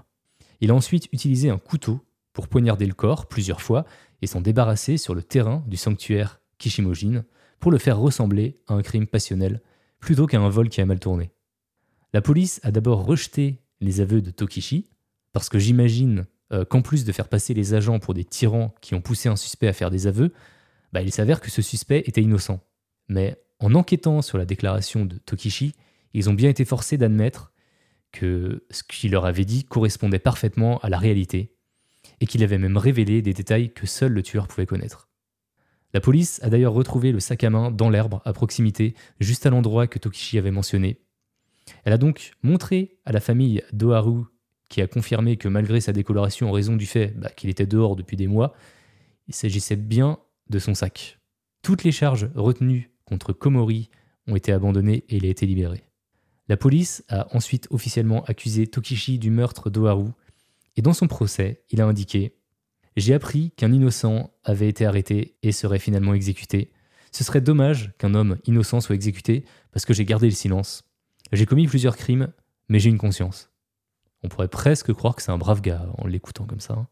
Il 0.60 0.70
a 0.70 0.74
ensuite 0.74 1.08
utilisé 1.12 1.50
un 1.50 1.58
couteau 1.58 2.00
pour 2.32 2.48
poignarder 2.48 2.86
le 2.86 2.94
corps 2.94 3.26
plusieurs 3.26 3.60
fois 3.60 3.84
et 4.22 4.26
s'en 4.26 4.40
débarrasser 4.40 4.96
sur 4.96 5.14
le 5.14 5.22
terrain 5.22 5.64
du 5.66 5.76
sanctuaire 5.76 6.40
Kishimojin 6.58 7.24
pour 7.58 7.70
le 7.70 7.78
faire 7.78 7.98
ressembler 7.98 8.60
à 8.68 8.74
un 8.74 8.82
crime 8.82 9.06
passionnel 9.06 9.60
plutôt 9.98 10.26
qu'à 10.26 10.40
un 10.40 10.48
vol 10.48 10.68
qui 10.68 10.80
a 10.80 10.86
mal 10.86 11.00
tourné. 11.00 11.32
La 12.12 12.22
police 12.22 12.60
a 12.62 12.70
d'abord 12.70 13.04
rejeté 13.04 13.59
les 13.80 14.00
aveux 14.00 14.22
de 14.22 14.30
Tokishi, 14.30 14.90
parce 15.32 15.48
que 15.48 15.58
j'imagine 15.58 16.26
euh, 16.52 16.64
qu'en 16.64 16.82
plus 16.82 17.04
de 17.04 17.12
faire 17.12 17.28
passer 17.28 17.54
les 17.54 17.74
agents 17.74 17.98
pour 17.98 18.14
des 18.14 18.24
tyrans 18.24 18.74
qui 18.80 18.94
ont 18.94 19.00
poussé 19.00 19.28
un 19.28 19.36
suspect 19.36 19.68
à 19.68 19.72
faire 19.72 19.90
des 19.90 20.06
aveux, 20.06 20.32
bah, 20.92 21.02
il 21.02 21.12
s'avère 21.12 21.40
que 21.40 21.50
ce 21.50 21.62
suspect 21.62 22.02
était 22.06 22.22
innocent. 22.22 22.60
Mais 23.08 23.36
en 23.60 23.74
enquêtant 23.74 24.22
sur 24.22 24.38
la 24.38 24.44
déclaration 24.44 25.04
de 25.04 25.16
Tokishi, 25.18 25.74
ils 26.12 26.28
ont 26.28 26.34
bien 26.34 26.50
été 26.50 26.64
forcés 26.64 26.96
d'admettre 26.96 27.52
que 28.12 28.64
ce 28.70 28.82
qu'il 28.82 29.12
leur 29.12 29.24
avait 29.24 29.44
dit 29.44 29.64
correspondait 29.64 30.18
parfaitement 30.18 30.78
à 30.80 30.88
la 30.88 30.98
réalité, 30.98 31.54
et 32.20 32.26
qu'il 32.26 32.42
avait 32.42 32.58
même 32.58 32.76
révélé 32.76 33.22
des 33.22 33.32
détails 33.32 33.72
que 33.72 33.86
seul 33.86 34.12
le 34.12 34.22
tueur 34.22 34.48
pouvait 34.48 34.66
connaître. 34.66 35.08
La 35.92 36.00
police 36.00 36.40
a 36.42 36.50
d'ailleurs 36.50 36.72
retrouvé 36.72 37.12
le 37.12 37.20
sac 37.20 37.42
à 37.44 37.50
main 37.50 37.70
dans 37.70 37.90
l'herbe 37.90 38.20
à 38.24 38.32
proximité, 38.32 38.94
juste 39.18 39.46
à 39.46 39.50
l'endroit 39.50 39.86
que 39.86 39.98
Tokishi 39.98 40.38
avait 40.38 40.50
mentionné. 40.50 41.00
Elle 41.84 41.92
a 41.92 41.98
donc 41.98 42.32
montré 42.42 42.98
à 43.04 43.12
la 43.12 43.20
famille 43.20 43.62
d'Oharu, 43.72 44.24
qui 44.68 44.80
a 44.80 44.86
confirmé 44.86 45.36
que 45.36 45.48
malgré 45.48 45.80
sa 45.80 45.92
décoloration 45.92 46.48
en 46.48 46.52
raison 46.52 46.76
du 46.76 46.86
fait 46.86 47.08
bah, 47.16 47.30
qu'il 47.30 47.50
était 47.50 47.66
dehors 47.66 47.96
depuis 47.96 48.16
des 48.16 48.28
mois, 48.28 48.54
il 49.28 49.34
s'agissait 49.34 49.76
bien 49.76 50.18
de 50.48 50.58
son 50.58 50.74
sac. 50.74 51.18
Toutes 51.62 51.84
les 51.84 51.92
charges 51.92 52.30
retenues 52.34 52.90
contre 53.04 53.32
Komori 53.32 53.90
ont 54.26 54.36
été 54.36 54.52
abandonnées 54.52 55.04
et 55.08 55.16
il 55.16 55.26
a 55.26 55.28
été 55.28 55.46
libéré. 55.46 55.84
La 56.48 56.56
police 56.56 57.04
a 57.08 57.34
ensuite 57.36 57.68
officiellement 57.70 58.24
accusé 58.24 58.66
Tokishi 58.66 59.18
du 59.18 59.30
meurtre 59.30 59.70
d'Oharu, 59.70 60.10
et 60.76 60.82
dans 60.82 60.92
son 60.92 61.06
procès, 61.06 61.62
il 61.70 61.80
a 61.80 61.86
indiqué 61.86 62.34
J'ai 62.96 63.14
appris 63.14 63.52
qu'un 63.52 63.72
innocent 63.72 64.32
avait 64.44 64.68
été 64.68 64.86
arrêté 64.86 65.36
et 65.42 65.52
serait 65.52 65.78
finalement 65.78 66.14
exécuté. 66.14 66.72
Ce 67.12 67.24
serait 67.24 67.40
dommage 67.40 67.92
qu'un 67.98 68.14
homme 68.14 68.38
innocent 68.46 68.80
soit 68.80 68.94
exécuté 68.94 69.44
parce 69.72 69.84
que 69.84 69.92
j'ai 69.92 70.04
gardé 70.04 70.26
le 70.26 70.34
silence. 70.34 70.89
J'ai 71.32 71.46
commis 71.46 71.66
plusieurs 71.66 71.96
crimes, 71.96 72.32
mais 72.68 72.78
j'ai 72.78 72.90
une 72.90 72.98
conscience. 72.98 73.50
On 74.22 74.28
pourrait 74.28 74.48
presque 74.48 74.92
croire 74.92 75.14
que 75.14 75.22
c'est 75.22 75.30
un 75.30 75.38
brave 75.38 75.60
gars 75.60 75.86
en 75.98 76.06
l'écoutant 76.06 76.44
comme 76.44 76.60
ça. 76.60 76.74
Hein. 76.74 76.88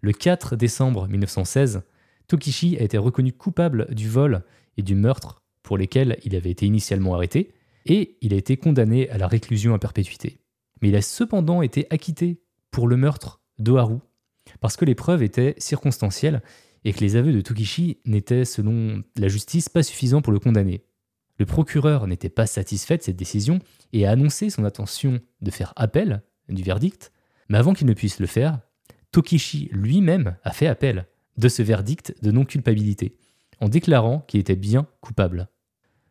Le 0.00 0.12
4 0.12 0.56
décembre 0.56 1.08
1916, 1.08 1.82
Tokishi 2.28 2.76
a 2.78 2.82
été 2.82 2.98
reconnu 2.98 3.32
coupable 3.32 3.86
du 3.94 4.08
vol 4.08 4.42
et 4.76 4.82
du 4.82 4.94
meurtre 4.94 5.42
pour 5.62 5.78
lesquels 5.78 6.18
il 6.24 6.36
avait 6.36 6.50
été 6.50 6.66
initialement 6.66 7.14
arrêté, 7.14 7.54
et 7.86 8.18
il 8.20 8.34
a 8.34 8.36
été 8.36 8.56
condamné 8.56 9.08
à 9.10 9.18
la 9.18 9.26
réclusion 9.26 9.74
à 9.74 9.78
perpétuité. 9.78 10.40
Mais 10.80 10.88
il 10.88 10.96
a 10.96 11.02
cependant 11.02 11.62
été 11.62 11.86
acquitté 11.90 12.42
pour 12.70 12.88
le 12.88 12.96
meurtre 12.96 13.40
d'Oharu, 13.58 13.98
parce 14.60 14.76
que 14.76 14.84
les 14.84 14.94
preuves 14.94 15.22
étaient 15.22 15.54
circonstancielles 15.58 16.42
et 16.84 16.92
que 16.92 17.00
les 17.00 17.16
aveux 17.16 17.32
de 17.32 17.40
Tokishi 17.40 17.98
n'étaient, 18.04 18.44
selon 18.44 19.02
la 19.16 19.28
justice, 19.28 19.68
pas 19.68 19.82
suffisants 19.82 20.22
pour 20.22 20.32
le 20.32 20.38
condamner. 20.38 20.84
Le 21.38 21.46
procureur 21.46 22.06
n'était 22.06 22.28
pas 22.28 22.46
satisfait 22.46 22.96
de 22.96 23.02
cette 23.02 23.16
décision 23.16 23.58
et 23.92 24.06
a 24.06 24.10
annoncé 24.10 24.50
son 24.50 24.64
intention 24.64 25.20
de 25.40 25.50
faire 25.50 25.72
appel 25.76 26.22
du 26.48 26.62
verdict, 26.62 27.12
mais 27.48 27.58
avant 27.58 27.72
qu'il 27.72 27.86
ne 27.86 27.94
puisse 27.94 28.20
le 28.20 28.26
faire, 28.26 28.60
Tokishi 29.10 29.68
lui-même 29.72 30.36
a 30.42 30.52
fait 30.52 30.66
appel 30.66 31.06
de 31.36 31.48
ce 31.48 31.62
verdict 31.62 32.14
de 32.22 32.30
non-culpabilité, 32.30 33.16
en 33.60 33.68
déclarant 33.68 34.20
qu'il 34.20 34.40
était 34.40 34.56
bien 34.56 34.86
coupable. 35.00 35.48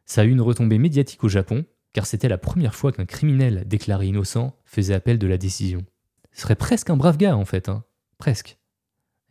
Ça 0.06 0.22
a 0.22 0.24
eu 0.26 0.32
une 0.32 0.42
retombée 0.42 0.78
médiatique 0.78 1.24
au 1.24 1.30
Japon, 1.30 1.66
car 1.94 2.06
c'était 2.06 2.28
la 2.28 2.38
première 2.38 2.76
fois 2.76 2.92
qu'un 2.92 3.06
criminel 3.06 3.64
déclaré 3.68 4.08
innocent 4.08 4.58
faisait 4.66 4.94
appel 4.94 5.20
de 5.20 5.28
la 5.28 5.38
décision. 5.38 5.86
Ce 6.32 6.42
serait 6.42 6.56
presque 6.56 6.90
un 6.90 6.98
brave 6.98 7.18
gars 7.18 7.38
en 7.38 7.46
fait, 7.46 7.70
hein. 7.70 7.84
presque. 8.18 8.58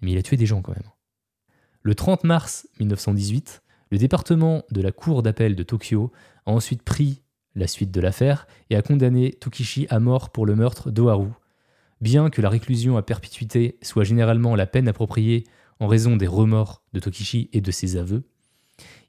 Mais 0.01 0.13
il 0.13 0.19
a 0.19 0.23
tué 0.23 0.37
des 0.37 0.47
gens 0.47 0.63
quand 0.63 0.73
même. 0.73 0.91
Le 1.83 1.95
30 1.95 2.25
mars 2.25 2.69
1918, 2.79 3.62
le 3.93 3.99
département 3.99 4.65
de 4.71 4.81
la 4.81 4.91
Cour 4.91 5.23
d'appel 5.23 5.55
de 5.55 5.63
Tokyo 5.63 6.13
a 6.47 6.51
ensuite 6.51 6.83
pris 6.83 7.21
la 7.55 7.67
suite 7.67 7.91
de 7.91 8.01
l'affaire 8.01 8.47
et 8.71 8.77
a 8.77 8.81
condamné 8.81 9.35
Tokishi 9.35 9.87
à 9.91 10.01
mort 10.01 10.31
pour 10.31 10.47
le 10.47 10.57
meurtre 10.57 10.91
d'Oharu. 10.91 11.29
Bien 12.01 12.31
que 12.31 12.41
la 12.41 12.49
réclusion 12.49 12.97
à 12.97 13.03
perpétuité 13.03 13.77
soit 13.83 14.05
généralement 14.05 14.57
la 14.57 14.67
peine 14.67 14.89
appropriée 14.89 15.45
en 15.79 15.89
raison 15.89 16.17
des 16.17 16.27
remords 16.27 16.83
de 16.95 17.01
Tokishi 17.01 17.51
et 17.53 17.61
de 17.61 17.71
ses 17.71 17.99
aveux, 17.99 18.23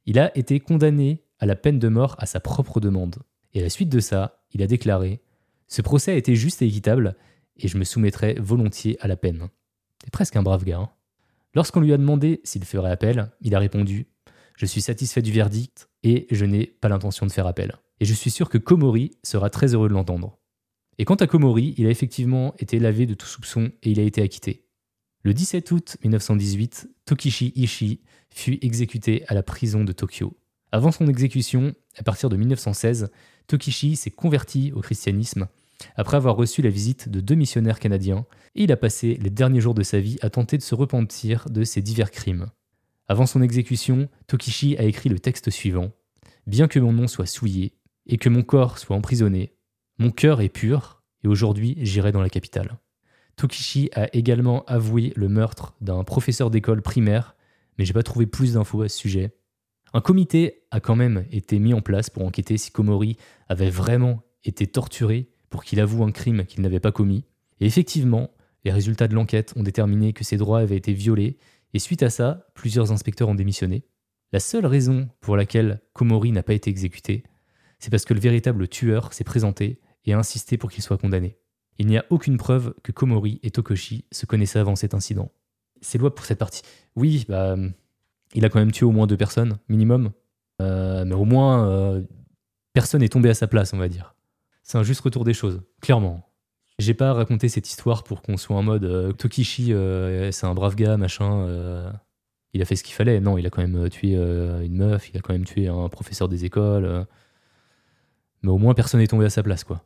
il 0.05 0.19
a 0.19 0.37
été 0.37 0.59
condamné 0.59 1.23
à 1.39 1.45
la 1.45 1.55
peine 1.55 1.79
de 1.79 1.87
mort 1.87 2.17
à 2.19 2.25
sa 2.25 2.41
propre 2.41 2.81
demande. 2.81 3.15
Et 3.53 3.61
à 3.61 3.63
la 3.63 3.69
suite 3.69 3.87
de 3.87 4.01
ça, 4.01 4.43
il 4.51 4.61
a 4.61 4.67
déclaré 4.67 5.21
Ce 5.69 5.81
procès 5.81 6.11
a 6.11 6.15
été 6.15 6.35
juste 6.35 6.61
et 6.61 6.67
équitable, 6.67 7.15
et 7.55 7.69
je 7.69 7.77
me 7.77 7.85
soumettrai 7.85 8.33
volontiers 8.33 8.97
à 8.99 9.07
la 9.07 9.15
peine. 9.15 9.47
T'es 9.99 10.11
presque 10.11 10.35
un 10.35 10.43
brave 10.43 10.65
gars. 10.65 10.79
Hein. 10.79 10.89
Lorsqu'on 11.53 11.79
lui 11.79 11.93
a 11.93 11.97
demandé 11.97 12.41
s'il 12.43 12.65
ferait 12.65 12.91
appel, 12.91 13.31
il 13.39 13.55
a 13.55 13.59
répondu 13.59 14.07
Je 14.55 14.65
suis 14.65 14.81
satisfait 14.81 15.21
du 15.21 15.31
verdict 15.31 15.89
et 16.03 16.27
je 16.31 16.45
n'ai 16.45 16.67
pas 16.67 16.89
l'intention 16.89 17.25
de 17.25 17.31
faire 17.31 17.47
appel. 17.47 17.75
Et 17.99 18.05
je 18.05 18.13
suis 18.13 18.31
sûr 18.31 18.49
que 18.49 18.57
Komori 18.57 19.17
sera 19.23 19.49
très 19.49 19.73
heureux 19.73 19.89
de 19.89 19.93
l'entendre. 19.93 20.39
Et 20.97 21.05
quant 21.05 21.15
à 21.15 21.27
Komori, 21.27 21.73
il 21.77 21.87
a 21.87 21.89
effectivement 21.89 22.53
été 22.59 22.79
lavé 22.79 23.05
de 23.05 23.13
tout 23.13 23.25
soupçon 23.25 23.71
et 23.81 23.91
il 23.91 23.99
a 23.99 24.03
été 24.03 24.21
acquitté. 24.21 24.67
Le 25.23 25.33
17 25.33 25.71
août 25.71 25.97
1918, 26.03 26.89
Tokishi 27.05 27.53
Ishii 27.55 28.01
fut 28.29 28.59
exécuté 28.63 29.23
à 29.27 29.33
la 29.33 29.41
prison 29.41 29.83
de 29.83 29.91
Tokyo. 29.93 30.37
Avant 30.71 30.91
son 30.91 31.07
exécution, 31.07 31.73
à 31.97 32.03
partir 32.03 32.29
de 32.29 32.35
1916, 32.35 33.09
Tokishi 33.47 33.95
s'est 33.95 34.11
converti 34.11 34.71
au 34.73 34.81
christianisme 34.81 35.47
après 35.95 36.17
avoir 36.17 36.35
reçu 36.35 36.61
la 36.61 36.69
visite 36.69 37.09
de 37.09 37.19
deux 37.19 37.35
missionnaires 37.35 37.79
canadiens, 37.79 38.25
et 38.55 38.63
il 38.63 38.71
a 38.71 38.77
passé 38.77 39.17
les 39.21 39.29
derniers 39.29 39.61
jours 39.61 39.73
de 39.73 39.83
sa 39.83 39.99
vie 39.99 40.17
à 40.21 40.29
tenter 40.29 40.57
de 40.57 40.63
se 40.63 40.75
repentir 40.75 41.49
de 41.49 41.63
ses 41.63 41.81
divers 41.81 42.11
crimes. 42.11 42.47
Avant 43.07 43.25
son 43.25 43.41
exécution, 43.41 44.09
Tokishi 44.27 44.77
a 44.77 44.83
écrit 44.83 45.09
le 45.09 45.19
texte 45.19 45.49
suivant 45.49 45.91
Bien 46.47 46.67
que 46.67 46.79
mon 46.79 46.93
nom 46.93 47.07
soit 47.07 47.25
souillé 47.25 47.73
et 48.05 48.17
que 48.17 48.29
mon 48.29 48.43
corps 48.43 48.77
soit 48.77 48.95
emprisonné, 48.95 49.55
mon 49.97 50.11
cœur 50.11 50.41
est 50.41 50.49
pur, 50.49 51.03
et 51.23 51.27
aujourd'hui 51.27 51.77
j'irai 51.81 52.11
dans 52.11 52.21
la 52.21 52.29
capitale. 52.29 52.79
Tokishi 53.35 53.89
a 53.93 54.13
également 54.15 54.63
avoué 54.65 55.13
le 55.15 55.29
meurtre 55.29 55.75
d'un 55.81 56.03
professeur 56.03 56.49
d'école 56.49 56.81
primaire, 56.81 57.35
mais 57.77 57.85
j'ai 57.85 57.93
pas 57.93 58.03
trouvé 58.03 58.25
plus 58.25 58.53
d'infos 58.53 58.83
à 58.83 58.89
ce 58.89 58.97
sujet. 58.97 59.35
Un 59.93 60.01
comité 60.01 60.63
a 60.71 60.79
quand 60.79 60.95
même 60.95 61.25
été 61.31 61.59
mis 61.59 61.73
en 61.73 61.81
place 61.81 62.09
pour 62.09 62.25
enquêter 62.25 62.57
si 62.57 62.71
Komori 62.71 63.17
avait 63.47 63.69
vraiment 63.69 64.23
été 64.43 64.67
torturé 64.67 65.29
pour 65.49 65.63
qu'il 65.63 65.79
avoue 65.79 66.03
un 66.03 66.11
crime 66.11 66.45
qu'il 66.45 66.61
n'avait 66.61 66.79
pas 66.79 66.91
commis. 66.91 67.25
Et 67.59 67.65
effectivement, 67.65 68.31
les 68.65 68.71
résultats 68.71 69.07
de 69.07 69.13
l'enquête 69.13 69.53
ont 69.55 69.63
déterminé 69.63 70.13
que 70.13 70.23
ses 70.23 70.37
droits 70.37 70.59
avaient 70.59 70.77
été 70.77 70.93
violés, 70.93 71.37
et 71.73 71.79
suite 71.79 72.03
à 72.03 72.09
ça, 72.09 72.47
plusieurs 72.53 72.91
inspecteurs 72.91 73.29
ont 73.29 73.35
démissionné. 73.35 73.85
La 74.31 74.39
seule 74.39 74.65
raison 74.65 75.09
pour 75.21 75.37
laquelle 75.37 75.81
Komori 75.93 76.31
n'a 76.31 76.43
pas 76.43 76.53
été 76.53 76.69
exécuté, 76.69 77.23
c'est 77.79 77.89
parce 77.89 78.05
que 78.05 78.13
le 78.13 78.19
véritable 78.19 78.67
tueur 78.67 79.13
s'est 79.13 79.23
présenté 79.23 79.79
et 80.05 80.13
a 80.13 80.17
insisté 80.17 80.57
pour 80.57 80.71
qu'il 80.71 80.83
soit 80.83 80.97
condamné. 80.97 81.37
Il 81.79 81.87
n'y 81.87 81.97
a 81.97 82.05
aucune 82.09 82.37
preuve 82.37 82.73
que 82.83 82.91
Komori 82.91 83.39
et 83.43 83.51
Tokoshi 83.51 84.05
se 84.11 84.25
connaissaient 84.25 84.59
avant 84.59 84.75
cet 84.75 84.93
incident. 84.93 85.31
C'est 85.81 85.97
loi 85.97 86.13
pour 86.13 86.25
cette 86.25 86.39
partie. 86.39 86.61
Oui, 86.95 87.25
bah, 87.27 87.55
il 88.33 88.45
a 88.45 88.49
quand 88.49 88.59
même 88.59 88.71
tué 88.71 88.85
au 88.85 88.91
moins 88.91 89.07
deux 89.07 89.17
personnes, 89.17 89.57
minimum. 89.69 90.11
Euh, 90.61 91.03
mais 91.05 91.15
au 91.15 91.25
moins, 91.25 91.67
euh, 91.67 92.03
personne 92.73 93.01
n'est 93.01 93.09
tombé 93.09 93.29
à 93.29 93.33
sa 93.33 93.47
place, 93.47 93.73
on 93.73 93.77
va 93.77 93.89
dire. 93.89 94.15
C'est 94.61 94.77
un 94.77 94.83
juste 94.83 95.01
retour 95.01 95.23
des 95.23 95.33
choses, 95.33 95.61
clairement. 95.81 96.29
J'ai 96.83 96.93
pas 96.93 97.13
raconté 97.13 97.47
cette 97.49 97.69
histoire 97.69 98.03
pour 98.03 98.21
qu'on 98.21 98.37
soit 98.37 98.55
en 98.55 98.63
mode 98.63 98.83
euh, 98.83 99.13
Tokishi, 99.13 99.73
c'est 100.31 100.45
un 100.45 100.53
brave 100.53 100.75
gars, 100.75 100.97
machin. 100.97 101.91
il 102.53 102.61
a 102.61 102.65
fait 102.65 102.75
ce 102.75 102.83
qu'il 102.83 102.93
fallait. 102.93 103.19
Non, 103.19 103.37
il 103.37 103.45
a 103.45 103.49
quand 103.49 103.61
même 103.61 103.89
tué 103.89 104.13
une 104.13 104.75
meuf, 104.75 105.09
il 105.09 105.17
a 105.17 105.21
quand 105.21 105.33
même 105.33 105.45
tué 105.45 105.67
un 105.67 105.89
professeur 105.89 106.27
des 106.27 106.45
écoles 106.45 107.05
mais 108.43 108.51
au 108.51 108.57
moins 108.57 108.73
personne 108.73 108.99
n'est 108.99 109.07
tombé 109.07 109.25
à 109.25 109.29
sa 109.29 109.41
place, 109.41 109.63
quoi. 109.63 109.83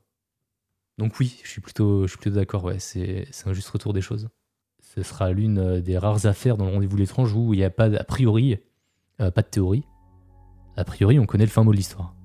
Donc 0.98 1.20
oui, 1.20 1.39
je 1.43 1.50
suis 1.50 1.62
plutôt, 1.62 2.06
plutôt 2.06 2.32
d'accord, 2.32 2.64
ouais, 2.64 2.80
c'est 2.80 3.28
un 3.45 3.54
juste 3.54 3.70
retour 3.70 3.93
des 3.93 4.02
choses. 4.02 4.30
Ce 4.82 5.04
sera 5.04 5.32
l'une 5.32 5.60
euh, 5.60 5.82
des 5.82 5.98
rares 5.98 6.26
affaires 6.26 6.58
dans 6.58 6.66
le 6.66 6.72
rendez-vous 6.72 6.98
l'étrange 6.98 7.34
où 7.34 7.54
il 7.54 7.58
n'y 7.58 7.64
a 7.64 7.70
pas, 7.70 7.86
a 7.86 8.04
priori, 8.04 8.58
euh, 9.22 9.30
pas 9.30 9.43
de 9.43 9.48
théorie. 9.48 9.84
A 10.76 10.84
priori, 10.84 11.20
on 11.20 11.26
connaît 11.26 11.45
le 11.45 11.52
fin 11.52 11.64
mot 11.64 11.72
de 11.72 11.78
l'histoire. 11.78 12.16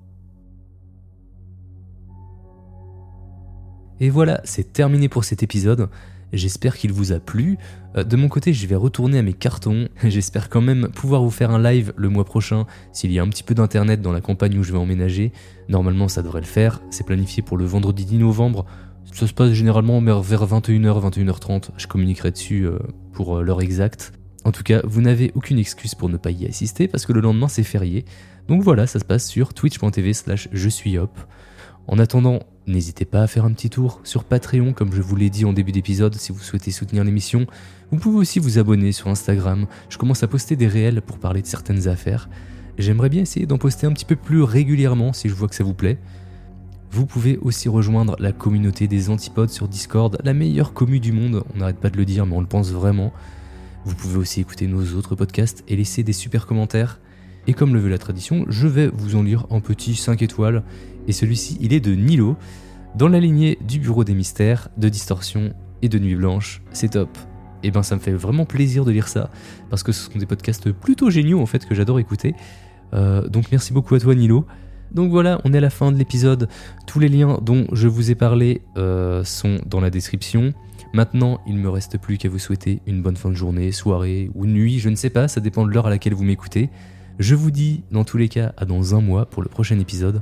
Et 3.99 4.09
voilà, 4.09 4.41
c'est 4.43 4.73
terminé 4.73 5.09
pour 5.09 5.23
cet 5.23 5.43
épisode. 5.43 5.89
J'espère 6.33 6.77
qu'il 6.77 6.91
vous 6.91 7.11
a 7.11 7.19
plu. 7.19 7.57
Euh, 7.95 8.03
de 8.03 8.15
mon 8.15 8.27
côté, 8.27 8.53
je 8.53 8.65
vais 8.65 8.75
retourner 8.75 9.19
à 9.19 9.21
mes 9.21 9.33
cartons. 9.33 9.87
J'espère 10.03 10.49
quand 10.49 10.61
même 10.61 10.89
pouvoir 10.89 11.21
vous 11.21 11.29
faire 11.29 11.51
un 11.51 11.61
live 11.61 11.93
le 11.95 12.09
mois 12.09 12.25
prochain 12.25 12.65
s'il 12.91 13.11
y 13.11 13.19
a 13.19 13.23
un 13.23 13.29
petit 13.29 13.43
peu 13.43 13.53
d'internet 13.53 14.01
dans 14.01 14.11
la 14.11 14.21
campagne 14.21 14.57
où 14.57 14.63
je 14.63 14.71
vais 14.71 14.79
emménager. 14.79 15.31
Normalement, 15.69 16.07
ça 16.07 16.23
devrait 16.23 16.41
le 16.41 16.47
faire. 16.47 16.81
C'est 16.89 17.05
planifié 17.05 17.43
pour 17.43 17.55
le 17.55 17.65
vendredi 17.65 18.05
10 18.05 18.17
novembre. 18.17 18.65
Ça 19.11 19.27
se 19.27 19.33
passe 19.33 19.51
généralement 19.51 20.01
vers 20.01 20.45
21h, 20.45 21.11
21h30. 21.11 21.69
Je 21.77 21.85
communiquerai 21.85 22.31
dessus 22.31 22.65
euh, 22.65 22.79
pour 23.11 23.37
euh, 23.37 23.43
l'heure 23.43 23.61
exacte. 23.61 24.13
En 24.43 24.51
tout 24.51 24.63
cas, 24.63 24.81
vous 24.83 25.01
n'avez 25.01 25.31
aucune 25.35 25.59
excuse 25.59 25.93
pour 25.93 26.09
ne 26.09 26.17
pas 26.17 26.31
y 26.31 26.45
assister 26.45 26.87
parce 26.87 27.05
que 27.05 27.13
le 27.13 27.21
lendemain 27.21 27.47
c'est 27.47 27.63
férié. 27.63 28.05
Donc 28.47 28.61
voilà, 28.61 28.87
ça 28.87 28.99
se 28.99 29.05
passe 29.05 29.27
sur 29.27 29.53
twitch.tv 29.53 30.13
slash 30.13 30.49
je 30.51 30.69
suis 30.69 30.97
hop. 30.97 31.17
En 31.87 31.99
attendant, 31.99 32.39
n'hésitez 32.67 33.05
pas 33.05 33.23
à 33.23 33.27
faire 33.27 33.45
un 33.45 33.51
petit 33.51 33.69
tour 33.69 33.99
sur 34.03 34.23
Patreon, 34.23 34.73
comme 34.73 34.93
je 34.93 35.01
vous 35.01 35.15
l'ai 35.15 35.29
dit 35.29 35.45
en 35.45 35.53
début 35.53 35.71
d'épisode, 35.71 36.15
si 36.15 36.31
vous 36.31 36.39
souhaitez 36.39 36.71
soutenir 36.71 37.03
l'émission. 37.03 37.45
Vous 37.91 37.97
pouvez 37.97 38.17
aussi 38.17 38.39
vous 38.39 38.57
abonner 38.59 38.91
sur 38.91 39.07
Instagram. 39.07 39.67
Je 39.89 39.97
commence 39.97 40.23
à 40.23 40.27
poster 40.27 40.55
des 40.55 40.67
réels 40.67 41.01
pour 41.01 41.19
parler 41.19 41.41
de 41.41 41.47
certaines 41.47 41.87
affaires. 41.87 42.29
J'aimerais 42.77 43.09
bien 43.09 43.21
essayer 43.21 43.45
d'en 43.45 43.57
poster 43.57 43.85
un 43.85 43.91
petit 43.91 44.05
peu 44.05 44.15
plus 44.15 44.41
régulièrement 44.41 45.13
si 45.13 45.29
je 45.29 45.33
vois 45.33 45.47
que 45.47 45.55
ça 45.55 45.63
vous 45.63 45.73
plaît. 45.73 45.99
Vous 46.91 47.05
pouvez 47.05 47.37
aussi 47.37 47.69
rejoindre 47.69 48.15
la 48.19 48.31
communauté 48.31 48.87
des 48.87 49.09
antipodes 49.09 49.49
sur 49.49 49.67
Discord, 49.67 50.19
la 50.23 50.33
meilleure 50.33 50.73
commu 50.73 50.99
du 50.99 51.11
monde, 51.11 51.43
on 51.53 51.57
n'arrête 51.57 51.79
pas 51.79 51.89
de 51.89 51.97
le 51.97 52.05
dire 52.05 52.25
mais 52.25 52.35
on 52.35 52.41
le 52.41 52.47
pense 52.47 52.71
vraiment. 52.71 53.11
Vous 53.85 53.95
pouvez 53.95 54.17
aussi 54.17 54.41
écouter 54.41 54.67
nos 54.67 54.83
autres 54.95 55.15
podcasts 55.15 55.63
et 55.67 55.75
laisser 55.75 56.03
des 56.03 56.13
super 56.13 56.45
commentaires. 56.45 56.99
Et 57.47 57.53
comme 57.53 57.73
le 57.73 57.79
veut 57.79 57.89
la 57.89 57.97
tradition, 57.97 58.45
je 58.47 58.67
vais 58.67 58.87
vous 58.87 59.15
en 59.15 59.23
lire 59.23 59.45
un 59.49 59.59
petit 59.59 59.95
5 59.95 60.21
étoiles. 60.21 60.63
Et 61.07 61.11
celui-ci, 61.11 61.57
il 61.61 61.73
est 61.73 61.79
de 61.79 61.93
Nilo, 61.93 62.37
dans 62.95 63.07
la 63.07 63.19
lignée 63.19 63.57
du 63.67 63.79
Bureau 63.79 64.03
des 64.03 64.13
Mystères, 64.13 64.69
de 64.77 64.89
Distorsion 64.89 65.53
et 65.81 65.89
de 65.89 65.99
Nuit 65.99 66.15
Blanche. 66.15 66.61
C'est 66.71 66.91
top. 66.91 67.09
Et 67.63 67.67
eh 67.67 67.71
ben 67.71 67.81
ça 67.81 67.95
me 67.95 68.01
fait 68.01 68.11
vraiment 68.11 68.45
plaisir 68.45 68.83
de 68.83 68.91
lire 68.91 69.07
ça, 69.07 69.29
parce 69.69 69.83
que 69.83 69.93
ce 69.93 70.11
sont 70.11 70.19
des 70.19 70.25
podcasts 70.25 70.69
plutôt 70.73 71.09
géniaux 71.09 71.39
en 71.39 71.45
fait 71.45 71.65
que 71.65 71.73
j'adore 71.73 71.97
écouter. 71.97 72.35
Euh, 72.93 73.25
donc 73.29 73.45
merci 73.51 73.71
beaucoup 73.71 73.95
à 73.95 73.99
toi 74.01 74.13
Nilo. 74.13 74.45
Donc 74.91 75.11
voilà, 75.11 75.39
on 75.45 75.53
est 75.53 75.57
à 75.57 75.61
la 75.61 75.69
fin 75.69 75.91
de 75.91 75.97
l'épisode. 75.97 76.49
Tous 76.87 76.99
les 76.99 77.07
liens 77.07 77.39
dont 77.41 77.65
je 77.71 77.87
vous 77.87 78.11
ai 78.11 78.15
parlé 78.15 78.61
euh, 78.75 79.23
sont 79.23 79.59
dans 79.65 79.79
la 79.79 79.89
description. 79.89 80.53
Maintenant, 80.93 81.39
il 81.47 81.55
ne 81.55 81.61
me 81.61 81.69
reste 81.69 81.97
plus 81.97 82.17
qu'à 82.17 82.27
vous 82.27 82.37
souhaiter 82.37 82.81
une 82.85 83.01
bonne 83.01 83.15
fin 83.15 83.29
de 83.29 83.35
journée, 83.35 83.71
soirée 83.71 84.29
ou 84.35 84.45
nuit, 84.45 84.79
je 84.79 84.89
ne 84.89 84.95
sais 84.95 85.09
pas, 85.09 85.29
ça 85.29 85.39
dépend 85.39 85.65
de 85.65 85.71
l'heure 85.71 85.87
à 85.87 85.89
laquelle 85.89 86.13
vous 86.13 86.25
m'écoutez. 86.25 86.69
Je 87.17 87.33
vous 87.33 87.49
dis 87.49 87.83
dans 87.91 88.03
tous 88.03 88.17
les 88.17 88.27
cas 88.27 88.53
à 88.57 88.65
dans 88.65 88.93
un 88.93 89.01
mois 89.01 89.25
pour 89.25 89.41
le 89.41 89.49
prochain 89.49 89.79
épisode. 89.79 90.21